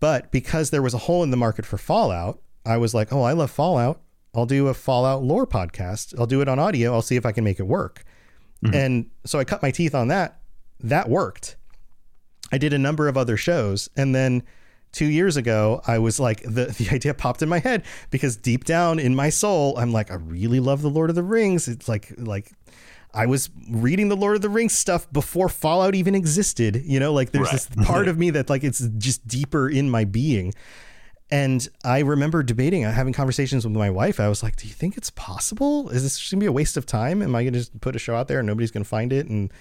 [0.00, 3.22] But because there was a hole in the market for Fallout, I was like, oh,
[3.22, 4.02] I love Fallout.
[4.34, 6.18] I'll do a Fallout lore podcast.
[6.18, 6.92] I'll do it on audio.
[6.92, 8.04] I'll see if I can make it work.
[8.62, 8.74] Mm-hmm.
[8.74, 10.40] And so I cut my teeth on that.
[10.78, 11.56] That worked.
[12.52, 13.88] I did a number of other shows.
[13.96, 14.42] And then
[14.92, 18.64] two years ago, I was like, the, the idea popped in my head because deep
[18.64, 21.68] down in my soul, I'm like, I really love the Lord of the Rings.
[21.68, 22.52] It's like, like,
[23.14, 26.82] I was reading the Lord of the Rings stuff before Fallout even existed.
[26.84, 27.52] You know, like there's right.
[27.52, 30.54] this part of me that like it's just deeper in my being.
[31.30, 34.18] And I remember debating, uh, having conversations with my wife.
[34.18, 35.90] I was like, "Do you think it's possible?
[35.90, 37.22] Is this gonna be a waste of time?
[37.22, 39.52] Am I gonna just put a show out there and nobody's gonna find it?" And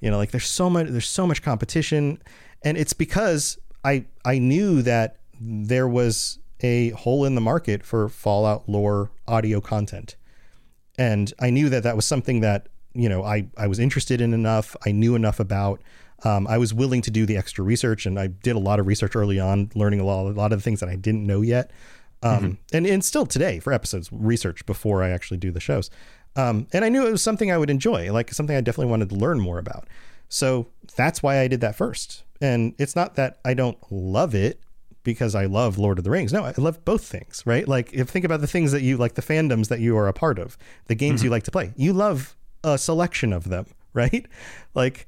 [0.00, 2.22] you know, like there's so much, there's so much competition,
[2.62, 8.08] and it's because I I knew that there was a hole in the market for
[8.08, 10.16] Fallout lore audio content,
[10.98, 14.34] and I knew that that was something that you know I I was interested in
[14.34, 14.76] enough.
[14.84, 15.82] I knew enough about.
[16.24, 18.88] Um, I was willing to do the extra research, and I did a lot of
[18.88, 21.42] research early on, learning a lot, a lot of the things that I didn't know
[21.42, 21.70] yet.
[22.24, 22.76] Um, mm-hmm.
[22.76, 25.90] and, and still today for episodes, research before I actually do the shows.
[26.34, 29.10] Um, and I knew it was something I would enjoy, like something I definitely wanted
[29.10, 29.86] to learn more about.
[30.28, 32.24] So that's why I did that first.
[32.40, 34.60] And it's not that I don't love it
[35.02, 36.32] because I love Lord of the Rings.
[36.32, 37.66] No, I love both things, right?
[37.66, 40.12] Like if think about the things that you like the fandoms that you are a
[40.12, 41.26] part of, the games mm-hmm.
[41.26, 41.72] you like to play.
[41.76, 44.26] You love a selection of them, right?
[44.74, 45.06] Like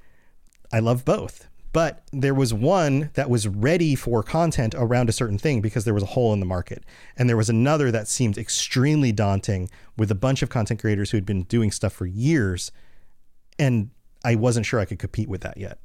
[0.72, 1.48] I love both.
[1.72, 5.94] But there was one that was ready for content around a certain thing because there
[5.94, 6.82] was a hole in the market.
[7.16, 11.16] And there was another that seemed extremely daunting with a bunch of content creators who
[11.16, 12.72] had been doing stuff for years.
[13.56, 13.90] And
[14.24, 15.78] I wasn't sure I could compete with that yet.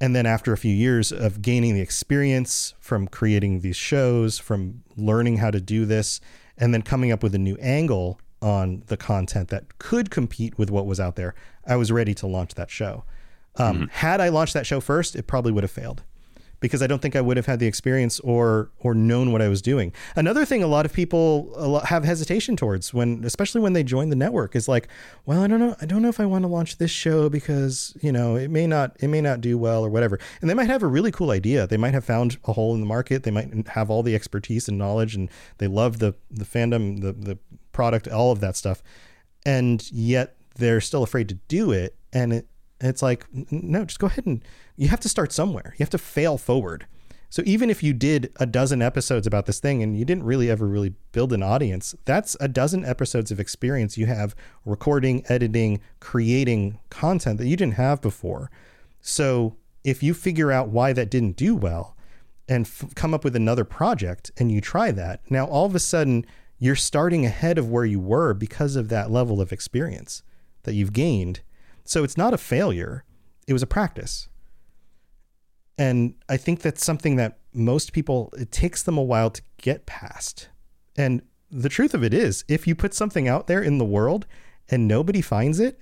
[0.00, 4.82] And then after a few years of gaining the experience from creating these shows, from
[4.96, 6.20] learning how to do this,
[6.58, 10.70] and then coming up with a new angle on the content that could compete with
[10.70, 11.34] what was out there,
[11.66, 13.04] I was ready to launch that show.
[13.56, 13.84] Um, mm-hmm.
[13.90, 16.02] Had I launched that show first, it probably would have failed
[16.60, 19.48] because I don't think I would have had the experience or or known what I
[19.48, 19.92] was doing.
[20.14, 24.16] Another thing a lot of people have hesitation towards when especially when they join the
[24.16, 24.88] network is like,
[25.24, 27.96] well, I don't know, I don't know if I want to launch this show because,
[28.00, 30.18] you know, it may not it may not do well or whatever.
[30.40, 31.66] And they might have a really cool idea.
[31.66, 33.22] They might have found a hole in the market.
[33.22, 35.28] They might have all the expertise and knowledge and
[35.58, 37.38] they love the the fandom, the the
[37.72, 38.82] product, all of that stuff.
[39.44, 42.48] And yet they're still afraid to do it and it
[42.80, 44.42] it's like no, just go ahead and
[44.76, 45.74] you have to start somewhere.
[45.76, 46.86] You have to fail forward.
[47.28, 50.48] So even if you did a dozen episodes about this thing and you didn't really
[50.48, 54.34] ever really build an audience, that's a dozen episodes of experience you have
[54.64, 58.50] recording, editing, creating content that you didn't have before.
[59.00, 61.96] So if you figure out why that didn't do well
[62.48, 65.80] and f- come up with another project and you try that, now all of a
[65.80, 66.24] sudden
[66.58, 70.22] you're starting ahead of where you were because of that level of experience
[70.62, 71.40] that you've gained.
[71.84, 73.04] So it's not a failure,
[73.46, 74.28] it was a practice.
[75.78, 79.86] And I think that's something that most people, it takes them a while to get
[79.86, 80.48] past.
[80.96, 84.26] And the truth of it is, if you put something out there in the world
[84.68, 85.80] and nobody finds it,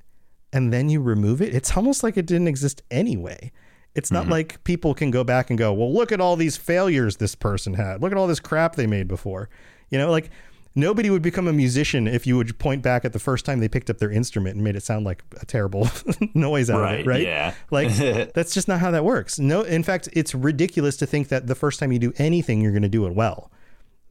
[0.52, 3.50] and then you remove it, it's almost like it didn't exist anyway.
[3.94, 4.32] It's not mm-hmm.
[4.32, 7.74] like people can go back and go, well, look at all these failures this person
[7.74, 8.02] had.
[8.02, 9.48] Look at all this crap they made before.
[9.90, 10.30] You know, like
[10.74, 13.68] nobody would become a musician if you would point back at the first time they
[13.68, 15.88] picked up their instrument and made it sound like a terrible
[16.34, 17.22] noise out right, of it, right?
[17.22, 17.54] Yeah.
[17.70, 17.88] Like
[18.34, 19.38] that's just not how that works.
[19.38, 22.72] No, in fact, it's ridiculous to think that the first time you do anything, you're
[22.72, 23.50] going to do it well.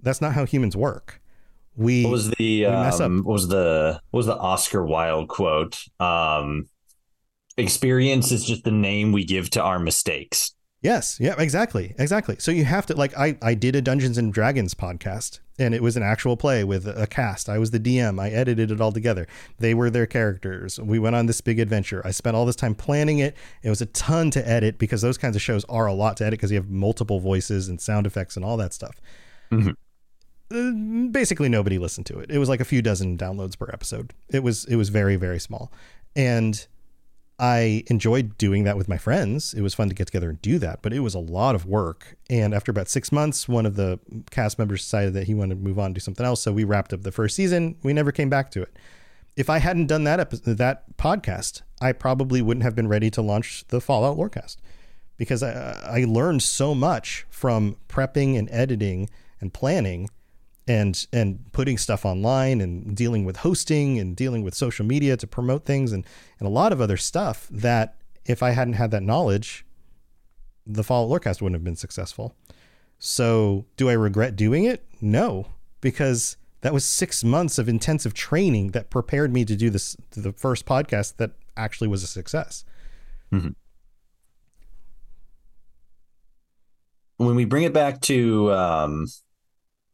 [0.02, 1.22] That's not how humans work.
[1.76, 5.84] We what was the um, what was the what was the Oscar Wilde quote?
[6.00, 6.70] Um,
[7.58, 10.54] experience is just the name we give to our mistakes.
[10.84, 12.36] Yes, yeah, exactly, exactly.
[12.40, 15.82] So you have to like I I did a Dungeons and Dragons podcast and it
[15.82, 17.48] was an actual play with a cast.
[17.48, 18.20] I was the DM.
[18.20, 19.26] I edited it all together.
[19.60, 20.80] They were their characters.
[20.80, 22.02] We went on this big adventure.
[22.06, 23.38] I spent all this time planning it.
[23.62, 26.26] It was a ton to edit because those kinds of shows are a lot to
[26.26, 29.00] edit because you have multiple voices and sound effects and all that stuff.
[29.52, 29.70] Mm-hmm.
[30.52, 32.30] Uh, basically, nobody listened to it.
[32.30, 34.14] It was like a few dozen downloads per episode.
[34.30, 35.72] It was it was very very small,
[36.16, 36.68] and
[37.40, 39.54] I enjoyed doing that with my friends.
[39.54, 41.66] It was fun to get together and do that, but it was a lot of
[41.66, 42.16] work.
[42.30, 44.00] And after about six months, one of the
[44.30, 46.42] cast members decided that he wanted to move on do something else.
[46.42, 47.76] So we wrapped up the first season.
[47.84, 48.78] We never came back to it.
[49.36, 53.22] If I hadn't done that episode, that podcast, I probably wouldn't have been ready to
[53.22, 54.58] launch the Fallout Lorecast
[55.18, 59.10] because I, I learned so much from prepping and editing
[59.42, 60.10] and planning
[60.68, 65.28] and and putting stuff online and dealing with hosting and dealing with social media to
[65.28, 66.06] promote things and
[66.40, 67.96] and a lot of other stuff that
[68.26, 69.66] if I hadn't had that knowledge,
[70.66, 72.36] the Fallout Lorecast wouldn't have been successful.
[73.00, 74.86] So, do I regret doing it?
[75.02, 75.48] No,
[75.82, 80.32] because that was six months of intensive training that prepared me to do this the
[80.32, 82.64] first podcast that actually was a success.
[83.34, 83.50] Mm-hmm.
[87.18, 89.08] When we bring it back to um,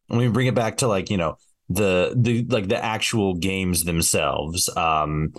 [0.10, 1.38] when we bring it back to like you know
[1.70, 5.34] the the like the actual games themselves um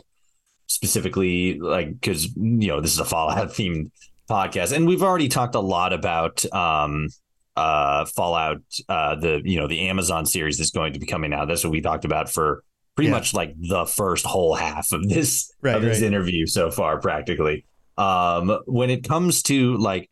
[0.66, 3.90] specifically like because you know this is a fallout themed
[4.28, 7.08] podcast and we've already talked a lot about um
[7.56, 11.48] uh fallout uh the you know the amazon series that's going to be coming out
[11.48, 12.62] that's what we talked about for
[12.94, 13.16] pretty yeah.
[13.16, 16.06] much like the first whole half of this right, of this right.
[16.06, 17.64] interview so far practically
[17.98, 20.09] um when it comes to like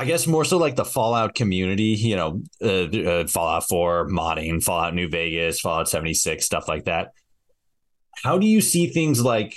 [0.00, 4.62] I guess more so like the Fallout community, you know, uh, uh, Fallout 4, modding,
[4.62, 7.08] Fallout New Vegas, Fallout 76, stuff like that.
[8.22, 9.54] How do you see things like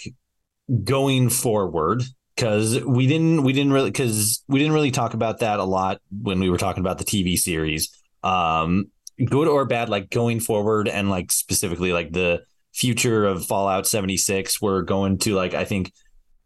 [0.83, 2.03] going forward?
[2.35, 6.01] Because we didn't, we didn't really, because we didn't really talk about that a lot
[6.11, 7.97] when we were talking about the TV series.
[8.21, 8.91] Um,
[9.25, 12.41] good or bad, like going forward, and like specifically like the
[12.73, 14.61] future of Fallout 76.
[14.61, 15.93] We're going to like I think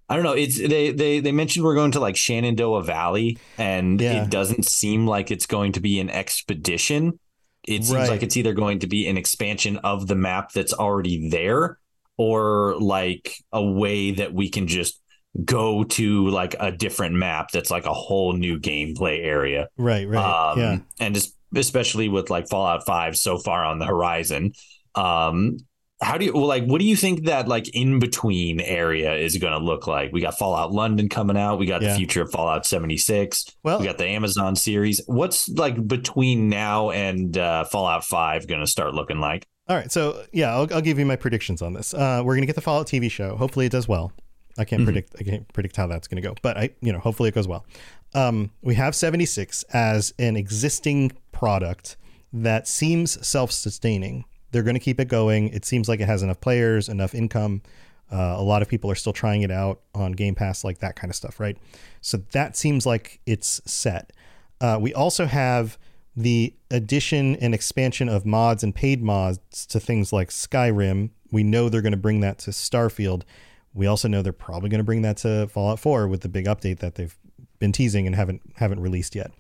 [0.10, 0.34] I don't know.
[0.34, 4.24] It's they they they mentioned we're going to like Shenandoah Valley, and Yeah.
[4.24, 7.20] it doesn't seem like it's going to be an expedition.
[7.68, 8.10] It seems Right.
[8.10, 11.78] like it's either going to be an expansion of the map that's already there,
[12.18, 15.02] or like a way that we can just
[15.44, 19.68] go to like a different map that's like a whole new gameplay area.
[19.78, 20.52] Right, right.
[20.52, 20.78] Um, yeah.
[21.00, 24.54] and just especially with like Fallout Five so far on the horizon.
[24.96, 25.58] Um,
[26.02, 26.66] how do you well, like?
[26.66, 30.12] What do you think that like in between area is going to look like?
[30.14, 31.58] We got Fallout London coming out.
[31.60, 31.90] We got Yeah.
[31.90, 33.46] the future of Fallout seventy six.
[33.64, 35.02] Well, we got the Amazon series.
[35.08, 39.46] What's like between now and uh, Fallout Five going to start looking like?
[39.70, 41.94] All right, so yeah, I'll, I'll give you my predictions on this.
[41.94, 43.36] Uh, we're gonna get the Fallout TV show.
[43.36, 44.14] Hopefully, it does well.
[44.58, 44.86] I can't Mhm.
[44.86, 45.16] predict.
[45.20, 47.66] I can't predict how that's gonna go, but I, you know, hopefully it goes well.
[48.16, 51.98] Um, we have 76 as an existing product
[52.32, 54.24] that seems self-sustaining.
[54.58, 55.50] They're going to keep it going.
[55.50, 57.62] It seems like it has enough players, enough income.
[58.12, 60.96] Uh, a lot of people are still trying it out on Game Pass, like that
[60.96, 61.56] kind of stuff, right?
[62.02, 64.14] So that seems like it's set.
[64.60, 65.78] Uh, we also have
[66.16, 71.12] the addition and expansion of mods and paid mods to things like Skyrim.
[71.32, 73.22] We know they're going to bring that to Starfield.
[73.76, 76.46] We also know they're probably going to bring that to Fallout 4 with the big
[76.46, 77.16] update that they've
[77.60, 79.32] been teasing and haven't haven't released yet.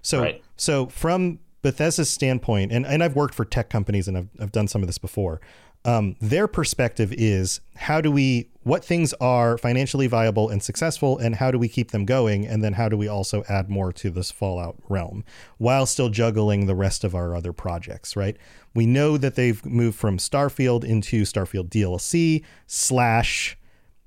[0.00, 0.42] So Right.
[0.56, 4.68] so from Bethesda's standpoint, and, and I've worked for tech companies and I've, I've done
[4.68, 5.40] some of this before.
[5.84, 11.34] Um, their perspective is how do we, what things are financially viable and successful, and
[11.36, 12.46] how do we keep them going?
[12.46, 15.24] And then how do we also add more to this Fallout realm
[15.58, 18.36] while still juggling the rest of our other projects, right?
[18.74, 23.58] We know that they've moved from Starfield into Starfield DLC slash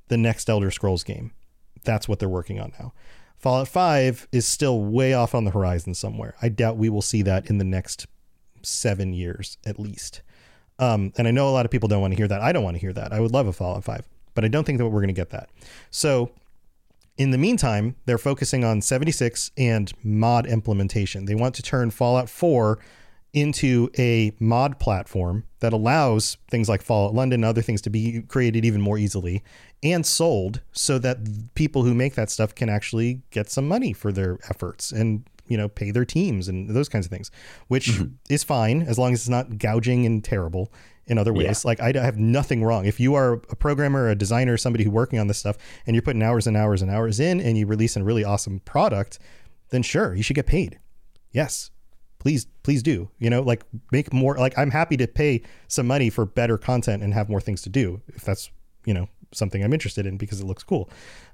[0.08, 1.32] the next Elder Scrolls game.
[1.84, 2.94] That's what they're working on now.
[3.46, 6.34] Fallout 5 is still way off on the horizon somewhere.
[6.42, 8.08] I doubt we will see that in the next
[8.64, 10.24] seven years at least.
[10.80, 12.42] Um, and I know a lot of people don't want to hear that.
[12.42, 13.14] I don't want to hear that.
[13.14, 15.30] I would love a Fallout 5, but I don't think that we're going to get
[15.30, 15.52] that.
[15.92, 16.32] So
[17.20, 21.26] in the meantime, they're focusing on 76 and mod implementation.
[21.26, 22.80] They want to turn Fallout 4
[23.32, 28.24] into a mod platform that allows things like Fallout London and other things to be
[28.24, 29.44] created even more easily
[29.86, 31.18] and sold so that
[31.56, 35.58] people who make that stuff can actually get some money for their efforts and you
[35.58, 37.30] know pay their teams and those kinds of things
[37.68, 38.14] which mm-hmm.
[38.30, 40.72] is fine as long as it's not gouging and terrible
[41.08, 41.64] in other ways.
[41.66, 42.86] Like I have nothing wrong.
[42.86, 46.02] If you are a programmer a designer somebody who's working on this stuff and you're
[46.02, 49.20] putting hours and hours and hours in and you release a really awesome product
[49.70, 50.80] then sure you should get paid.
[51.32, 51.72] Yes.
[52.20, 53.10] Please please do.
[53.20, 57.04] You know like make more like i'm happy to pay some money for better content
[57.04, 58.50] and have more things to do if that's
[58.86, 60.90] you know something i'm interested in because it looks cool.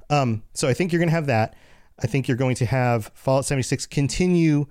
[0.09, 1.55] Um, so i think you're going to have that.
[2.03, 4.65] I think you're going to have fallout 76 continue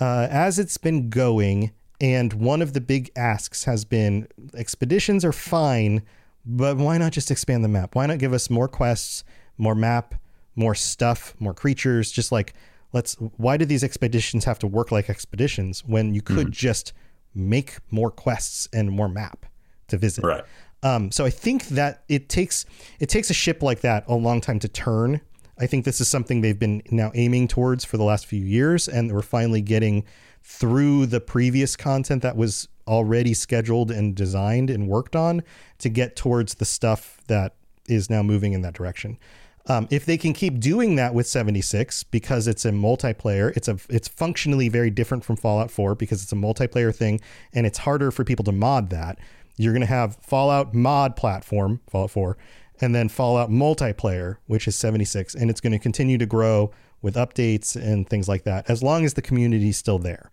[0.00, 5.32] uh, as it's been going and one of the big asks has been expeditions are
[5.32, 6.02] fine
[6.46, 7.94] but why not just expand the map?
[7.94, 9.24] Why not give us more quests
[9.56, 10.14] more map
[10.56, 12.10] more stuff more creatures?
[12.10, 12.54] Just like
[12.92, 16.92] let's why do these expeditions have to work like expeditions when you could just
[17.34, 19.46] make more quests and more map
[19.88, 20.24] to visit?
[20.24, 20.44] Right.
[20.84, 22.66] Um, so I think that it takes
[23.00, 25.20] it takes a ship like that a long time to turn.
[25.58, 28.86] I think this is something they've been now aiming towards for the last few years,
[28.86, 30.04] and we're finally getting
[30.42, 35.42] through the previous content that was already scheduled and designed and worked on
[35.78, 37.54] to get towards the stuff that
[37.88, 39.18] is now moving in that direction.
[39.66, 43.78] Um, if they can keep doing that with 76 because it's a multiplayer, it's a
[43.88, 47.20] it's functionally very different from Fallout 4 because it's a multiplayer thing
[47.54, 49.18] and it's harder for people to mod that.
[49.56, 52.36] You're going to have Fallout mod platform, Fallout 4,
[52.80, 56.72] and then Fallout multiplayer, which is 76 and it's going to continue to grow
[57.02, 60.30] with updates and things like that as long as the community is still there.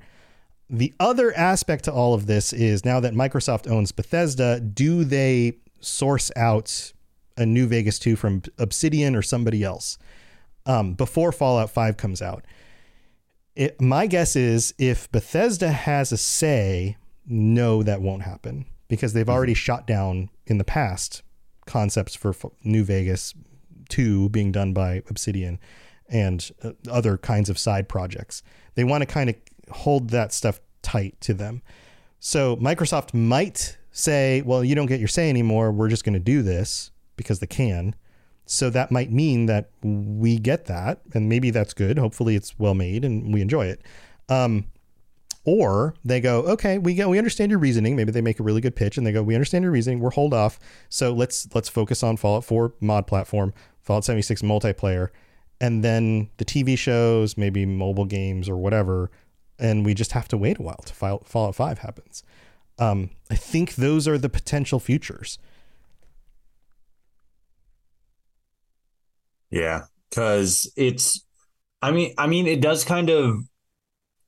[0.69, 5.57] The other aspect to all of this is now that Microsoft owns Bethesda, do they
[5.81, 6.93] source out
[7.37, 9.97] a new Vegas 2 from Obsidian or somebody else
[10.65, 12.45] um, before Fallout 5 comes out?
[13.53, 16.95] It, my guess is if Bethesda has a say,
[17.27, 21.23] no, that won't happen because they've already shot down in the past
[21.65, 23.33] concepts for F- New Vegas
[23.87, 25.61] 2 being done by Obsidian
[26.09, 28.43] and uh, other kinds of side projects.
[28.75, 29.35] They want to kind of
[29.69, 31.61] hold that stuff tight to them.
[32.19, 35.71] So Microsoft might say, well, you don't get your say anymore.
[35.71, 37.95] We're just going to do this because they can.
[38.45, 41.97] So that might mean that we get that, and maybe that's good.
[41.97, 43.83] Hopefully, it's well made and we enjoy it.
[44.27, 44.65] Um,
[45.43, 47.95] or they go, okay, we go, we understand your reasoning.
[47.95, 49.99] Maybe they make a really good pitch, and they go, we understand your reasoning.
[49.99, 50.59] We're hold off.
[50.89, 55.09] So let's let's focus on Fallout 4 mod platform, Fallout 76 multiplayer,
[55.59, 59.09] and then the TV shows, maybe mobile games or whatever.
[59.57, 62.23] And we just have to wait a while to Fall- Fallout 5 happens.
[62.79, 65.37] Um, I think those are the potential futures.
[69.51, 71.25] Yeah, because it's.
[71.81, 73.43] I mean, I mean, it does kind of.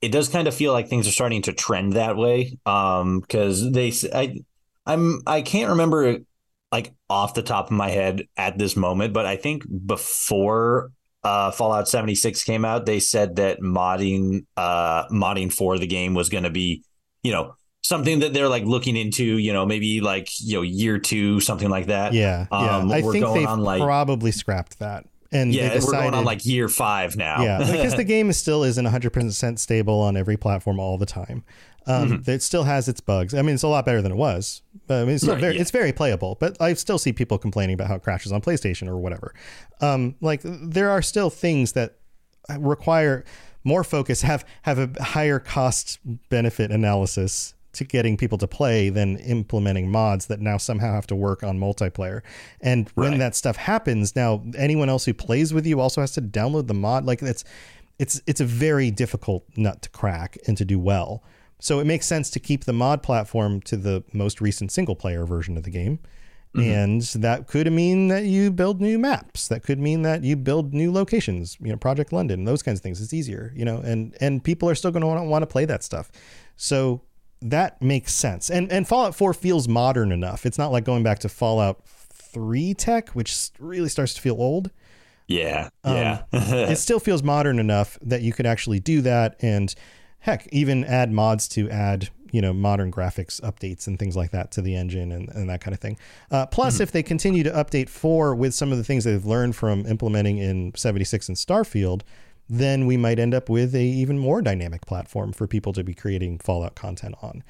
[0.03, 2.57] It does kind of feel like things are starting to trend that way.
[2.65, 4.41] Um, because they, I,
[4.85, 6.17] I'm, I can't remember
[6.73, 10.91] like off the top of my head at this moment, but I think before
[11.23, 16.29] uh, Fallout 76 came out, they said that modding uh, modding for the game was
[16.29, 16.83] going to be,
[17.21, 20.97] you know, something that they're like looking into, you know, maybe like, you know, year
[20.97, 22.13] two, something like that.
[22.13, 22.47] Yeah.
[22.51, 22.95] Um, yeah.
[22.95, 25.05] I think on like, probably scrapped that.
[25.33, 27.41] And they yeah, we're going on like year five now.
[27.43, 31.43] yeah, because the game is still isn't 100% stable on every platform all the time.
[31.85, 33.33] Um, It still has its bugs.
[33.33, 34.61] I mean, it's a lot better than it was.
[34.87, 35.61] But, I mean, it's, Right, very, yeah.
[35.61, 38.87] it's very playable, but I still see people complaining about how it crashes on PlayStation
[38.87, 39.33] or whatever.
[39.81, 41.97] Um, like there are still things that
[42.57, 43.25] require
[43.65, 45.99] more focus, have have a higher cost
[46.29, 51.15] benefit analysis to getting people to play than implementing mods that now somehow have to
[51.15, 52.21] work on multiplayer.
[52.61, 56.21] And when that stuff happens, now anyone else who plays with you also has to
[56.21, 57.05] download the mod.
[57.05, 57.43] Like it's
[57.99, 61.23] it's it's a very difficult nut to crack and to do well.
[61.59, 65.25] So it makes sense to keep the mod platform to the most recent single player
[65.25, 65.99] version of the game.
[66.55, 66.69] Mm-hmm.
[66.69, 69.47] And that could mean that you build new maps.
[69.47, 72.83] That could mean that you build new locations, you know, Project London, those kinds of
[72.83, 73.01] things.
[73.01, 75.83] It's easier, you know, and and people are still going to want to play that
[75.83, 76.11] stuff.
[76.55, 77.01] So
[77.43, 78.49] that makes sense.
[78.49, 80.45] And and Fallout 4 feels modern enough.
[80.45, 84.71] It's not like going back to Fallout 3 tech, which really starts to feel old
[85.27, 85.69] Yeah.
[85.83, 86.23] Um, Yeah.
[86.33, 89.73] it still feels modern enough that you could actually do that and
[90.19, 94.49] heck even add mods to add you know modern graphics updates and things like that
[94.51, 95.97] to the engine and, and that kind of thing
[96.31, 99.55] uh, plus if they continue to update 4 with some of the things they've learned
[99.55, 102.01] from implementing in 76 and starfield
[102.49, 105.93] then we might end up with a even more dynamic platform for people to be
[105.93, 107.43] creating fallout content on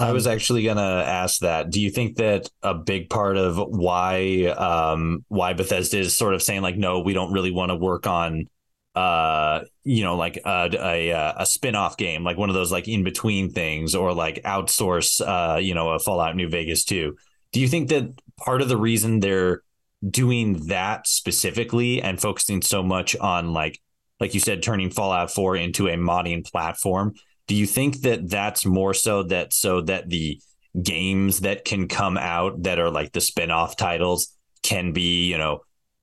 [0.00, 1.70] I was actually gonna ask that.
[1.70, 6.42] Do you think that a big part of why um why Bethesda is sort of
[6.42, 8.46] saying like no, we don't really want to work on
[8.94, 13.04] uh you know like a a, a spin-off game like one of those like in
[13.04, 17.14] between things or like outsource uh you know a Fallout New Vegas 2.
[17.52, 19.62] Do you think that part of the reason they're
[20.08, 23.78] doing that specifically and focusing so much on like
[24.20, 27.14] like you said turning Fallout 4 into a modding platform
[27.46, 30.40] do you think that that's more so that so that the
[30.80, 35.60] games that can come out that are like the spin-off titles can be you know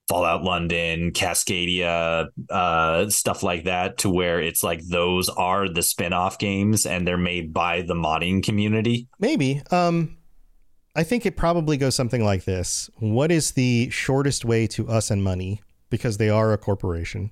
[0.10, 6.38] fallout london cascadia uh stuff like that to where it's like those are the spin-off
[6.38, 9.62] games and they're made by the modding community Maybe.
[9.72, 10.18] Um,
[10.96, 12.90] I think it probably goes something like this.
[12.98, 15.62] What is the shortest way to us and money?
[15.90, 17.32] Because they are a corporation.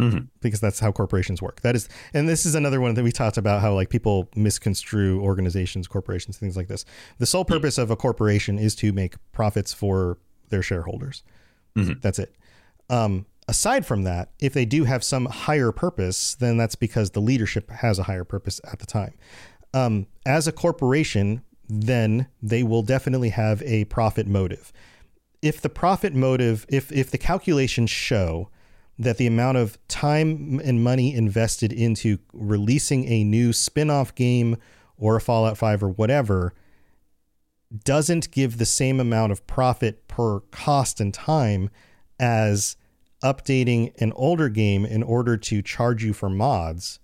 [0.00, 0.28] Mhm.
[0.40, 1.60] Because that's how corporations work.
[1.60, 5.20] That is, and this is another one that we talked about how like people misconstrue
[5.20, 6.84] organizations, corporations, things like this.
[7.18, 11.22] The sole purpose of a corporation is to make profits for their shareholders.
[12.00, 12.34] That's it.
[12.90, 17.20] Um, aside from that, if they do have some higher purpose, then that's because the
[17.20, 19.14] leadership has a higher purpose at the time.
[19.74, 24.72] Um, as a corporation, then they will definitely have a profit motive.
[25.40, 28.50] If the profit motive, if if the calculations show
[29.02, 34.56] that the amount of time and money invested into releasing a new spin-off game
[34.96, 36.54] or a Fallout 5 or whatever
[37.84, 41.70] doesn't give the same amount of profit per cost and time
[42.20, 42.76] as
[43.22, 46.98] updating an older game in order to charge you for mods,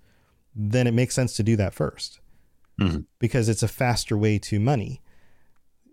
[0.54, 2.18] then it makes sense to do that 1st
[2.80, 2.98] mm-hmm.
[3.18, 5.00] because it's a faster way to money.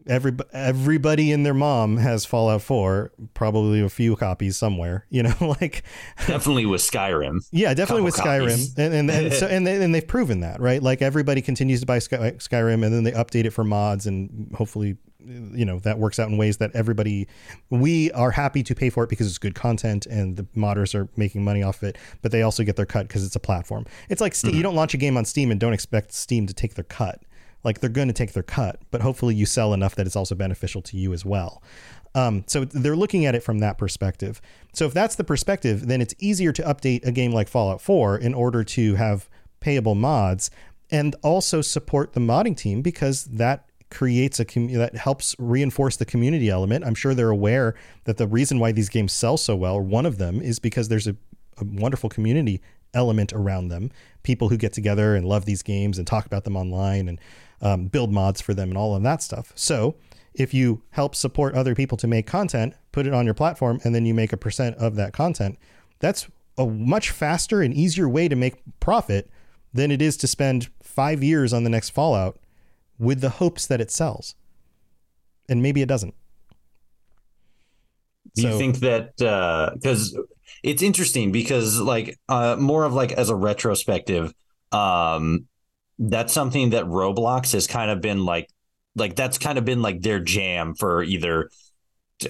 [0.08, 5.34] Every, everybody and their mom has Fallout 4, probably a few copies somewhere, you know,
[5.62, 5.84] like
[6.28, 8.74] definitely with skyrim yeah, definitely with copies.
[8.74, 10.82] Skyrim, and and, and so and, they, and they've proven that, right?
[10.82, 14.54] Like everybody continues to buy Sky, Skyrim, and then they update it for mods, and
[14.56, 17.28] hopefully, you know, that works out in ways that everybody
[17.70, 21.08] we are happy to pay for it because it's good content, and the modders are
[21.16, 23.86] making money off it, but they also get their cut because it's a platform.
[24.10, 24.58] It's like Steam, mm-hmm.
[24.58, 27.22] you don't launch a game on Steam and don't expect Steam to take their cut.
[27.66, 30.36] Like they're going to take their cut, but hopefully you sell enough that it's also
[30.36, 31.62] beneficial to you as well.
[32.14, 34.42] Um, so they're looking at it from that perspective.
[34.74, 38.18] So if that's the perspective, then it's easier to update a game like Fallout 4
[38.18, 39.30] in order to have
[39.60, 40.50] payable mods
[40.90, 46.06] and also support the modding team because that creates a commu- that helps reinforce the
[46.06, 46.86] community element.
[46.86, 47.76] I'm sure they're aware
[48.06, 50.88] that the reason why these games sell so well, or one of them, is because
[50.88, 51.16] there's a,
[51.58, 52.62] a wonderful community
[52.94, 53.92] element around them.
[54.24, 57.20] People who get together and love these games and talk about them online and
[57.62, 59.52] um, build mods for them and all of that stuff.
[59.56, 59.96] So
[60.34, 63.96] if you help support other people to make content, put it on your platform, and
[63.96, 65.58] then you make a percent of that content,
[66.00, 66.28] that's
[66.58, 69.30] a much faster and easier way to make profit
[69.74, 72.38] than it is to spend five years on the next Fallout
[72.98, 74.36] with the hopes that it sells.
[75.50, 76.14] And maybe it doesn't.
[78.36, 79.16] Do So- you think that
[79.74, 80.18] because
[80.64, 84.34] it's interesting because like uh, more of like as a retrospective,
[84.72, 85.48] um,
[86.00, 88.50] that's something that Roblox has kind of been like
[88.96, 91.50] like that's kind of been like their jam for either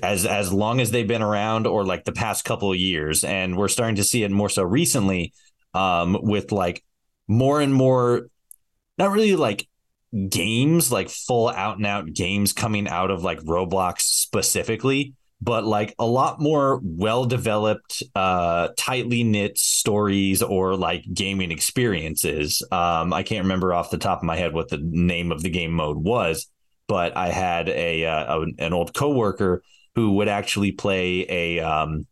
[0.02, 3.24] as as long as they've been around or like the past couple of years.
[3.24, 5.34] And we're starting to see it more so recently
[5.74, 6.84] um with like
[7.28, 8.28] more and more
[8.98, 9.68] not really like
[10.30, 15.94] games like full out and out games coming out of like Roblox specifically but like
[16.00, 22.64] a lot more well developed uh tightly knit stories or like gaming experiences.
[22.72, 25.50] Um I can't remember off the top of my head what the name of the
[25.50, 26.48] game mode was
[26.88, 29.64] but I had a, uh, a an old coworker
[29.96, 32.06] who would actually play a um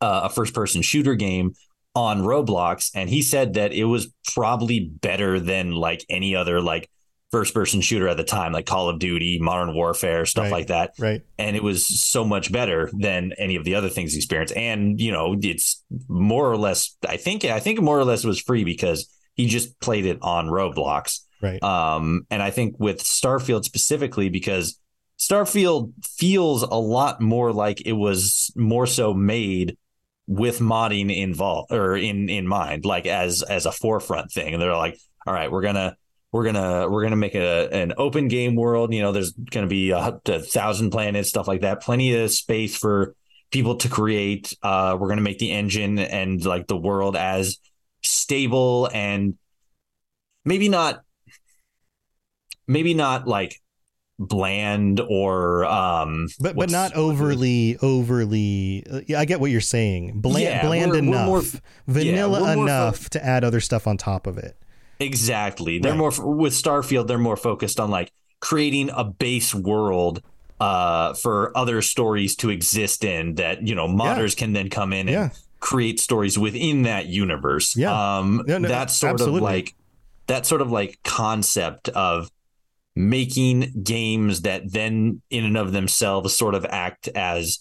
[0.00, 1.54] a first person shooter game
[1.94, 6.90] on Roblox and he said that it was probably better than like any other like
[7.34, 10.52] first person shooter at the time like Call of Duty, Modern Warfare, stuff Right.
[10.52, 11.22] like that Right.
[11.36, 11.78] and it was
[12.12, 15.82] so much better than any of the other things he experienced and you know it's
[16.08, 18.98] more or less I think I think more or less it was free because
[19.34, 21.60] he just played it on Roblox Right.
[21.62, 24.78] um, and I think with Starfield specifically, because
[25.18, 29.76] Starfield feels a lot more like it was more so made
[30.26, 34.54] with modding involved or in in mind, like as as a forefront thing.
[34.54, 34.96] And they're like,
[35.26, 35.96] all right, we're gonna
[36.34, 38.92] we're gonna we're gonna make a an open game world.
[38.92, 42.76] You know, there's gonna be a, a thousand planets, stuff like that, plenty of space
[42.76, 43.14] for
[43.52, 44.52] people to create.
[44.60, 47.58] Uh, we're gonna make the engine and like the world as
[48.02, 49.36] stable and
[50.44, 51.02] maybe not
[52.66, 53.60] maybe not like
[54.18, 58.84] bland or um But but not overly overly.
[58.90, 60.20] Uh, yeah, I get what you're saying.
[60.20, 61.42] Bland Yeah, bland we're- we're enough, more-
[61.86, 64.56] vanilla we're more fo- enough to add other stuff on top of it.
[65.00, 65.98] Exactly they're Right.
[66.18, 70.22] more with starfield they're more focused on like creating a base world
[70.60, 75.08] uh for other stories to exist in that you know modders can then come in
[75.08, 75.28] and Yeah.
[75.60, 77.92] create stories within that universe Yeah.
[78.18, 79.38] um No, no, that sort absolutely.
[79.38, 79.74] of like
[80.26, 82.30] that sort of like concept of
[82.96, 87.58] making games that then in and of themselves sort of act as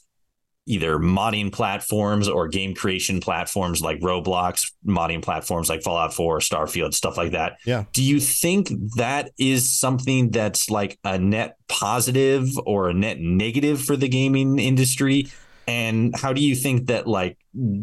[0.65, 6.93] either modding platforms or game creation platforms like Roblox, modding platforms like Fallout 4, Starfield,
[6.93, 7.57] stuff like that.
[7.65, 7.83] Yeah.
[7.91, 13.81] Do you think that is something that's like a net positive or a net negative
[13.81, 15.27] for the gaming industry?
[15.67, 17.37] And how do you think that like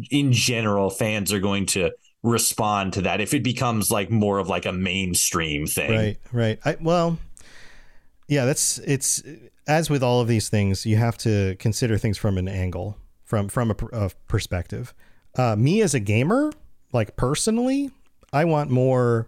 [0.09, 1.91] in general fans are going to
[2.23, 5.91] respond to that if it becomes like more of like a mainstream thing?
[5.91, 6.59] Right, right.
[6.65, 7.19] I, well,
[8.27, 9.21] yeah, that's it's
[9.71, 13.47] as with all of these things, you have to consider things from an angle, from
[13.47, 14.93] from a, a perspective.
[15.35, 16.51] Uh, me as a gamer,
[16.91, 17.89] like personally,
[18.33, 19.27] I want more.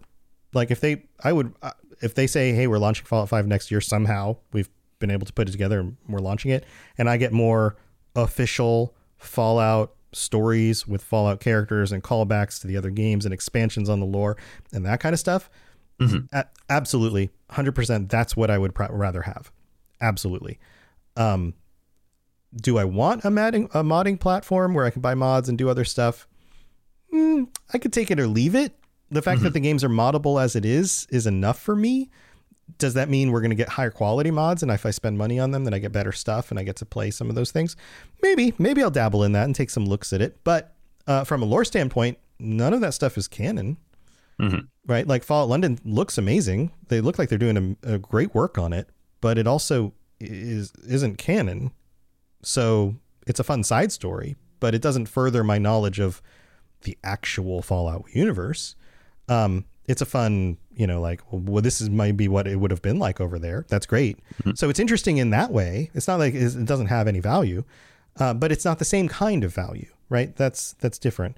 [0.53, 1.71] Like if they, I would, uh,
[2.01, 5.33] if they say, hey, we're launching Fallout Five next year somehow, we've been able to
[5.33, 6.65] put it together and we're launching it,
[6.97, 7.75] and I get more
[8.15, 13.99] official Fallout stories with Fallout characters and callbacks to the other games and expansions on
[13.99, 14.37] the lore
[14.71, 15.49] and that kind of stuff.
[16.33, 18.09] A- absolutely, hundred percent.
[18.09, 19.51] That's what I would pr- rather have.
[20.03, 20.59] Absolutely.
[21.15, 21.53] Um,
[22.53, 25.69] do I want a modding a modding platform where I can buy mods and do
[25.69, 26.27] other stuff?
[27.11, 28.75] Mm, I could take it or leave it.
[29.09, 32.09] The fact that the games are moddable as it is is enough for me.
[32.79, 34.63] Does that mean we're going to get higher quality mods?
[34.63, 36.77] And if I spend money on them, then I get better stuff and I get
[36.77, 37.75] to play some of those things?
[38.23, 40.39] Maybe, maybe I'll dabble in that and take some looks at it.
[40.43, 40.73] But
[41.05, 43.77] uh, from a lore standpoint, none of that stuff is canon
[44.87, 45.07] right?
[45.07, 46.71] Like Fallout London looks amazing.
[46.87, 48.89] They look like they're doing a, a great work on it,
[49.23, 51.71] but it also is isn't canon.
[52.41, 52.95] So
[53.25, 56.21] it's a fun side story, but it doesn't further my knowledge of
[56.81, 58.75] the actual Fallout universe.
[59.29, 62.81] Um, it's a fun, you know, like well, this is maybe what it would have
[62.81, 63.65] been like over there.
[63.69, 64.19] That's great.
[64.55, 65.89] So it's interesting in that way.
[65.93, 67.63] It's not like it doesn't have any value,
[68.19, 70.35] uh, but it's not the same kind of value, right?
[70.35, 71.37] That's that's different.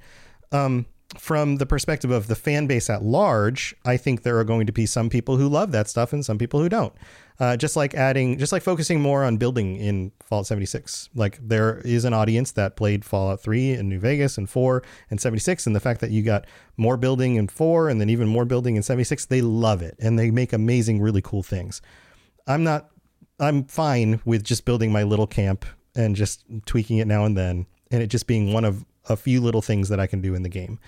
[0.51, 0.87] Um,
[1.19, 4.73] from the perspective of the fan base at large, I think there are going to
[4.73, 6.93] be some people who love that stuff and some people who don't.
[7.37, 11.09] Uh, just like adding, just like focusing more on building in Fallout 76.
[11.15, 15.19] Like there is an audience that played Fallout 3 in New Vegas and 4 and
[15.19, 15.67] 76.
[15.67, 16.45] And the fact that you got
[16.77, 19.95] more building in 4 and then even more building in 76, they love it.
[19.99, 21.81] And they make amazing, really cool things.
[22.47, 22.89] I'm not,
[23.39, 27.65] I'm fine with just building my little camp and just tweaking it now and then.
[27.91, 30.43] And it just being one of a few little things that I can do in
[30.43, 30.79] the game.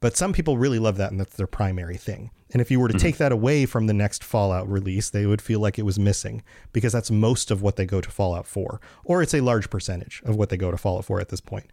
[0.00, 2.30] But some people really love that, and that's their primary thing.
[2.52, 5.40] And if you were to take that away from the next Fallout release, they would
[5.40, 8.80] feel like it was missing because that's most of what they go to Fallout for,
[9.04, 11.66] or it's a large percentage of what they go to Fallout for at this point.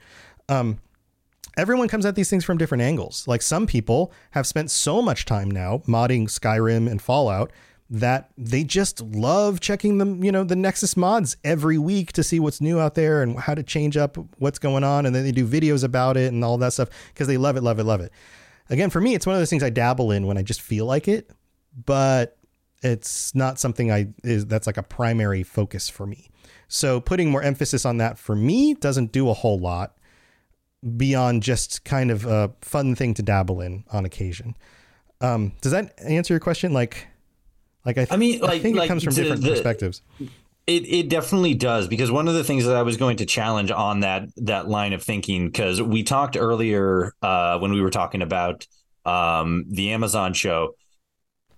[0.49, 0.79] Um,
[1.57, 3.27] everyone comes at these things from different angles.
[3.27, 7.51] Like some people have spent so much time now modding Skyrim and Fallout
[7.89, 12.39] that they just love checking them, you know, the Nexus mods every week to see
[12.39, 15.05] what's new out there and how to change up what's going on.
[15.05, 17.63] And then they do videos about it and all that stuff because they love it,
[17.63, 18.11] love it, love it.
[18.69, 20.85] Again, for me, it's one of those things I dabble in when I just feel
[20.85, 21.31] like it,
[21.85, 22.37] but
[22.83, 26.29] it's not something I is that's like a primary focus for me.
[26.67, 29.97] So putting more emphasis on that for me doesn't do a whole lot
[30.95, 34.55] beyond just kind of a fun thing to dabble in on occasion.
[35.21, 36.73] Um, does that answer your question?
[36.73, 37.07] Like,
[37.85, 39.49] like I, th- I mean, like, I think like it comes from the- different the-
[39.49, 40.01] perspectives.
[40.67, 43.71] It it definitely does because one of the things that I was going to challenge
[43.71, 48.21] on that that line of thinking because we talked earlier uh, when we were talking
[48.21, 48.67] about
[49.05, 50.75] um, the Amazon show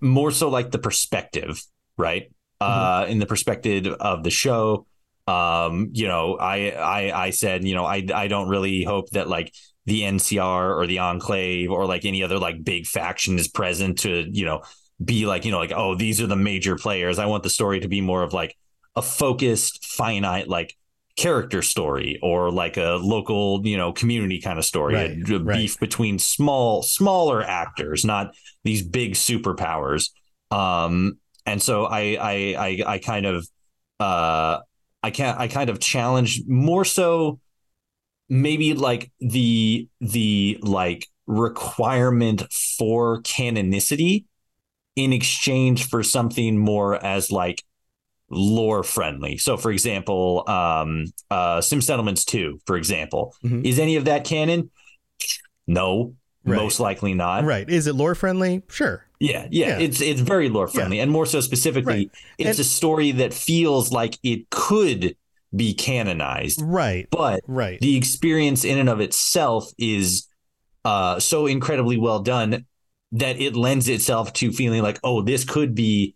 [0.00, 1.60] more so like the perspective,
[1.98, 2.30] right?
[2.60, 4.86] Uh, in the perspective of the show,
[5.26, 9.28] um, you know, I I I said, you know, I I don't really hope that
[9.28, 9.52] like
[9.86, 14.26] the NCR or the Enclave or like any other like big faction is present to
[14.30, 14.62] you know
[15.02, 17.18] be like you know like oh these are the major players.
[17.18, 18.56] I want the story to be more of like
[18.96, 20.76] a focused, finite, like
[21.16, 25.38] character story or like a local, you know, community kind of story, Right, a, a
[25.38, 25.56] right.
[25.58, 28.34] beef between small, smaller actors, not
[28.64, 30.10] these big superpowers.
[30.50, 33.46] Um, and so I, I, I, I kind of,
[33.98, 34.60] uh,
[35.02, 37.40] I can't, I kind of challenge more so
[38.28, 42.44] maybe like the, the like requirement
[42.78, 44.24] for canonicity
[44.96, 47.62] in exchange for something more as like
[48.30, 49.36] lore friendly.
[49.36, 53.34] So for example, um uh Sim Settlements 2, for example.
[53.44, 53.64] Mhm.
[53.66, 54.70] Is any of that canon?
[55.66, 56.56] No, Right.
[56.56, 57.44] most likely not.
[57.44, 57.68] Right?
[57.68, 58.62] Is it lore friendly?
[58.70, 59.04] Sure.
[59.18, 59.78] Yeah, yeah, Yeah.
[59.80, 62.10] it's it's very lore friendly, and more so specifically, Right.
[62.38, 65.16] it's And- a story that feels like it could
[65.54, 67.06] be canonized, Right.
[67.10, 67.78] but Right.
[67.80, 70.26] the experience in and of itself is
[70.84, 72.64] uh, so incredibly well done
[73.12, 76.14] that it lends itself to feeling like, oh, this could be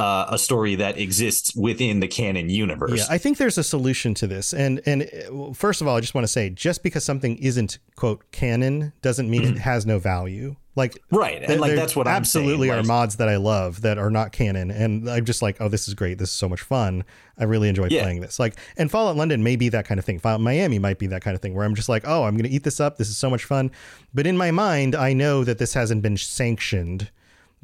[0.00, 2.98] uh, a story that exists within the canon universe.
[2.98, 4.52] Yeah, I think there's a solution to this.
[4.52, 7.78] And and uh, first of all, I just want to say, just because something isn't
[7.94, 10.56] quote canon doesn't mean it has no value.
[10.76, 12.80] Like right, and like that's what I'm absolutely saying.
[12.80, 15.86] are mods that I love that are not canon, and I'm just like, oh, this
[15.86, 16.18] is great.
[16.18, 17.04] This is so much fun.
[17.38, 18.02] I really enjoy Yeah.
[18.02, 18.40] playing this.
[18.40, 20.18] Like, and Fallout London may be that kind of thing.
[20.18, 22.50] Fallout Miami might be that kind of thing where I'm just like, oh, I'm going
[22.50, 22.96] to eat this up.
[22.96, 23.70] This is so much fun.
[24.12, 27.08] But in my mind, I know that this hasn't been sanctioned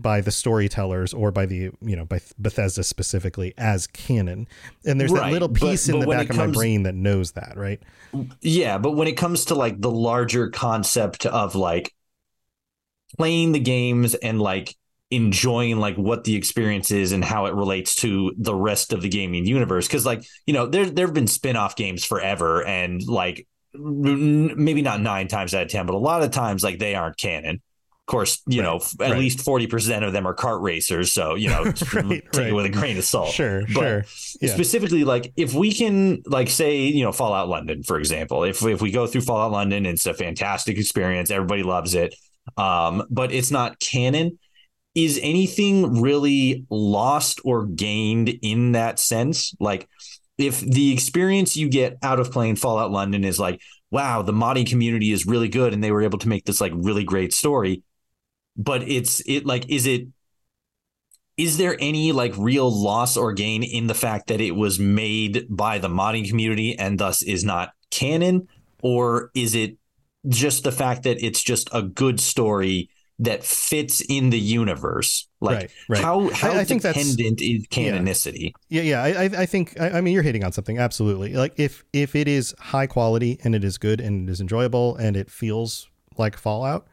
[0.01, 4.49] by the storytellers or by the you know by Bethesda specifically as canon.
[4.87, 6.85] And there's that Right, little but- piece in but the back it of my brain
[6.85, 7.81] that knows that, right?
[8.41, 11.95] Yeah, but when it comes to like the larger concept of like
[13.17, 14.75] playing the games and like
[15.11, 19.09] enjoying like what the experience is and how it relates to the rest of the
[19.09, 23.45] gaming universe because like you know there there have been spin-off games forever and like
[23.75, 27.17] maybe not 9 times out of 10 but a lot of times like they aren't
[27.19, 27.61] canon
[28.11, 29.19] course you know f- at right.
[29.19, 31.77] least 40% of them are kart racers so you know Right,
[32.33, 32.47] take right.
[32.49, 34.05] it with a grain of salt Sure, But- sure.
[34.41, 34.55] Yeah.
[34.55, 38.83] specifically like if we can like say you know fallout london for example if, if
[38.83, 42.15] we go through fallout london it's a fantastic experience everybody loves it
[42.57, 44.39] um but it's not canon
[44.95, 49.89] is anything really lost or gained in that sense like
[50.37, 53.61] if the experience you get out of playing fallout london is like
[53.93, 56.73] wow the modding community is really good and they were able to make this like
[56.75, 57.83] really great story
[58.61, 60.07] but it's it like is it
[61.37, 65.47] is there any like real loss or gain in the fact that it was made
[65.49, 68.47] by the modding community and thus is not canon
[68.83, 69.77] or is it
[70.29, 75.57] just the fact that it's just a good story that fits in the universe like
[75.59, 76.03] Right, right.
[76.03, 79.03] how how I- I think dependent is canonicity Yeah, yeah.
[79.03, 79.79] I, I, I think.
[79.81, 80.79] I, I mean, you're hitting on something.
[80.79, 81.33] Absolutely.
[81.35, 84.97] Like if if it is high quality and it is good and it is enjoyable
[84.97, 85.89] and it feels
[86.19, 86.87] like Fallout,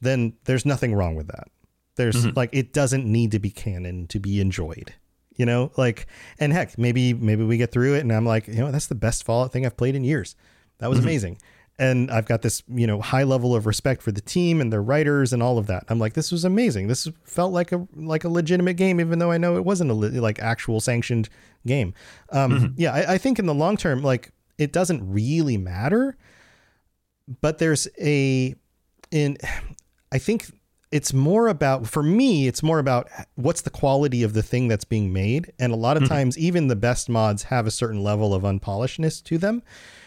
[0.00, 1.48] then there's nothing wrong with that.
[1.96, 2.36] There's Mm-hmm.
[2.36, 4.94] like it doesn't need to be canon to be enjoyed.
[5.36, 6.06] You know, like
[6.38, 8.94] and heck, maybe maybe we get through it and I'm like, you know, that's the
[8.94, 10.34] best Fallout thing I've played in years.
[10.78, 11.08] That was Mm-hmm.
[11.08, 11.38] amazing.
[11.80, 14.82] And I've got this, you know, high level of respect for the team and their
[14.82, 15.84] writers and all of that.
[15.88, 16.88] I'm like, this was amazing.
[16.88, 19.94] This felt like a like a legitimate game, even though I know it wasn't a
[19.94, 21.28] li- like actual sanctioned
[21.66, 21.94] game.
[22.30, 26.16] Um, Yeah, I, I think in the long term, like it doesn't really matter.
[27.40, 28.56] But there's a
[29.12, 29.36] in,
[30.12, 30.46] I think
[30.90, 34.84] it's more about for me it's more about what's the quality of the thing that's
[34.86, 35.52] being made.
[35.58, 39.22] And a lot of times even the best mods have a certain level of unpolishedness
[39.24, 39.62] to them.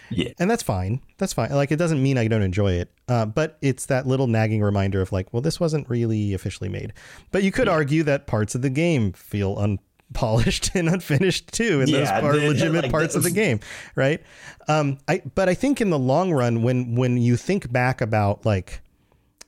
[0.10, 0.32] Yeah.
[0.40, 1.00] And that's fine.
[1.20, 1.52] That's fine.
[1.52, 2.92] Like it doesn't mean i don't enjoy it.
[3.08, 6.94] Uh, but it's that little nagging reminder of like well this wasn't really officially made.
[7.32, 11.90] But you could argue that parts of the game feel unpolished and unfinished too and
[11.90, 13.60] Yeah, those are the- legitimate like, parts of the the- game
[13.96, 14.22] right?
[14.68, 18.46] Um i but i think in the long run when when you think back about
[18.48, 18.82] like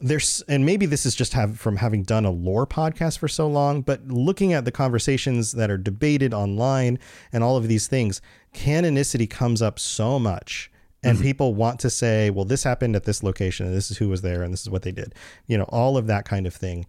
[0.03, 3.47] there's and maybe this is just have from having done a lore podcast for so
[3.47, 6.99] long, but looking at the conversations that are debated online
[7.31, 8.21] and all of these things,
[8.53, 10.69] canonicity comes up so much.
[11.05, 11.23] And mm-hmm.
[11.23, 14.21] people want to say, well, this happened at this location, and this is who was
[14.21, 15.13] there, and this is what they did.
[15.47, 16.85] You know, all of that kind of thing.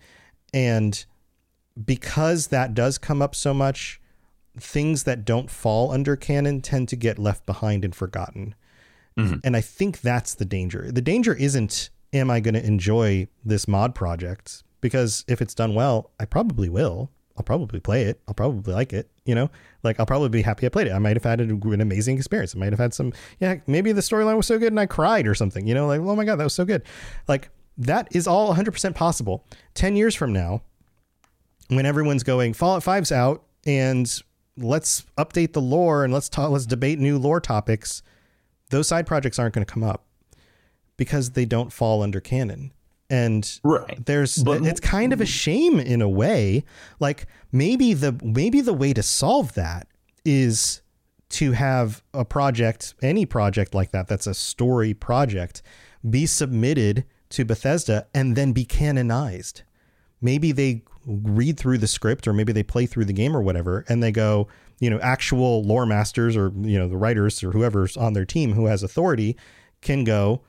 [0.53, 1.05] And
[1.85, 4.01] because that does come up so much,
[4.57, 8.55] things that don't fall under canon tend to get left behind and forgotten.
[9.19, 9.39] Mm-hmm.
[9.43, 10.93] And I think that's the danger.
[10.93, 14.63] The danger isn't am I going to enjoy this mod project?
[14.81, 17.11] Because if it's done well, I probably will.
[17.37, 18.21] I'll probably play it.
[18.29, 19.11] I'll probably like it.
[19.25, 19.51] You know,
[19.83, 20.93] like I'll probably be happy I played it.
[20.93, 22.55] I might have had an amazing experience.
[22.55, 25.27] I might have had some, yeah, maybe the storyline was so good and I cried
[25.27, 26.83] or something, you know, like, oh my God, that was so good.
[27.27, 29.45] Like that is all 100% possible.
[29.75, 30.63] 10 years from now,
[31.69, 34.23] when everyone's going, Fallout 5's out and
[34.57, 38.03] let's update the lore and let's talk, let's debate new lore topics,
[38.71, 40.05] those side projects aren't going to come up
[40.97, 42.73] because they don't fall under canon.
[43.11, 44.05] And right.
[44.07, 46.65] there's but, it's kind of a shame in a way.
[47.01, 49.89] Like maybe the maybe the way to solve that
[50.25, 50.81] is
[51.31, 55.63] to have a project, any project like that that's a story project,
[56.09, 59.63] be submitted to Bethesda and then be canonized.
[60.21, 63.85] Maybe they read through the script or maybe they play through the game or whatever
[63.89, 64.49] and they go,
[64.81, 68.53] you know, actual lore masters or you know, the writers or whoever's on their team
[68.53, 69.37] who has authority
[69.83, 70.41] can go,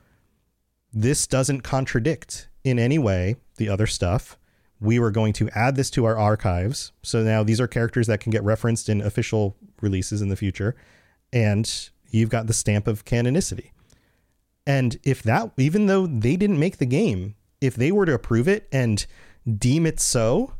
[0.96, 4.38] this doesn't contradict in any way the other stuff.
[4.80, 6.92] We were going to add this to our archives.
[7.02, 10.74] So now these are characters that can get referenced in official releases in the future.
[11.34, 11.70] And
[12.08, 13.72] you've got the stamp of canonicity.
[14.66, 18.48] And if that, even though they didn't make the game, if they were to approve
[18.48, 19.04] it and
[19.58, 20.54] deem it so,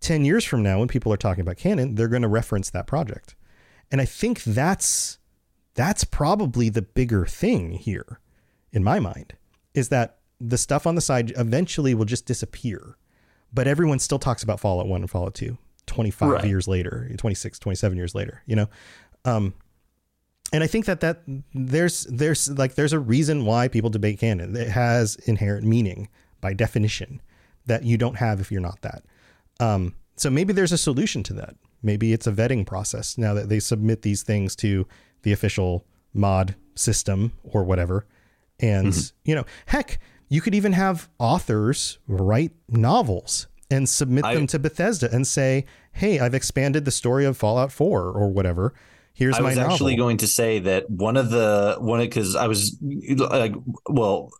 [0.00, 2.86] 10 years from now, when people are talking about canon, they're going to reference that
[2.86, 3.34] project.
[3.90, 5.18] And I think that's
[5.74, 8.20] that's probably the bigger thing here
[8.72, 9.34] in my mind,
[9.74, 12.96] is that the stuff on the side eventually will just disappear.
[13.52, 16.44] But everyone still talks about Fallout 1 and Fallout 2 25 right.
[16.44, 18.68] years later, 26, 27 years later, you know?
[19.24, 19.54] Um,
[20.52, 21.22] and I think that that
[21.54, 24.54] there's there's like there's a reason why people debate canon.
[24.54, 26.08] It has inherent meaning
[26.40, 27.22] by definition
[27.66, 29.04] that you don't have if you're not that.
[29.60, 31.56] Um, so maybe there's a solution to that.
[31.82, 34.86] Maybe it's a vetting process now that they submit these things to
[35.22, 38.06] the official mod system or whatever,
[38.62, 39.28] and, mm-hmm.
[39.28, 39.98] you know, heck,
[40.28, 45.66] you could even have authors write novels and submit I, them to Bethesda and say,
[45.92, 48.72] "Hey, I've expanded the story of Fallout 4 or whatever.
[49.12, 52.00] Here's I my novel." I was actually going to say that one of the one
[52.00, 53.54] because I was like,
[53.88, 54.30] well,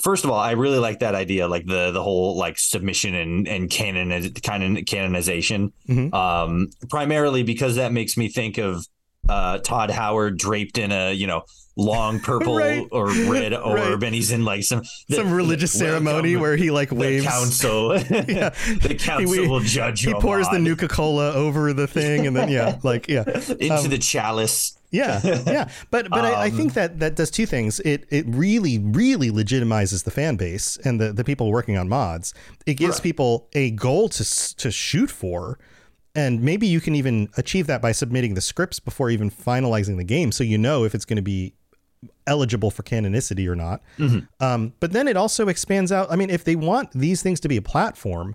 [0.00, 3.48] first of all, I really like that idea, like the the whole like submission and
[3.48, 5.72] and canon canon canonization.
[5.88, 6.14] Mm-hmm.
[6.14, 8.86] Um, primarily because that makes me think of
[9.28, 11.42] uh, Todd Howard draped in a you know
[11.78, 12.86] long purple right.
[12.90, 14.02] or red orb, right.
[14.04, 17.24] and he's in like some the, some religious ceremony where he like waves.
[17.24, 17.96] The council,
[18.28, 18.50] yeah.
[18.82, 20.02] the council he, will judge.
[20.02, 20.54] He pours on.
[20.54, 24.74] the Nuka Cola over the thing, and then yeah, like yeah, into um, the chalice.
[24.90, 27.78] Yeah, yeah, but but um, I, I, think um, that that does two things.
[27.80, 32.32] It it really really legitimizes the fan base and the the people working on mods.
[32.66, 33.02] It gives right.
[33.02, 35.58] people a goal to to shoot for
[36.14, 40.04] and maybe you can even achieve that by submitting the scripts before even finalizing the
[40.04, 41.54] game so you know if it's going to be
[42.26, 43.80] eligible for canonicity or not.
[43.98, 44.44] Mm-hmm.
[44.44, 46.10] Um, but then it also expands out.
[46.10, 48.34] I mean, if they want these things to be a platform,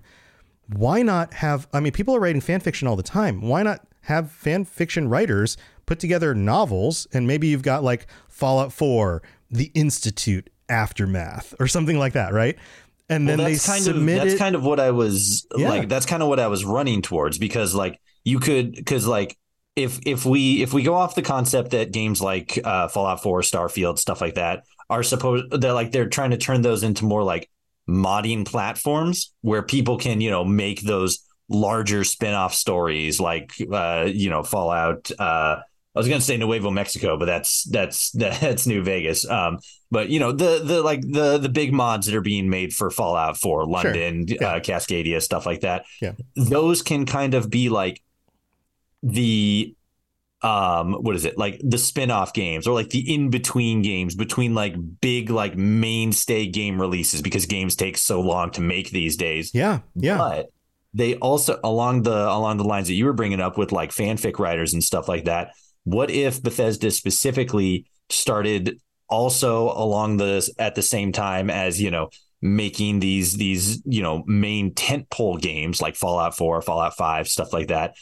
[0.68, 1.68] why not have?
[1.72, 3.42] I mean, people are writing fan fiction all the time.
[3.42, 8.72] Why not have fan fiction writers put together novels and maybe you've got like Fallout
[8.72, 12.58] 4, The Institute, Aftermath, or something like that, right?
[13.08, 15.68] and then well, they kind submit of that's kind of what I was yeah.
[15.68, 19.36] like that's kind of what I was running towards because like you could because like
[19.76, 23.40] if if we if we go off the concept that games like uh, Fallout 4,
[23.40, 27.22] Starfield, stuff like that are supposed they're like they're trying to turn those into more
[27.22, 27.50] like
[27.88, 34.30] modding platforms where people can you know make those larger spin-off stories like uh, you
[34.30, 35.56] know Fallout uh,
[35.94, 39.28] I was going to say Nuevo Mexico, but that's that's that's New Vegas.
[39.28, 39.58] Um,
[39.90, 42.90] but you know the the like the the big mods that are being made for
[42.90, 44.38] Fallout 4 London, sure.
[44.40, 44.48] yeah.
[44.48, 45.84] uh, Cascadia, stuff like that.
[46.00, 48.02] Yeah, those can kind of be like
[49.04, 49.74] the
[50.42, 51.38] um what is it?
[51.38, 56.80] Like the spin-off games or like the in-between games between like big like mainstay game
[56.80, 59.52] releases because games take so long to make these days.
[59.54, 60.18] Yeah yeah.
[60.18, 60.50] But
[60.92, 64.38] they also along the along the lines that you were bringing up with like fanfic
[64.38, 65.52] writers and stuff like that
[65.84, 72.08] what if Bethesda specifically started also along the at the same time as you know
[72.40, 77.68] making these these you know main tentpole games like Fallout 4, Fallout 5, stuff like
[77.68, 77.94] that,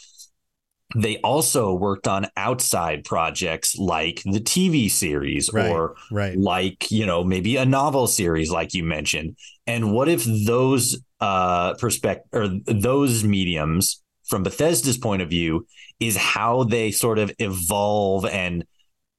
[0.95, 6.37] they also worked on outside projects like the TV series Right, or right.
[6.37, 9.37] like, you know, maybe a novel series like you mentioned.
[9.67, 15.67] And what if those uh perspective or those mediums from Bethesda's point of view
[16.01, 18.65] is how they sort of evolve and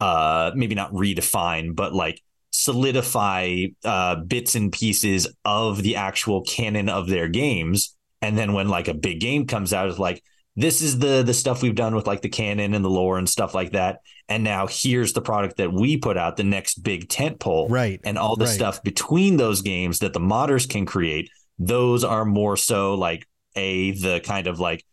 [0.02, 2.20] uh maybe not redefine but like
[2.52, 8.68] solidify uh bits and pieces of the actual canon of their games and then when
[8.70, 10.22] like a big game comes out it's like
[10.56, 13.28] this is the the stuff we've done with like the canon and the lore and
[13.30, 14.00] stuff like that
[14.30, 18.00] and now here's the product that we put out the next big tent pole Right,
[18.04, 18.54] and all the right.
[18.54, 23.92] stuff between those games that the modders can create those are more so like a
[23.92, 24.86] the kind of like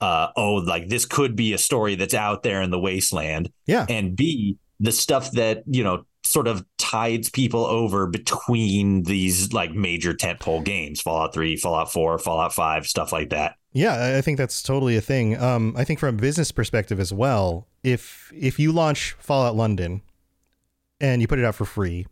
[0.00, 3.86] uh oh like this could be a story that's out there in the wasteland Yeah.
[3.88, 9.72] and b the stuff that you know sort of tides people over between these like
[9.72, 14.36] major tentpole games fallout 3 fallout 4 fallout 5 stuff like that Yeah, I- think
[14.38, 15.36] that's totally a thing.
[15.40, 20.02] Um, I think from a business perspective as well, if if you launch Fallout London
[21.00, 22.06] and you put it out for free,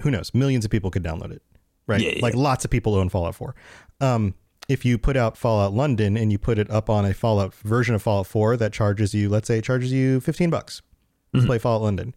[0.00, 0.32] who knows?
[0.32, 1.42] Millions of people could download it,
[1.86, 2.00] right?
[2.00, 2.22] Yeah, yeah.
[2.22, 3.54] Like lots of people own Fallout 4.
[4.00, 4.34] Um,
[4.68, 7.94] if you put out Fallout London and you put it up on a Fallout version
[7.94, 10.80] of Fallout 4 that charges you, let's say it charges you 15 bucks
[11.34, 12.14] to play Fallout London,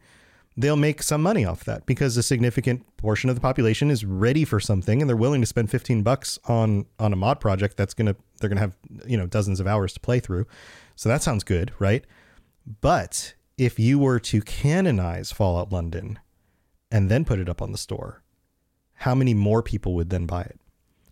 [0.56, 4.46] they'll make some money off that because a significant portion of the population is ready
[4.46, 7.94] for something and they're willing to spend 15 bucks on on a mod project that's
[7.94, 8.78] going to they're going to have,
[9.08, 10.46] you know, dozens of hours to play through.
[10.96, 12.06] So that sounds good, right?
[12.82, 16.20] But if you were to canonize Fallout London
[16.92, 18.24] and then put it up on the store,
[18.96, 20.60] how many more people would then buy it?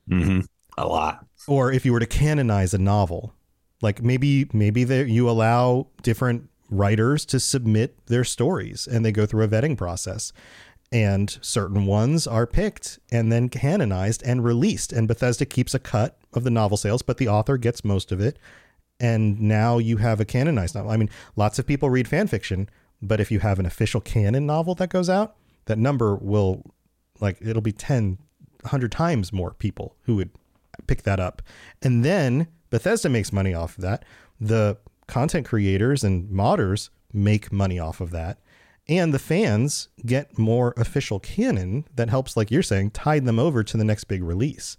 [0.09, 0.39] mm-hmm.
[0.77, 3.33] a lot or if you were to canonize a novel
[3.81, 9.25] like maybe maybe there you allow different writers to submit their stories and they go
[9.25, 10.33] through a vetting process
[10.91, 16.17] and certain ones are picked and then canonized and released and Bethesda keeps a cut
[16.33, 18.39] of the novel sales but the author gets most of it
[19.01, 20.91] and now you have a canonized novel.
[20.91, 22.69] I mean, lots of people read fan fiction,
[23.01, 25.35] but if you have an official canon novel that goes out,
[25.65, 26.63] that number will
[27.19, 28.19] like it'll be 10
[28.61, 30.29] 100 times more people who would
[30.85, 31.41] pick that up.
[31.81, 34.05] And then Bethesda makes money off of that.
[34.39, 34.77] The
[35.11, 38.39] content creators and modders make money off of that.
[38.87, 43.61] And the fans get more official canon that helps, like you're saying, tide them over
[43.61, 44.77] to the next big release.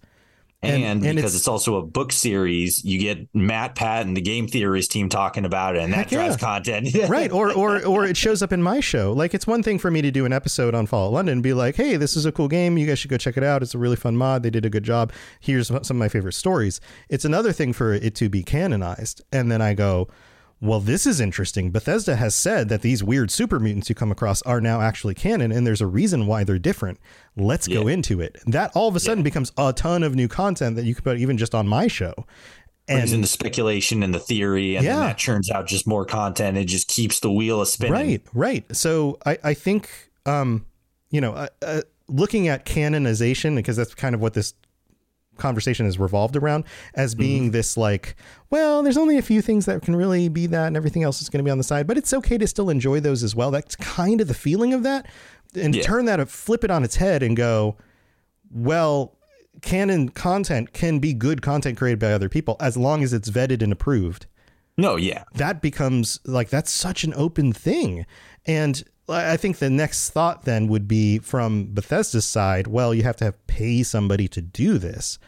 [0.65, 4.17] And- and, and because it's- it's, also a book series, you get Matt, Pat, and
[4.17, 6.19] the game theorist team talking about it, and that Heck yeah.
[6.19, 6.89] drives content.
[7.09, 9.13] right or or or it shows up in my show.
[9.13, 11.53] Like it's one thing for me to do an episode on fallout london and be
[11.53, 12.79] like hey this is a cool game.
[12.79, 13.63] You guys should go check it out.
[13.63, 14.43] It's a really fun mod.
[14.45, 15.13] They did a good job.
[15.41, 16.81] Here's some of my favorite stories.
[17.09, 20.09] It's another thing for it to be canonized and then i go
[20.63, 24.41] well this is interesting bethesda has said that these weird super mutants you come across
[24.43, 26.99] are now actually canon and there's a reason why they're different
[27.37, 30.77] let's go into it that all of a sudden becomes a ton of new content
[30.77, 32.15] that you could put even just on my show
[32.89, 34.95] Brings in the speculation and the theory, and Yeah.
[34.97, 36.59] then that churns out just more content.
[36.59, 37.93] It just keeps the wheel a spinning.
[37.93, 38.77] Right, right.
[38.77, 39.89] So I, I think,
[40.27, 40.67] um,
[41.11, 44.55] you know, uh, uh, looking at canonization, because that's kind of what this
[45.43, 46.65] conversation is revolved around,
[46.95, 47.21] as mm-hmm.
[47.21, 48.17] being this like,
[48.51, 51.29] well, there's only a few things that can really be that, and everything else is
[51.29, 53.51] going to be on the side, but it's okay to still enjoy those as well.
[53.51, 55.07] That's kind of the feeling of that.
[55.55, 55.83] And Yeah.
[55.83, 57.77] turn that, flip it on its head and go,
[58.51, 59.19] well,
[59.61, 63.63] canon content can be good content created by other people as long as it's vetted
[63.63, 64.27] and approved
[64.79, 65.25] No, yeah.
[65.35, 68.07] that becomes like that's such an open thing.
[68.47, 73.17] And I think the next thought then would be from Bethesda's side, well, you have
[73.17, 75.19] to have pay somebody to do this.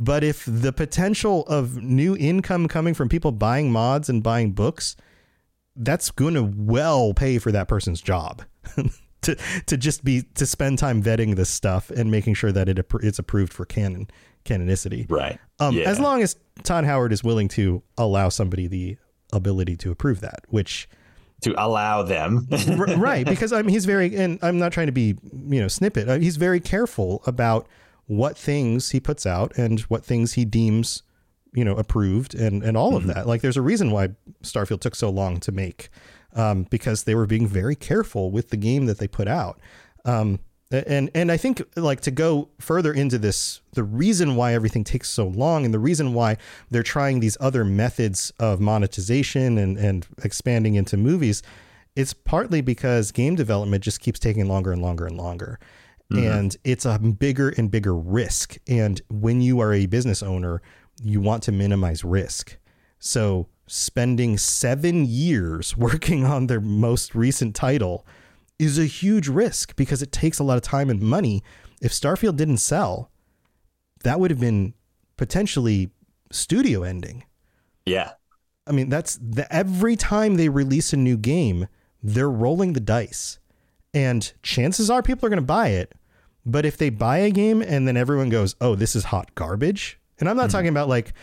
[0.00, 4.96] But if the potential of new income coming from people buying mods and buying books,
[5.76, 8.42] that's going to well pay for that person's job.
[9.22, 9.36] to
[9.66, 13.18] to just be to spend time vetting this stuff and making sure that it it's
[13.18, 14.08] approved for canon
[14.44, 15.10] canonicity.
[15.10, 15.38] Right.
[15.58, 15.88] Um, yeah.
[15.88, 18.96] As long as Todd Howard is willing to allow somebody the
[19.32, 20.88] ability to approve that, which
[21.40, 22.46] to allow them.
[22.78, 25.68] r- right because I mean he's very and I'm not trying to be you know
[25.68, 26.08] snippet.
[26.08, 27.66] uh, He's very careful about
[28.06, 31.02] what things he puts out and what things he deems
[31.54, 33.26] you know approved and and all of that.
[33.26, 34.10] Like there's a reason why
[34.42, 35.88] Starfield took so long to make
[36.34, 39.60] um, because they were being very careful with the game that they put out.
[40.04, 40.40] Um,
[40.70, 45.08] and and I think like to go further into this, the reason why everything takes
[45.08, 46.36] so long, and the reason why
[46.70, 51.42] they're trying these other methods of monetization and and expanding into movies,
[51.94, 55.60] it's partly because game development just keeps taking longer and longer and longer,
[56.12, 56.26] Mm-hmm.
[56.26, 58.58] and it's a bigger and bigger risk.
[58.68, 60.60] And when you are a business owner,
[61.02, 62.58] you want to minimize risk.
[62.98, 68.06] So spending seven years working on their most recent title
[68.58, 71.42] is a huge risk because it takes a lot of time and money.
[71.80, 73.10] If Starfield didn't sell,
[74.04, 74.74] that would have been
[75.16, 75.90] potentially
[76.30, 77.24] studio ending.
[77.86, 78.12] yeah.
[78.66, 81.68] I mean, that's the, every time they release a new game,
[82.02, 83.38] they're rolling the dice.
[83.94, 85.94] And chances are people are going to buy it.
[86.44, 89.98] But if they buy a game and then everyone goes, oh, this is hot garbage.
[90.18, 90.52] And I'm not mm-hmm.
[90.52, 91.14] talking about like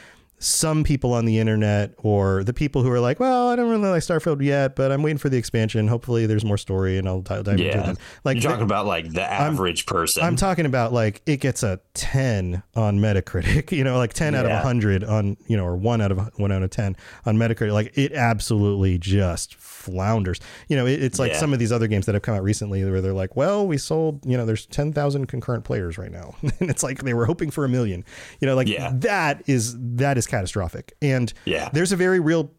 [0.42, 3.90] some people on the internet or the people who are like, well, I don't really
[3.90, 5.88] like Starfield yet, but I'm waiting for the expansion.
[5.88, 7.78] Hopefully, there's more story, and I'll dive yeah.
[7.78, 7.98] into it.
[8.24, 10.24] Like you're talking about like the average I'm, person.
[10.24, 13.72] I'm talking about like it gets a 10 on Metacritic.
[13.82, 14.40] You know, like 10 yeah.
[14.40, 16.96] out of 100 on you know, or one out of one out of 10
[17.26, 17.72] on Metacritic.
[17.72, 20.40] Like it absolutely just flounders.
[20.68, 21.40] You know, it, it's like yeah.
[21.40, 23.78] some of these other games that have come out recently where they're like, well, we
[23.78, 26.36] sold, you know, there's 10,000 concurrent players right now.
[26.42, 28.04] and it's like they were hoping for a million.
[28.40, 28.92] You know, like yeah.
[28.96, 30.94] that is that is catastrophic.
[31.02, 31.70] And yeah.
[31.74, 32.52] there's a very real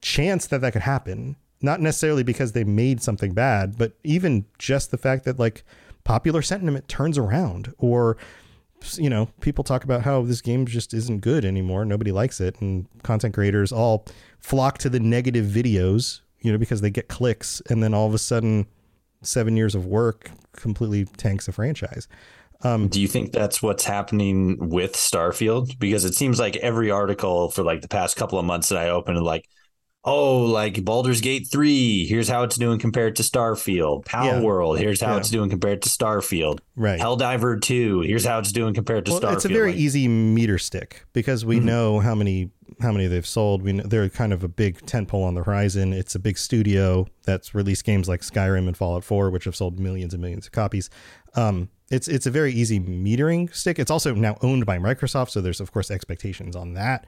[0.00, 1.36] chance that that could happen.
[1.62, 5.64] Not necessarily because they made something bad, but even just the fact that like
[6.04, 8.18] popular sentiment turns around or
[8.98, 11.86] you know, people talk about how this game just isn't good anymore.
[11.86, 12.60] Nobody likes it.
[12.60, 14.04] And content creators all
[14.40, 18.14] flock to the negative videos you know, because they get clicks and then all of
[18.14, 18.66] a sudden
[19.22, 22.06] seven years of work completely tanks the franchise.
[22.64, 25.78] Um, Do you think that's what's happening with Starfield?
[25.78, 28.88] Because it seems like every article for like the past couple of months that I
[28.88, 29.46] opened, like,
[30.04, 34.04] oh, like Baldur's Gate 3, here's how it's doing compared to Starfield.
[34.04, 34.40] Power yeah.
[34.40, 35.18] World, here's how yeah.
[35.18, 36.60] it's doing compared to Starfield.
[36.76, 37.00] Right.
[37.00, 39.34] Helldiver 2, here's how it's doing compared to well, Starfield.
[39.34, 41.66] It's a very like, easy meter stick because we mm-hmm.
[41.66, 42.50] know how many
[42.80, 43.62] how many they've sold.
[43.62, 45.92] We know they're kind of a big tentpole on the horizon.
[45.92, 49.78] It's a big studio that's released games like Skyrim and Fallout 4, which have sold
[49.78, 50.90] millions and millions of copies.
[51.34, 53.78] Um, it's it's a very easy metering stick.
[53.78, 57.06] It's also now owned by Microsoft, so there's of course expectations on that.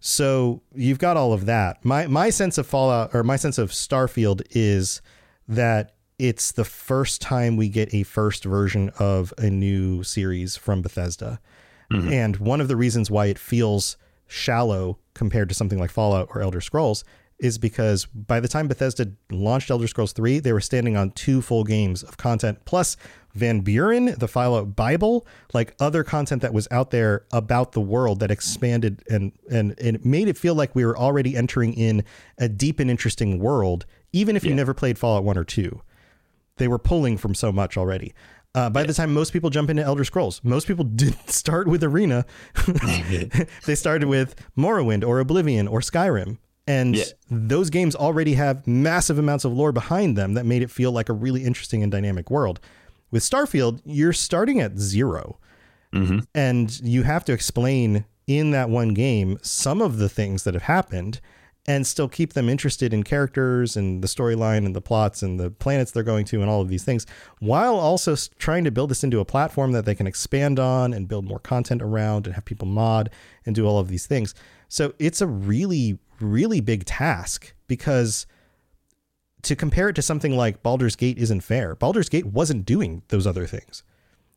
[0.00, 1.84] So you've got all of that.
[1.84, 5.02] My my sense of Fallout or my sense of Starfield is
[5.46, 10.82] that it's the first time we get a first version of a new series from
[10.82, 11.40] Bethesda.
[11.92, 12.12] Mm-hmm.
[12.12, 13.96] And one of the reasons why it feels
[14.26, 17.04] shallow compared to something like Fallout or Elder Scrolls
[17.40, 21.42] is because by the time Bethesda launched Elder Scrolls 3, they were standing on two
[21.42, 22.96] full games of content plus
[23.34, 28.20] Van Buren, the Fallout Bible, like other content that was out there about the world
[28.20, 32.04] that expanded and and, and it made it feel like we were already entering in
[32.38, 34.50] a deep and interesting world, even if yeah.
[34.50, 35.80] you never played Fallout 1 or 2.
[36.56, 38.12] They were pulling from so much already.
[38.52, 38.86] Uh, by yeah.
[38.88, 42.26] the time most people jump into Elder Scrolls, most people didn't start with Arena.
[43.66, 46.38] they started with Morrowind or Oblivion or Skyrim.
[46.70, 47.04] And yeah.
[47.30, 51.08] those games already have massive amounts of lore behind them that made it feel like
[51.08, 52.60] a really interesting and dynamic world.
[53.10, 55.38] With Starfield, you're starting at 0
[55.92, 56.20] mm-hmm.
[56.34, 60.62] And you have to explain in that one game some of the things that have
[60.64, 61.20] happened
[61.66, 65.50] and still keep them interested in characters and the storyline and the plots and the
[65.50, 67.06] planets they're going to and all of these things,
[67.40, 71.08] while also trying to build this into a platform that they can expand on and
[71.08, 73.10] build more content around and have people mod
[73.44, 74.34] and do all of these things.
[74.68, 78.26] So it's a really, really big task because
[79.42, 81.74] to compare it to something like Baldur's Gate isn't fair.
[81.74, 83.82] Baldur's Gate wasn't doing those other things.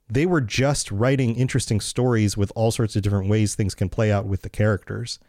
[0.10, 4.12] They were just writing interesting stories with all sorts of different ways things can play
[4.12, 5.20] out with the characters.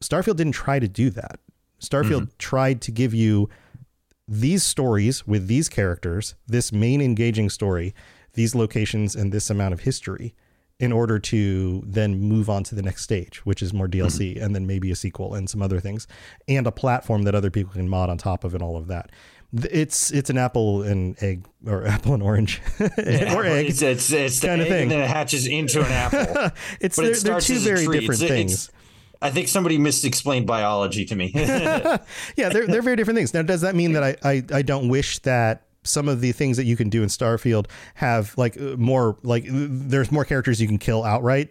[0.00, 1.40] Starfield didn't try to do that.
[1.80, 2.38] Starfield mm-hmm.
[2.38, 3.48] tried to give you
[4.26, 7.94] these stories with these characters, this main engaging story,
[8.32, 10.34] these locations, and this amount of history
[10.84, 14.44] in order to then move on to the next stage, which is more DLC mm-hmm.
[14.44, 16.06] and then maybe a sequel and some other things,
[16.46, 19.10] and a platform that other people can mod on top of and all of that.
[19.54, 23.66] It's it's an apple and egg or apple and orange yeah, or egg.
[23.66, 26.50] It's, it's, it's kind of thing that hatches into an apple.
[26.80, 28.52] it's they're, they're two very different it's, things.
[28.52, 28.70] It's,
[29.22, 31.32] I think somebody misexplained biology to me.
[31.34, 31.98] yeah,
[32.36, 33.32] they're they're very different things.
[33.32, 36.56] Now, does that mean that I, I, I don't wish that some of the things
[36.56, 40.66] that you can do in Starfield have like uh, more like there's more characters you
[40.66, 41.50] can kill outright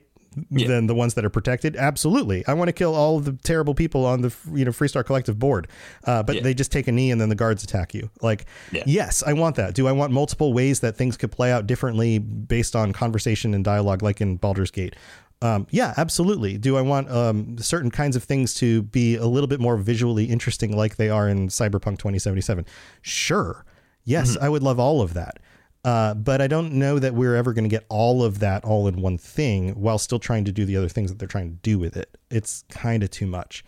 [0.50, 0.68] yeah.
[0.68, 1.76] than the ones that are protected.
[1.76, 5.06] Absolutely, I want to kill all of the terrible people on the you know Freestar
[5.06, 5.68] Collective board,
[6.06, 6.42] uh, but yeah.
[6.42, 8.10] they just take a knee and then the guards attack you.
[8.22, 8.84] Like, yeah.
[8.86, 9.74] yes, I want that.
[9.74, 13.64] Do I want multiple ways that things could play out differently based on conversation and
[13.64, 14.96] dialogue, like in Baldur's Gate?
[15.42, 16.58] Um, yeah, absolutely.
[16.58, 20.26] Do I want um, certain kinds of things to be a little bit more visually
[20.26, 22.66] interesting, like they are in Cyberpunk 2077?
[23.02, 23.66] Sure.
[24.04, 24.44] Yes, mm-hmm.
[24.44, 25.40] I would love all of that.
[25.86, 28.88] Uh, but I don't know that we're ever going to get all of that all
[28.88, 31.58] in one thing while still trying to do the other things that they're trying to
[31.62, 32.18] do with it.
[32.32, 33.66] It's kind of too much.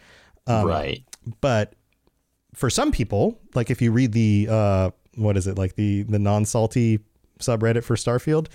[0.47, 1.03] Um, right.
[1.41, 1.73] But
[2.53, 6.19] for some people, like if you read the, uh, what is it, like the, the
[6.19, 6.99] non salty
[7.39, 8.47] subreddit for Starfield,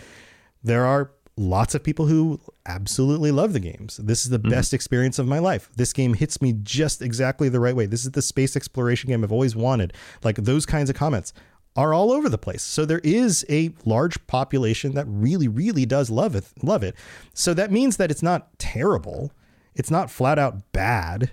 [0.62, 3.98] there are lots of people who absolutely love the games.
[3.98, 4.50] This is the mm-hmm.
[4.50, 5.70] best experience of my life.
[5.76, 7.84] This game hits me just exactly the right way.
[7.84, 9.92] This is the space exploration game I've always wanted.
[10.22, 11.34] Like those kinds of comments
[11.76, 12.62] are all over the place.
[12.62, 16.94] So there is a large population that really really does love it, love it.
[17.32, 19.32] So that means that it's not terrible.
[19.74, 21.30] It's not flat out bad.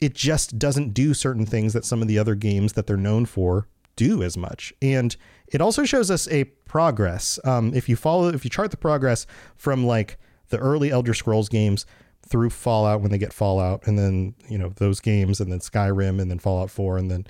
[0.00, 3.26] it just doesn't do certain things that some of the other games that they're known
[3.26, 4.72] for do as much.
[4.80, 5.14] And
[5.46, 7.38] it also shows us a progress.
[7.44, 9.26] Um, if you follow, if you chart the progress
[9.56, 10.18] from like
[10.48, 11.84] the early Elder Scrolls games
[12.26, 16.20] through Fallout when they get Fallout, and then you know those games, and then Skyrim,
[16.20, 17.26] and then Fallout Four, and then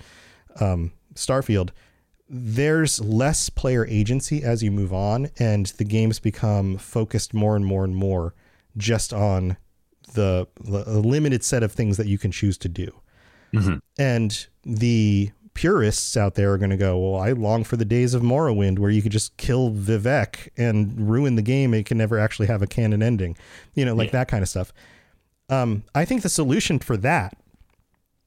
[0.61, 1.71] um, Starfield.
[2.33, 7.67] There's less player agency as you move on, and the games become focused more and
[7.67, 8.35] more and more
[8.77, 9.57] just on
[10.15, 12.93] the, the limited set of things that you can choose to do.
[13.53, 13.79] Mm-hmm.
[13.99, 18.15] And the purists out there are going to go, well, I long for the days
[18.15, 21.75] of Morrowind where you could just kill Vivec and ruin the game.
[21.75, 23.37] It can never actually have a canon ending,
[23.75, 24.21] you know, like yeah.
[24.21, 24.73] that kind of stuff.
[25.49, 27.37] Um, I think the solution for that,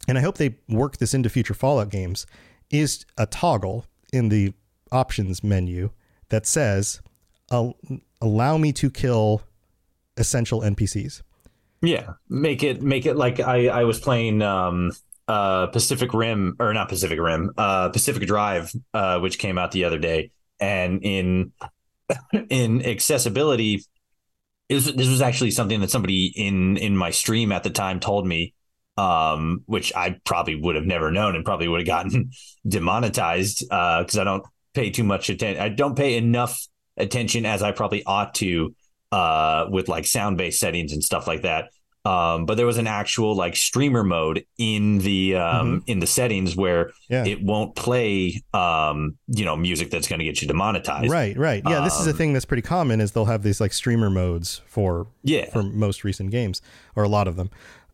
[0.10, 2.26] and I hope they work this into future Fallout games,
[2.70, 4.54] is a toggle in the
[4.92, 5.90] options menu
[6.30, 7.02] that says,
[8.22, 9.42] allow me to kill
[10.18, 11.22] essential NPCs.
[11.82, 14.92] Yeah, make it make it like I I was playing um
[15.28, 19.84] uh Pacific Rim or not Pacific Rim, uh Pacific Drive uh which came out the
[19.84, 21.52] other day and in
[22.50, 23.84] in accessibility
[24.70, 28.26] this, this was actually something that somebody in in my stream at the time told
[28.26, 28.54] me
[28.98, 32.32] um which I probably would have never known and probably would have gotten
[32.68, 36.60] demonetized uh cuz I don't pay too much attention I don't pay enough
[36.98, 38.76] attention as I probably ought to
[39.14, 41.70] uh, with like sound based settings and stuff like that.
[42.06, 45.78] Um, but there was an actual like streamer mode in the um, mm-hmm.
[45.90, 47.24] in the settings where yeah.
[47.24, 51.10] it won't play um, you know music that's going to get you demonetized.
[51.10, 51.64] Right, right.
[51.66, 53.00] Yeah, this is a um, thing that's pretty common.
[53.00, 56.62] Is they'll have these like streamer modes for yeah for most recent games
[56.96, 57.50] or a lot of them.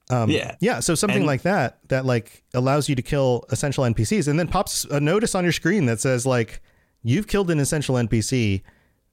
[0.09, 0.79] Um, yeah, yeah.
[0.79, 4.47] So something and, like that that like allows you to kill essential NPCs and then
[4.47, 6.61] pops a notice on your screen that says like
[7.03, 8.63] you've killed an essential NPC.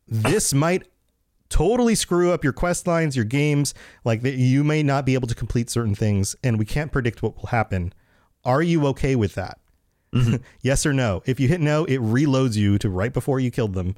[0.08, 0.86] This might
[1.48, 3.74] totally screw up your quest lines, your games.
[4.04, 7.22] Like that, you may not be able to complete certain things, and we can't predict
[7.22, 7.92] what will happen.
[8.44, 9.58] Are you okay with that?
[10.14, 10.36] Mm-hmm.
[10.62, 11.22] yes or no?
[11.26, 13.96] If you hit no, it reloads you to right before you killed them,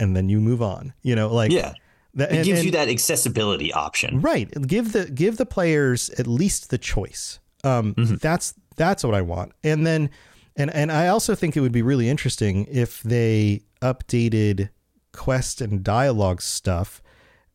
[0.00, 0.94] and then you move on.
[1.02, 1.74] You know, like yeah.
[2.14, 4.50] That, it and, gives and, you that accessibility option, right?
[4.66, 7.38] Give the give the players at least the choice.
[7.64, 8.16] Um, mm-hmm.
[8.16, 9.52] That's that's what I want.
[9.64, 10.10] And then,
[10.56, 14.70] and and I also think it would be really interesting if they updated
[15.12, 17.02] quest and dialogue stuff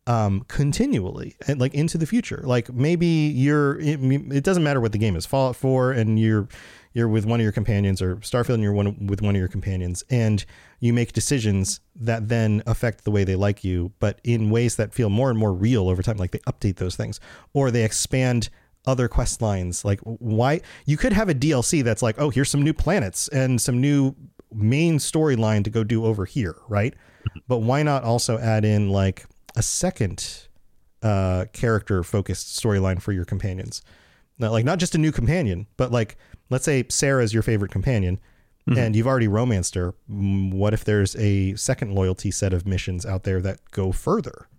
[0.08, 2.42] um, continually and like into the future.
[2.44, 6.48] Like maybe you're it, it, doesn't matter what the game is, Fallout 4 and you're
[6.98, 9.48] you're with one of your companions or Starfield and you're one with one of your
[9.48, 10.44] companions and
[10.80, 14.96] you make decisions that then affect the way they like you, but in ways that
[14.96, 17.20] feel more and more real over time like they update those things
[17.54, 18.50] or they expand
[18.88, 19.86] other quest lines.
[19.86, 23.62] Like why you could have a DLC that's like, "Oh, here's some new planets and
[23.62, 24.16] some new
[24.52, 26.96] main storyline to go do over here," right?
[27.48, 30.48] but why not also add in like a second
[31.04, 33.84] uh, character focused storyline for your companions?
[34.40, 36.18] Like not just a new companion, but like
[36.50, 38.20] let's say Sarah is your favorite companion.
[38.68, 38.80] Mm-hmm.
[38.80, 39.96] And you've already romanced her.
[40.08, 44.50] What if there's a second loyalty set of missions out there that go further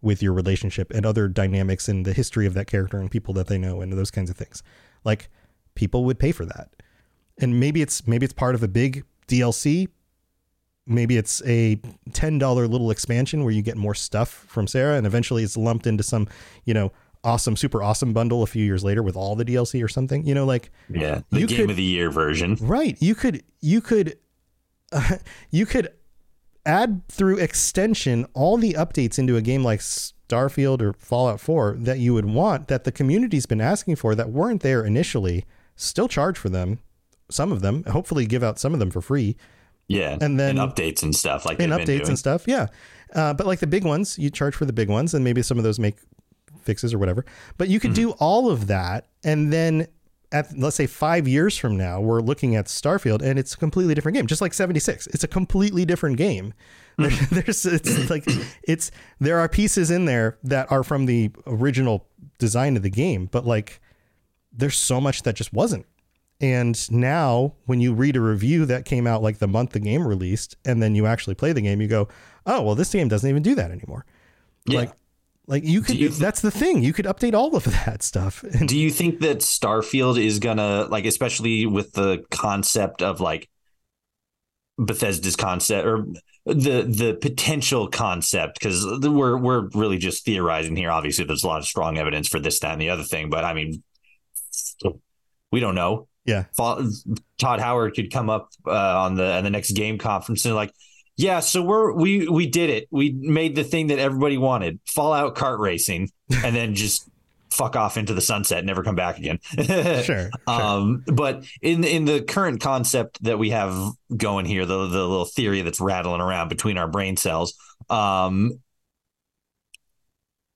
[0.00, 3.48] with your relationship and other dynamics in the history of that character and people that
[3.48, 4.62] they know and those kinds of things?
[5.04, 5.28] Like
[5.74, 6.70] people would pay for that.
[7.38, 9.88] And maybe it's maybe it's part of a big DLC,
[10.86, 11.76] maybe it's a
[12.10, 16.02] $10 little expansion where you get more stuff from Sarah and eventually it's lumped into
[16.02, 16.28] some,
[16.64, 19.88] you know, awesome super awesome bundle a few years later with all the DLC or
[19.88, 20.24] something.
[20.24, 22.56] You know like Yeah, the game could, of the year version.
[22.60, 22.96] Right.
[23.00, 24.18] You could you could
[24.92, 25.16] uh,
[25.50, 25.92] you could
[26.66, 31.98] add through extension all the updates into a game like Starfield or Fallout 4 that
[31.98, 36.36] you would want that the community's been asking for that weren't there initially, still charge
[36.36, 36.78] for them,
[37.30, 39.36] some of them, hopefully give out some of them for free
[39.90, 42.46] yeah, and then and updates and stuff like and updates and stuff.
[42.46, 42.68] Yeah,
[43.12, 45.58] uh, but like the big ones, you charge for the big ones, and maybe some
[45.58, 45.96] of those make
[46.70, 47.24] fixes or whatever.
[47.58, 48.10] But you could mm-hmm.
[48.10, 49.88] do all of that, and then
[50.32, 53.94] at let's say five years from now, we're looking at Starfield, and it's a completely
[53.94, 55.06] different game, just like seventy six.
[55.08, 56.54] It's a completely different game.
[56.98, 57.34] Mm-hmm.
[57.40, 58.24] There's it's like
[58.62, 62.06] it's there are pieces in there that are from the original
[62.38, 63.80] design of the game, but like
[64.52, 65.86] there's so much that just wasn't
[66.40, 70.08] and now, when you read a review that came out like the month the game
[70.08, 72.08] released, and then you actually play the game, you go,
[72.46, 74.06] "Oh, well, this game doesn't even do that anymore."
[74.66, 74.80] Yeah.
[74.80, 74.92] Like,
[75.46, 75.96] like you could.
[75.96, 76.82] You th- that's the thing.
[76.82, 78.44] You could update all of that stuff.
[78.66, 83.48] do you think that Starfield is gonna like, especially with the concept of like
[84.78, 86.06] Bethesda's concept or
[86.46, 90.90] the the potential concept because we're we're really just theorizing here.
[90.90, 93.44] Obviously, there's a lot of strong evidence for this, that, and the other thing, but
[93.44, 93.82] I mean,
[95.52, 96.08] we don't know.
[96.24, 96.44] Yeah.
[96.56, 100.72] Todd Howard could come up uh, on the on the next game conference and like,
[101.16, 102.88] yeah, so we're we we did it.
[102.90, 106.10] We made the thing that everybody wanted, Fallout kart racing,
[106.44, 107.08] and then just
[107.50, 109.38] fuck off into the sunset, never come back again.
[109.64, 110.30] sure, sure.
[110.46, 115.24] Um, but in in the current concept that we have going here, the the little
[115.24, 117.54] theory that's rattling around between our brain cells,
[117.90, 118.60] um,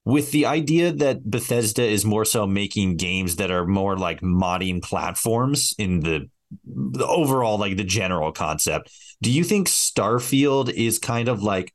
[0.05, 4.83] with the idea that Bethesda is more so making games that are more like modding
[4.83, 6.29] platforms in the
[6.65, 8.91] the overall like the general concept.
[9.25, 11.73] Do you think Starfield is kind of like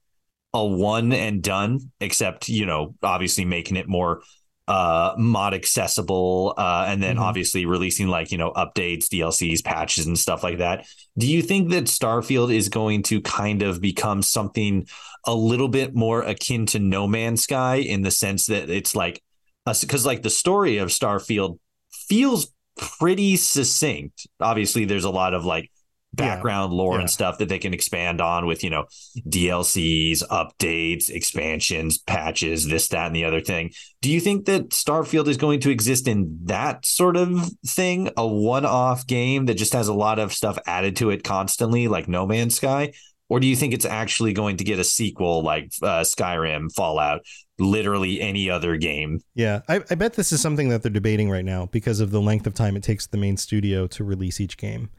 [0.53, 4.21] a one and done, except you know, obviously making it more
[4.67, 7.23] uh, mod accessible, uh, and then mm-hmm.
[7.23, 10.85] obviously releasing like you know updates, DLCs, patches, and stuff like that.
[11.17, 14.87] Do you think that Starfield is going to kind of become something
[15.25, 19.23] a little bit more akin to No Man's Sky in the sense that it's like,
[19.65, 21.57] because like the story of Starfield
[21.91, 24.27] feels pretty succinct.
[24.39, 25.71] Obviously, there's a lot of like
[26.13, 26.77] background yeah.
[26.77, 27.01] lore yeah.
[27.01, 28.85] and stuff that they can expand on with, you know,
[29.27, 33.71] DLCs, updates, expansions, patches, this, that, and the other thing.
[34.01, 38.27] Do you think that Starfield is going to exist in that sort of thing, a
[38.27, 42.07] one off game that just has a lot of stuff added to it constantly, like
[42.07, 42.93] No Man's Sky?
[43.29, 47.21] Or do you think it's actually going to get a sequel like uh, Skyrim, Fallout,
[47.59, 49.21] literally any other game?
[49.35, 52.21] Yeah, I, I bet this is something that they're debating right now because of the
[52.21, 54.89] length of time it takes the main studio to release each game.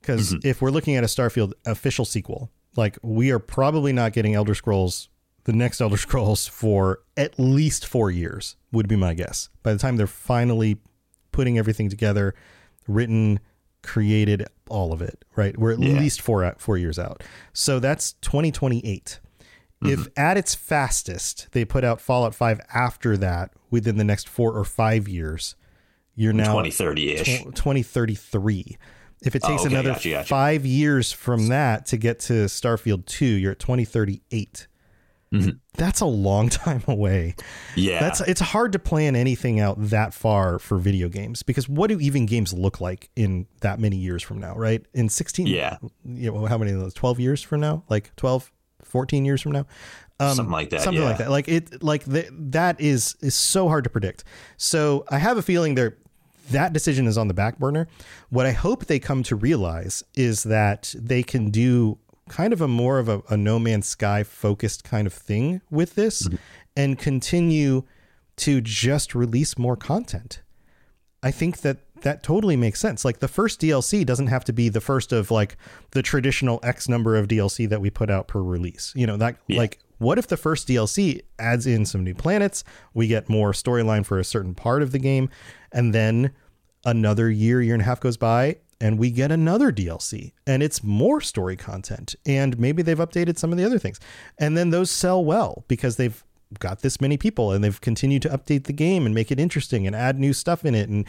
[0.00, 0.48] Because mm-hmm.
[0.48, 4.54] if we're looking at a Starfield official sequel, like we are probably not getting Elder
[4.54, 5.08] Scrolls,
[5.44, 9.48] the next Elder Scrolls for at least four years, would be my guess.
[9.62, 10.78] By the time they're finally
[11.32, 12.34] putting everything together,
[12.86, 13.40] written,
[13.82, 15.56] created, all of it, right?
[15.56, 15.98] We're at yeah.
[15.98, 17.22] least four four years out.
[17.52, 19.20] So that's 2028.
[19.82, 19.92] Mm-hmm.
[19.92, 24.52] If at its fastest they put out Fallout 5 after that within the next 4
[24.52, 25.56] or 5 years,
[26.14, 27.54] you're now 2030ish.
[27.54, 28.76] 2033.
[29.22, 29.74] If it takes oh, okay.
[29.74, 30.28] another gotcha, gotcha.
[30.28, 34.66] five years from that to get to Starfield 2, you're at 2038.
[35.32, 35.50] Mm-hmm.
[35.74, 37.36] That's a long time away.
[37.76, 38.00] Yeah.
[38.00, 42.00] That's it's hard to plan anything out that far for video games because what do
[42.00, 44.84] even games look like in that many years from now, right?
[44.94, 45.78] In 16 Yeah.
[46.04, 47.84] You know, how many of those 12 years from now?
[47.88, 48.50] Like 12
[48.84, 49.66] 14 years from now?
[50.18, 50.80] Um, something like that.
[50.80, 51.08] Something yeah.
[51.08, 51.30] like that.
[51.30, 54.24] Like it like the, that is is so hard to predict.
[54.56, 55.96] So I have a feeling there
[56.50, 57.88] that decision is on the back burner.
[58.28, 61.98] What I hope they come to realize is that they can do
[62.28, 65.94] kind of a more of a, a No Man's Sky focused kind of thing with
[65.94, 66.36] this mm-hmm.
[66.76, 67.82] and continue
[68.36, 70.40] to just release more content.
[71.22, 73.04] I think that that totally makes sense.
[73.04, 75.56] Like the first DLC doesn't have to be the first of like
[75.90, 78.92] the traditional X number of DLC that we put out per release.
[78.96, 79.58] You know, that yeah.
[79.58, 82.64] like what if the first DLC adds in some new planets,
[82.94, 85.28] we get more storyline for a certain part of the game,
[85.70, 86.32] and then
[86.84, 90.82] another year, year and a half goes by, and we get another DLC and it's
[90.82, 92.14] more story content.
[92.24, 94.00] And maybe they've updated some of the other things.
[94.38, 96.24] And then those sell well because they've
[96.58, 99.86] got this many people and they've continued to update the game and make it interesting
[99.86, 101.06] and add new stuff in it and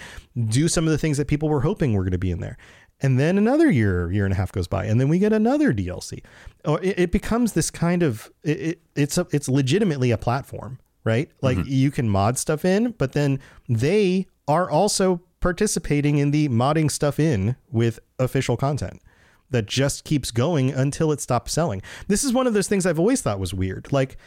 [0.50, 2.58] do some of the things that people were hoping were going to be in there.
[3.02, 5.74] And then another year, year and a half goes by, and then we get another
[5.74, 6.24] DLC.
[6.66, 10.80] Or it, it becomes this kind of it, it, it's a, it's legitimately a platform,
[11.04, 11.30] right?
[11.42, 11.70] Like mm-hmm.
[11.70, 17.20] you can mod stuff in, but then they are also participating in the modding stuff
[17.20, 19.02] in with official content
[19.50, 21.82] that just keeps going until it stops selling.
[22.08, 23.92] This is one of those things I've always thought was weird.
[23.92, 24.18] Like,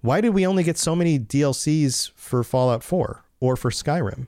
[0.00, 4.26] why did we only get so many DLCs for Fallout 4 or for Skyrim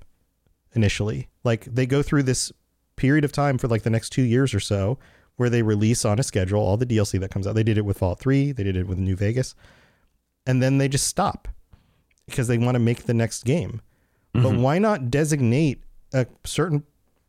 [0.74, 1.28] initially?
[1.42, 2.52] Like, they go through this
[2.96, 4.98] period of time for like the next two years or so
[5.36, 7.54] where they release on a schedule all the DLC that comes out.
[7.54, 9.54] They did it with Fallout 3, they did it with New Vegas,
[10.46, 11.48] and then they just stop
[12.26, 13.80] because they want to make the next game.
[14.34, 14.42] Mm-hmm.
[14.42, 15.82] But why not designate
[16.12, 16.84] a certain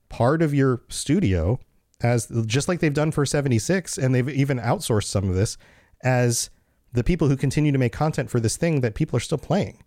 [0.09, 1.59] part of your studio
[2.01, 5.57] as just like they've done for 76 and they've even outsourced some of this
[6.03, 6.49] as
[6.93, 9.83] the people who continue to make content for this thing that people are still playing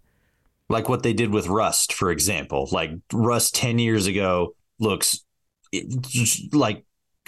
[0.69, 5.25] like what they did with rust for example like rust 10 years ago looks
[6.53, 6.85] like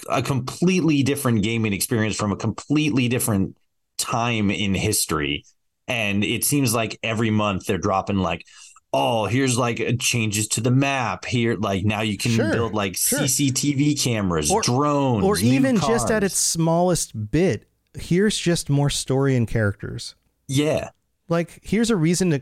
[0.09, 3.57] a completely different gaming experience from a completely different
[3.97, 5.45] time in history
[5.87, 8.45] and it seems like every month they're dropping like
[8.93, 11.55] oh, here's like uh, changes to the map here.
[11.55, 13.19] Like now you can sure, build like sure.
[13.19, 15.89] CCTV cameras, or, drones, or even cars.
[15.89, 17.67] just at its smallest bit.
[17.93, 20.15] Here's just more story and characters.
[20.47, 20.89] Yeah.
[21.29, 22.41] Like here's a reason to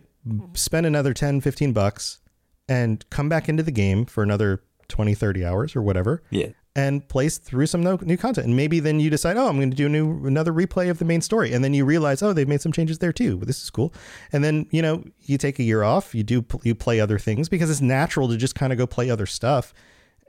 [0.53, 2.19] spend another 10, 15 bucks
[2.67, 6.21] and come back into the game for another 20, 30 hours or whatever.
[6.29, 8.47] Yeah and plays through some no, new content.
[8.47, 10.99] And maybe then you decide, oh, I'm going to do a new another replay of
[10.99, 13.37] the main story, and then you realize, oh, they've made some changes there too.
[13.37, 13.93] This is cool.
[14.31, 17.49] And then you know you take a year off, you do you play other things
[17.49, 19.73] because it's natural to just kind of go play other stuff.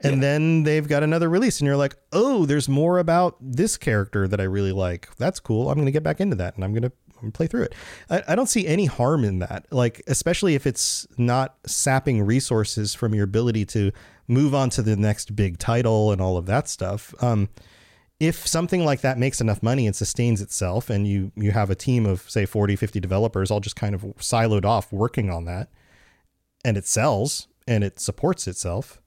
[0.03, 0.21] And yeah.
[0.21, 4.41] then they've got another release, and you're like, oh, there's more about this character that
[4.41, 5.15] I really like.
[5.17, 5.69] That's cool.
[5.69, 6.91] I'm going to get back into that, and I'm going to
[7.29, 7.75] play through it.
[8.09, 9.65] I, I don't see any harm in that.
[9.71, 13.91] Like, especially if it's not sapping resources from your ability to
[14.27, 17.13] move on to the next big title and all of that stuff.
[17.21, 17.49] Um,
[18.21, 21.75] if something like that makes enough money and sustains itself and you you have a
[21.75, 25.69] team of say 40 50 developers all just kind of siloed off working on that
[26.63, 29.01] and it sells and it supports itself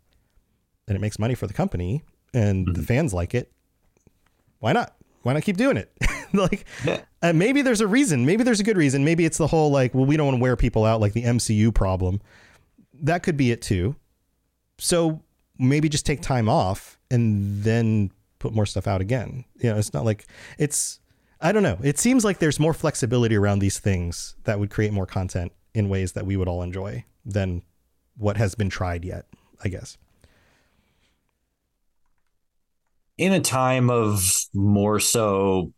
[0.89, 2.03] and it makes money for the company
[2.35, 2.81] and mm-hmm.
[2.81, 3.53] the fans like it
[4.59, 5.93] why not why not keep doing it
[6.39, 6.67] like
[7.23, 9.95] uh, maybe there's a reason maybe there's a good reason maybe it's the whole like
[9.95, 12.21] well we don't want to wear people out like the MCU problem
[12.93, 13.97] that could be it too
[14.79, 15.23] so
[15.59, 19.45] maybe just take time off and then put more stuff out again.
[19.57, 20.27] You know, it's not like
[20.59, 21.01] it's
[21.41, 21.79] I don't know.
[21.83, 25.89] It seems like there's more flexibility around these things that would create more content in
[25.89, 27.63] ways that we would all enjoy than
[28.17, 29.27] what has been tried yet,
[29.63, 29.97] I guess.
[33.17, 34.23] In a time of
[34.53, 35.73] more so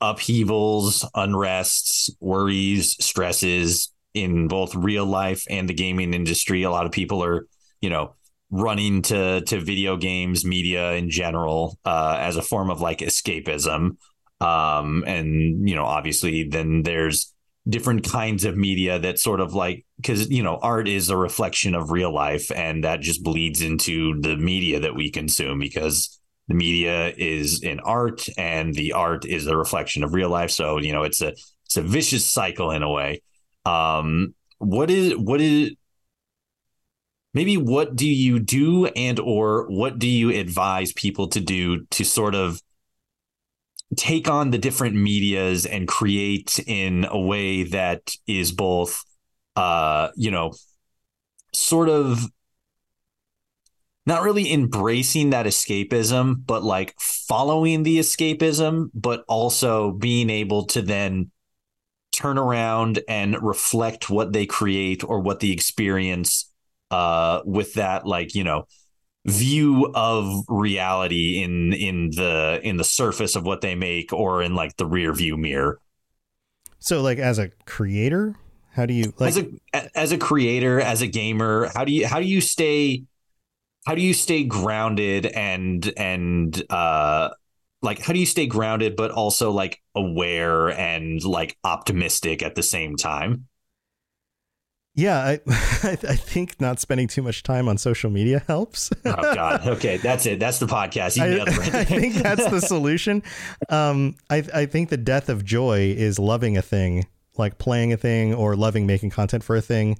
[0.00, 6.92] upheavals, unrests, worries, stresses in both real life and the gaming industry, a lot of
[6.92, 7.46] people are,
[7.80, 8.14] you know,
[8.50, 13.96] running to to video games media in general uh, as a form of like escapism.
[14.40, 17.32] Um, and you know obviously then there's
[17.68, 21.74] different kinds of media that sort of like because you know art is a reflection
[21.74, 26.54] of real life and that just bleeds into the media that we consume because the
[26.54, 30.50] media is in art and the art is a reflection of real life.
[30.50, 31.34] So you know it's a
[31.64, 33.22] it's a vicious cycle in a way.
[33.64, 35.72] Um what is what is
[37.34, 42.04] maybe what do you do and or what do you advise people to do to
[42.04, 42.62] sort of
[43.96, 49.04] take on the different medias and create in a way that is both
[49.54, 50.52] uh you know
[51.54, 52.26] sort of
[54.06, 60.80] not really embracing that escapism but like following the escapism but also being able to
[60.80, 61.30] then
[62.16, 66.50] turn around and reflect what they create or what the experience
[66.90, 68.66] uh, with that like you know
[69.26, 74.54] view of reality in in the in the surface of what they make or in
[74.54, 75.80] like the rear view mirror.
[76.78, 78.36] So like as a creator
[78.70, 82.06] how do you like as a as a creator as a gamer how do you
[82.06, 83.02] how do you stay
[83.86, 87.30] how do you stay grounded and and uh
[87.82, 92.62] like how do you stay grounded but also like aware and like optimistic at the
[92.62, 93.46] same time
[94.98, 98.90] yeah, I, I think not spending too much time on social media helps.
[99.04, 99.68] oh God.
[99.68, 100.40] Okay, that's it.
[100.40, 101.20] That's the podcast.
[101.20, 101.42] I,
[101.80, 103.22] I, think that's the solution.
[103.68, 107.04] Um, I I think the death of joy is loving a thing,
[107.36, 109.98] like playing a thing or loving making content for a thing,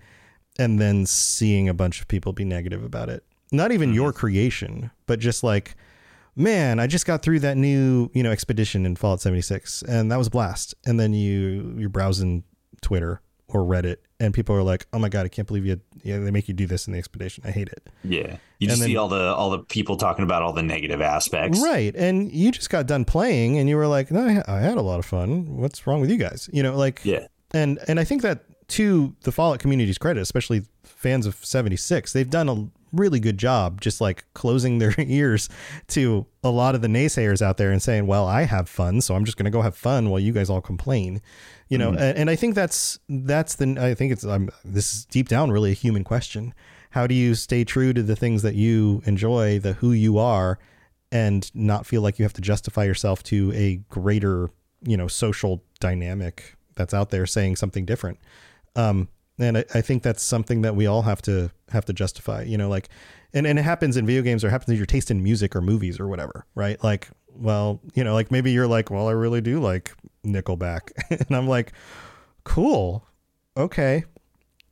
[0.59, 3.23] and then seeing a bunch of people be negative about it.
[3.53, 3.97] Not even mm-hmm.
[3.97, 5.77] your creation, but just like,
[6.35, 10.17] man, I just got through that new you know expedition in Fallout 76, and that
[10.17, 10.75] was a blast.
[10.85, 12.45] And then you you're browsing
[12.83, 15.81] Twitter or Reddit, and people are like, "Oh my god, I can't believe you!
[16.03, 17.45] Yeah, they make you do this in the expedition.
[17.47, 20.43] I hate it." Yeah, you just then, see all the all the people talking about
[20.43, 21.95] all the negative aspects, right?
[21.95, 24.99] And you just got done playing, and you were like, "No, I had a lot
[24.99, 25.57] of fun.
[25.57, 27.27] What's wrong with you guys?" You know, like, yeah.
[27.53, 32.13] And and I think that to the Fallout community's credit, especially fans of seventy six,
[32.13, 35.49] they've done a really good job just like closing their ears
[35.89, 39.15] to a lot of the naysayers out there and saying, "Well, I have fun, so
[39.15, 41.21] I'm just going to go have fun while you guys all complain."
[41.69, 42.03] you know, mm-hmm.
[42.03, 45.51] and, and, I think that's that's the I think it's I'm this is deep down
[45.51, 46.55] really a human question.
[46.91, 50.59] How do you stay true to the things that you enjoy, the who you are,
[51.11, 54.51] and not feel like you have to justify yourself to a greater
[54.83, 58.19] you know social dynamic that's out there saying something different.
[58.77, 59.09] Um,
[59.39, 62.43] and I, I think that's something that we all have to have to justify.
[62.43, 62.89] You know, like,
[63.33, 65.61] and and it happens in video games or happens in your taste in music or
[65.61, 66.83] movies or whatever, right?
[66.83, 69.93] Like, well, you know, like maybe you're like, well, I really do like
[70.25, 70.91] Nickelback.
[71.11, 71.73] and I'm like,
[72.45, 73.07] cool.
[73.57, 74.05] Okay.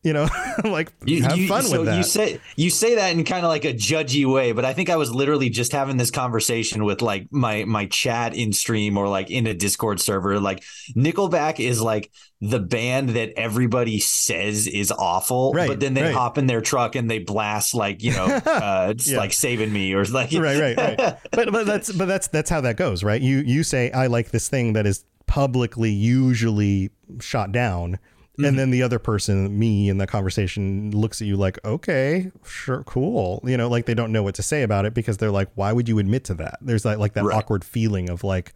[0.05, 0.28] You know,
[0.65, 1.97] like you, have you, fun so with that.
[1.97, 4.91] You say you say that in kind of like a judgy way, but I think
[4.91, 9.08] I was literally just having this conversation with like my my chat in stream or
[9.08, 10.39] like in a Discord server.
[10.39, 10.62] Like
[10.94, 16.15] Nickelback is like the band that everybody says is awful, right, but then they right.
[16.15, 19.16] hop in their truck and they blast like you know, uh, yeah.
[19.16, 21.18] like saving me or like right, right, right.
[21.31, 23.23] but but that's but that's that's how that goes, right?
[23.23, 27.99] You you say I like this thing that is publicly usually shot down.
[28.34, 28.44] Mm-hmm.
[28.46, 32.82] And then the other person, me in the conversation, looks at you like, okay, sure,
[32.82, 33.40] cool.
[33.44, 35.72] You know, like they don't know what to say about it because they're like, why
[35.72, 36.58] would you admit to that?
[36.60, 37.36] There's like, like that right.
[37.36, 38.52] awkward feeling of like,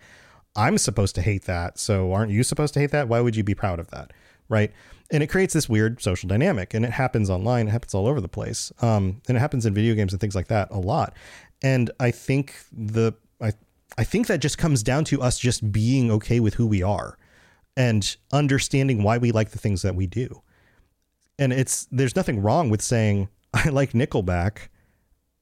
[0.57, 1.79] I'm supposed to hate that.
[1.79, 3.07] So aren't you supposed to hate that?
[3.07, 4.13] Why would you be proud of that?
[4.49, 4.73] Right.
[5.13, 7.69] And it creates this weird social dynamic and it happens online.
[7.69, 8.73] It happens all over the place.
[8.83, 11.15] Um, and it happens in video games and things like that a lot.
[11.63, 13.53] And I think the, I,
[13.97, 17.18] I think that just comes down to us just being okay with who we are
[17.79, 20.43] and understanding why we like the things that we do.
[21.39, 24.69] And it's there's nothing wrong with saying I like Nickelback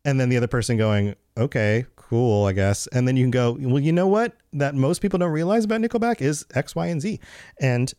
[0.04, 3.56] and then the other person going, "Okay, cool, I guess." And then you can go,
[3.58, 4.36] "Well, you know what?
[4.52, 7.18] That most people don't realize about Nickelback is X, Y, and Z."
[7.58, 7.92] And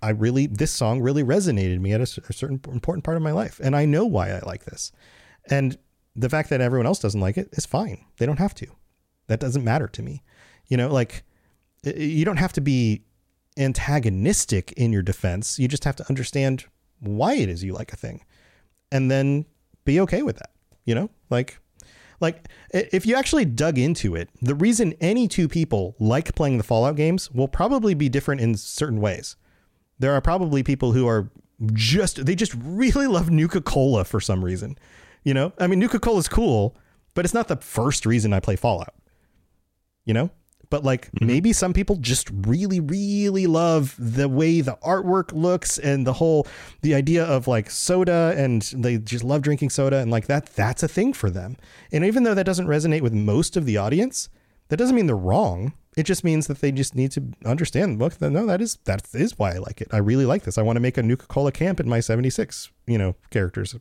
[0.00, 3.32] I really this song really resonated me at a, a certain important part of my
[3.32, 4.92] life, and I know why I like this.
[5.50, 5.76] And
[6.14, 8.04] the fact that everyone else doesn't like it is fine.
[8.18, 8.66] They don't have to.
[9.26, 10.22] That doesn't matter to me.
[10.68, 11.24] You know, like
[11.84, 13.02] you don't have to be
[13.56, 15.58] antagonistic in your defense.
[15.58, 16.66] You just have to understand
[17.00, 18.22] why it is you like a thing
[18.90, 19.44] and then
[19.84, 20.50] be okay with that.
[20.84, 21.58] You know, like
[22.20, 26.64] like if you actually dug into it, the reason any two people like playing the
[26.64, 29.36] Fallout games will probably be different in certain ways.
[29.98, 31.30] There are probably people who are
[31.72, 34.78] just they just really love Nuka Cola for some reason.
[35.24, 36.76] You know, I mean Nuka Cola is cool,
[37.14, 38.94] but it's not the first reason I play Fallout.
[40.04, 40.30] You know,
[40.70, 41.26] but like mm-hmm.
[41.26, 46.46] maybe some people just really really love the way the artwork looks and the whole
[46.82, 50.82] the idea of like soda and they just love drinking soda and like that that's
[50.82, 51.56] a thing for them.
[51.92, 54.28] And even though that doesn't resonate with most of the audience
[54.68, 55.74] that doesn't mean they're wrong.
[55.96, 59.38] It just means that they just need to understand look no that is that is
[59.38, 59.88] why i like it.
[59.92, 60.58] I really like this.
[60.58, 63.76] I want to make a nuka cola camp in my 76 you know characters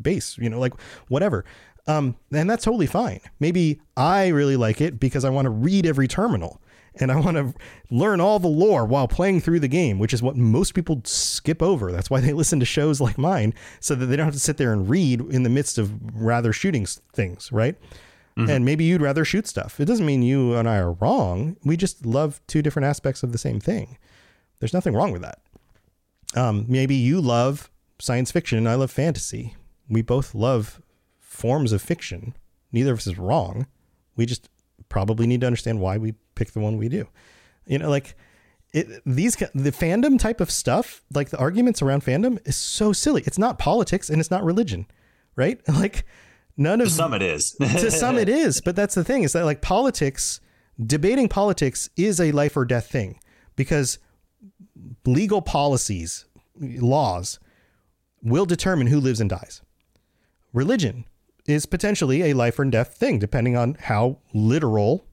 [0.00, 0.72] base you know like
[1.08, 1.44] whatever
[1.90, 3.20] um, and that's totally fine.
[3.40, 6.60] Maybe I really like it because I want to read every terminal
[6.94, 7.52] and I want to
[7.90, 11.62] learn all the lore while playing through the game, which is what most people skip
[11.62, 11.90] over.
[11.90, 14.56] That's why they listen to shows like mine so that they don't have to sit
[14.56, 17.76] there and read in the midst of rather shooting things, right?
[18.36, 18.50] Mm-hmm.
[18.50, 19.80] And maybe you'd rather shoot stuff.
[19.80, 21.56] It doesn't mean you and I are wrong.
[21.64, 23.98] We just love two different aspects of the same thing.
[24.60, 25.40] There's nothing wrong with that.
[26.36, 29.56] Um, maybe you love science fiction and I love fantasy.
[29.88, 30.80] We both love
[31.40, 32.34] forms of fiction.
[32.70, 33.66] Neither of us is wrong.
[34.16, 34.50] We just
[34.90, 37.08] probably need to understand why we pick the one we do.
[37.66, 38.14] You know, like
[38.72, 43.22] it, these the fandom type of stuff, like the arguments around fandom, is so silly.
[43.26, 44.86] It's not politics and it's not religion,
[45.34, 45.60] right?
[45.68, 46.04] Like
[46.56, 47.52] none of to some it is.
[47.52, 50.40] to some it is, but that's the thing is that like politics,
[50.78, 53.18] debating politics is a life or death thing
[53.56, 53.98] because
[55.06, 56.26] legal policies,
[56.58, 57.38] laws
[58.22, 59.62] will determine who lives and dies.
[60.52, 61.06] Religion
[61.50, 65.06] is potentially a life or death thing, depending on how literal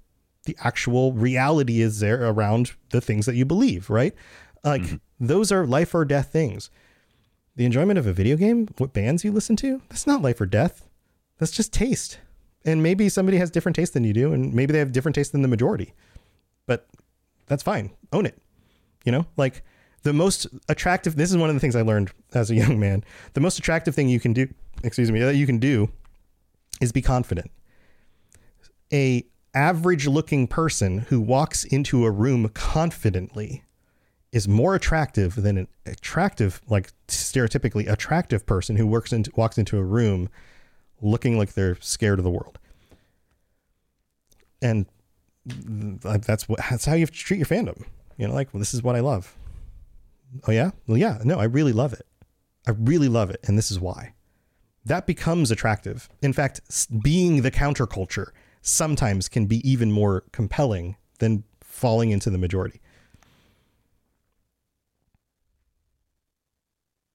[0.46, 4.14] the actual reality is there around the things that you believe, right?
[4.64, 4.96] Like mm-hmm.
[5.20, 6.70] those are life or death things.
[7.56, 10.46] The enjoyment of a video game, what bands you listen to, that's not life or
[10.46, 10.88] death.
[11.38, 12.20] That's just taste.
[12.66, 15.32] And maybe somebody has different taste than you do, and maybe they have different taste
[15.32, 15.94] than the majority.
[16.66, 16.88] But
[17.48, 17.92] that's fine.
[18.12, 18.38] Own it.
[19.06, 19.64] You know, like
[20.04, 23.04] the most attractive this is one of the things I learned as a young man.
[23.34, 24.48] The most attractive thing you can do,
[24.84, 25.90] excuse me, that you can do
[26.82, 27.52] is be confident.
[28.92, 33.64] A average looking person who walks into a room confidently
[34.32, 39.78] is more attractive than an attractive like stereotypically attractive person who works into walks into
[39.78, 40.30] a room
[41.02, 42.60] looking like they're scared of the world.
[44.62, 44.86] And
[45.46, 47.84] that's what that's how you have to treat your fandom.
[48.18, 49.36] You know, like well, this is what I love.
[50.48, 52.06] Oh yeah, well yeah, no, I really love it.
[52.68, 54.14] I really love it, and this is why
[54.88, 56.10] that becomes attractive.
[56.22, 56.62] In fact,
[57.04, 58.28] being the counterculture
[58.62, 62.82] sometimes can be even more compelling than falling into the majority.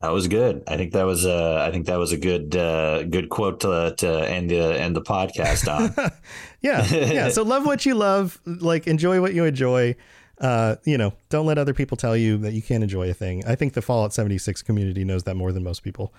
[0.01, 0.65] That was good.
[0.67, 1.65] I think that was a.
[1.65, 5.03] I think that was a good uh, good quote to, to end the end the
[5.03, 5.95] podcast on.
[6.61, 7.29] yeah, yeah.
[7.29, 9.95] So love what you love, like enjoy what you enjoy
[10.43, 13.45] uh, you know, don't let other people tell you that you can't enjoy a thing.
[13.47, 16.13] I think the Fallout 76 community knows that more than most people.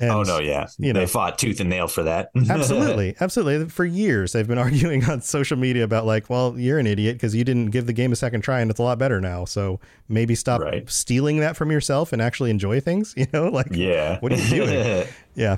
[0.00, 2.30] And, oh no, yeah, you know, they fought tooth and nail for that.
[2.50, 3.68] absolutely, absolutely.
[3.68, 7.34] For years, they've been arguing on social media about like, well, you're an idiot because
[7.34, 9.44] you didn't give the game a second try, and it's a lot better now.
[9.44, 10.88] So maybe stop right.
[10.88, 13.14] stealing that from yourself and actually enjoy things.
[13.20, 15.06] You know, like, yeah, what are you doing?
[15.34, 15.56] yeah.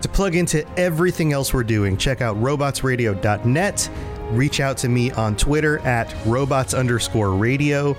[0.00, 3.90] To plug into everything else we're doing, check out robotsradio.net
[4.32, 7.94] reach out to me on Twitter at robots underscore radio.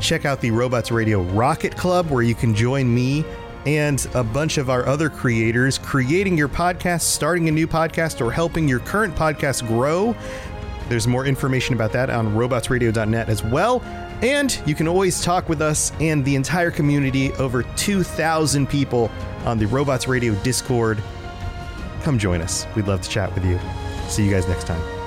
[0.00, 3.24] Check out the Robots Radio Rocket Club, where you can join me
[3.66, 8.32] and a bunch of our other creators creating your podcast, starting a new podcast, or
[8.32, 10.16] helping your current podcast grow.
[10.88, 13.82] There's more information about that on robotsradio.net as well.
[14.22, 19.10] And you can always talk with us and the entire community, over 2,000 people
[19.44, 21.02] on the Robots Radio Discord.
[22.02, 22.66] Come join us.
[22.74, 23.58] We'd love to chat with you.
[24.08, 24.99] See you guys next time.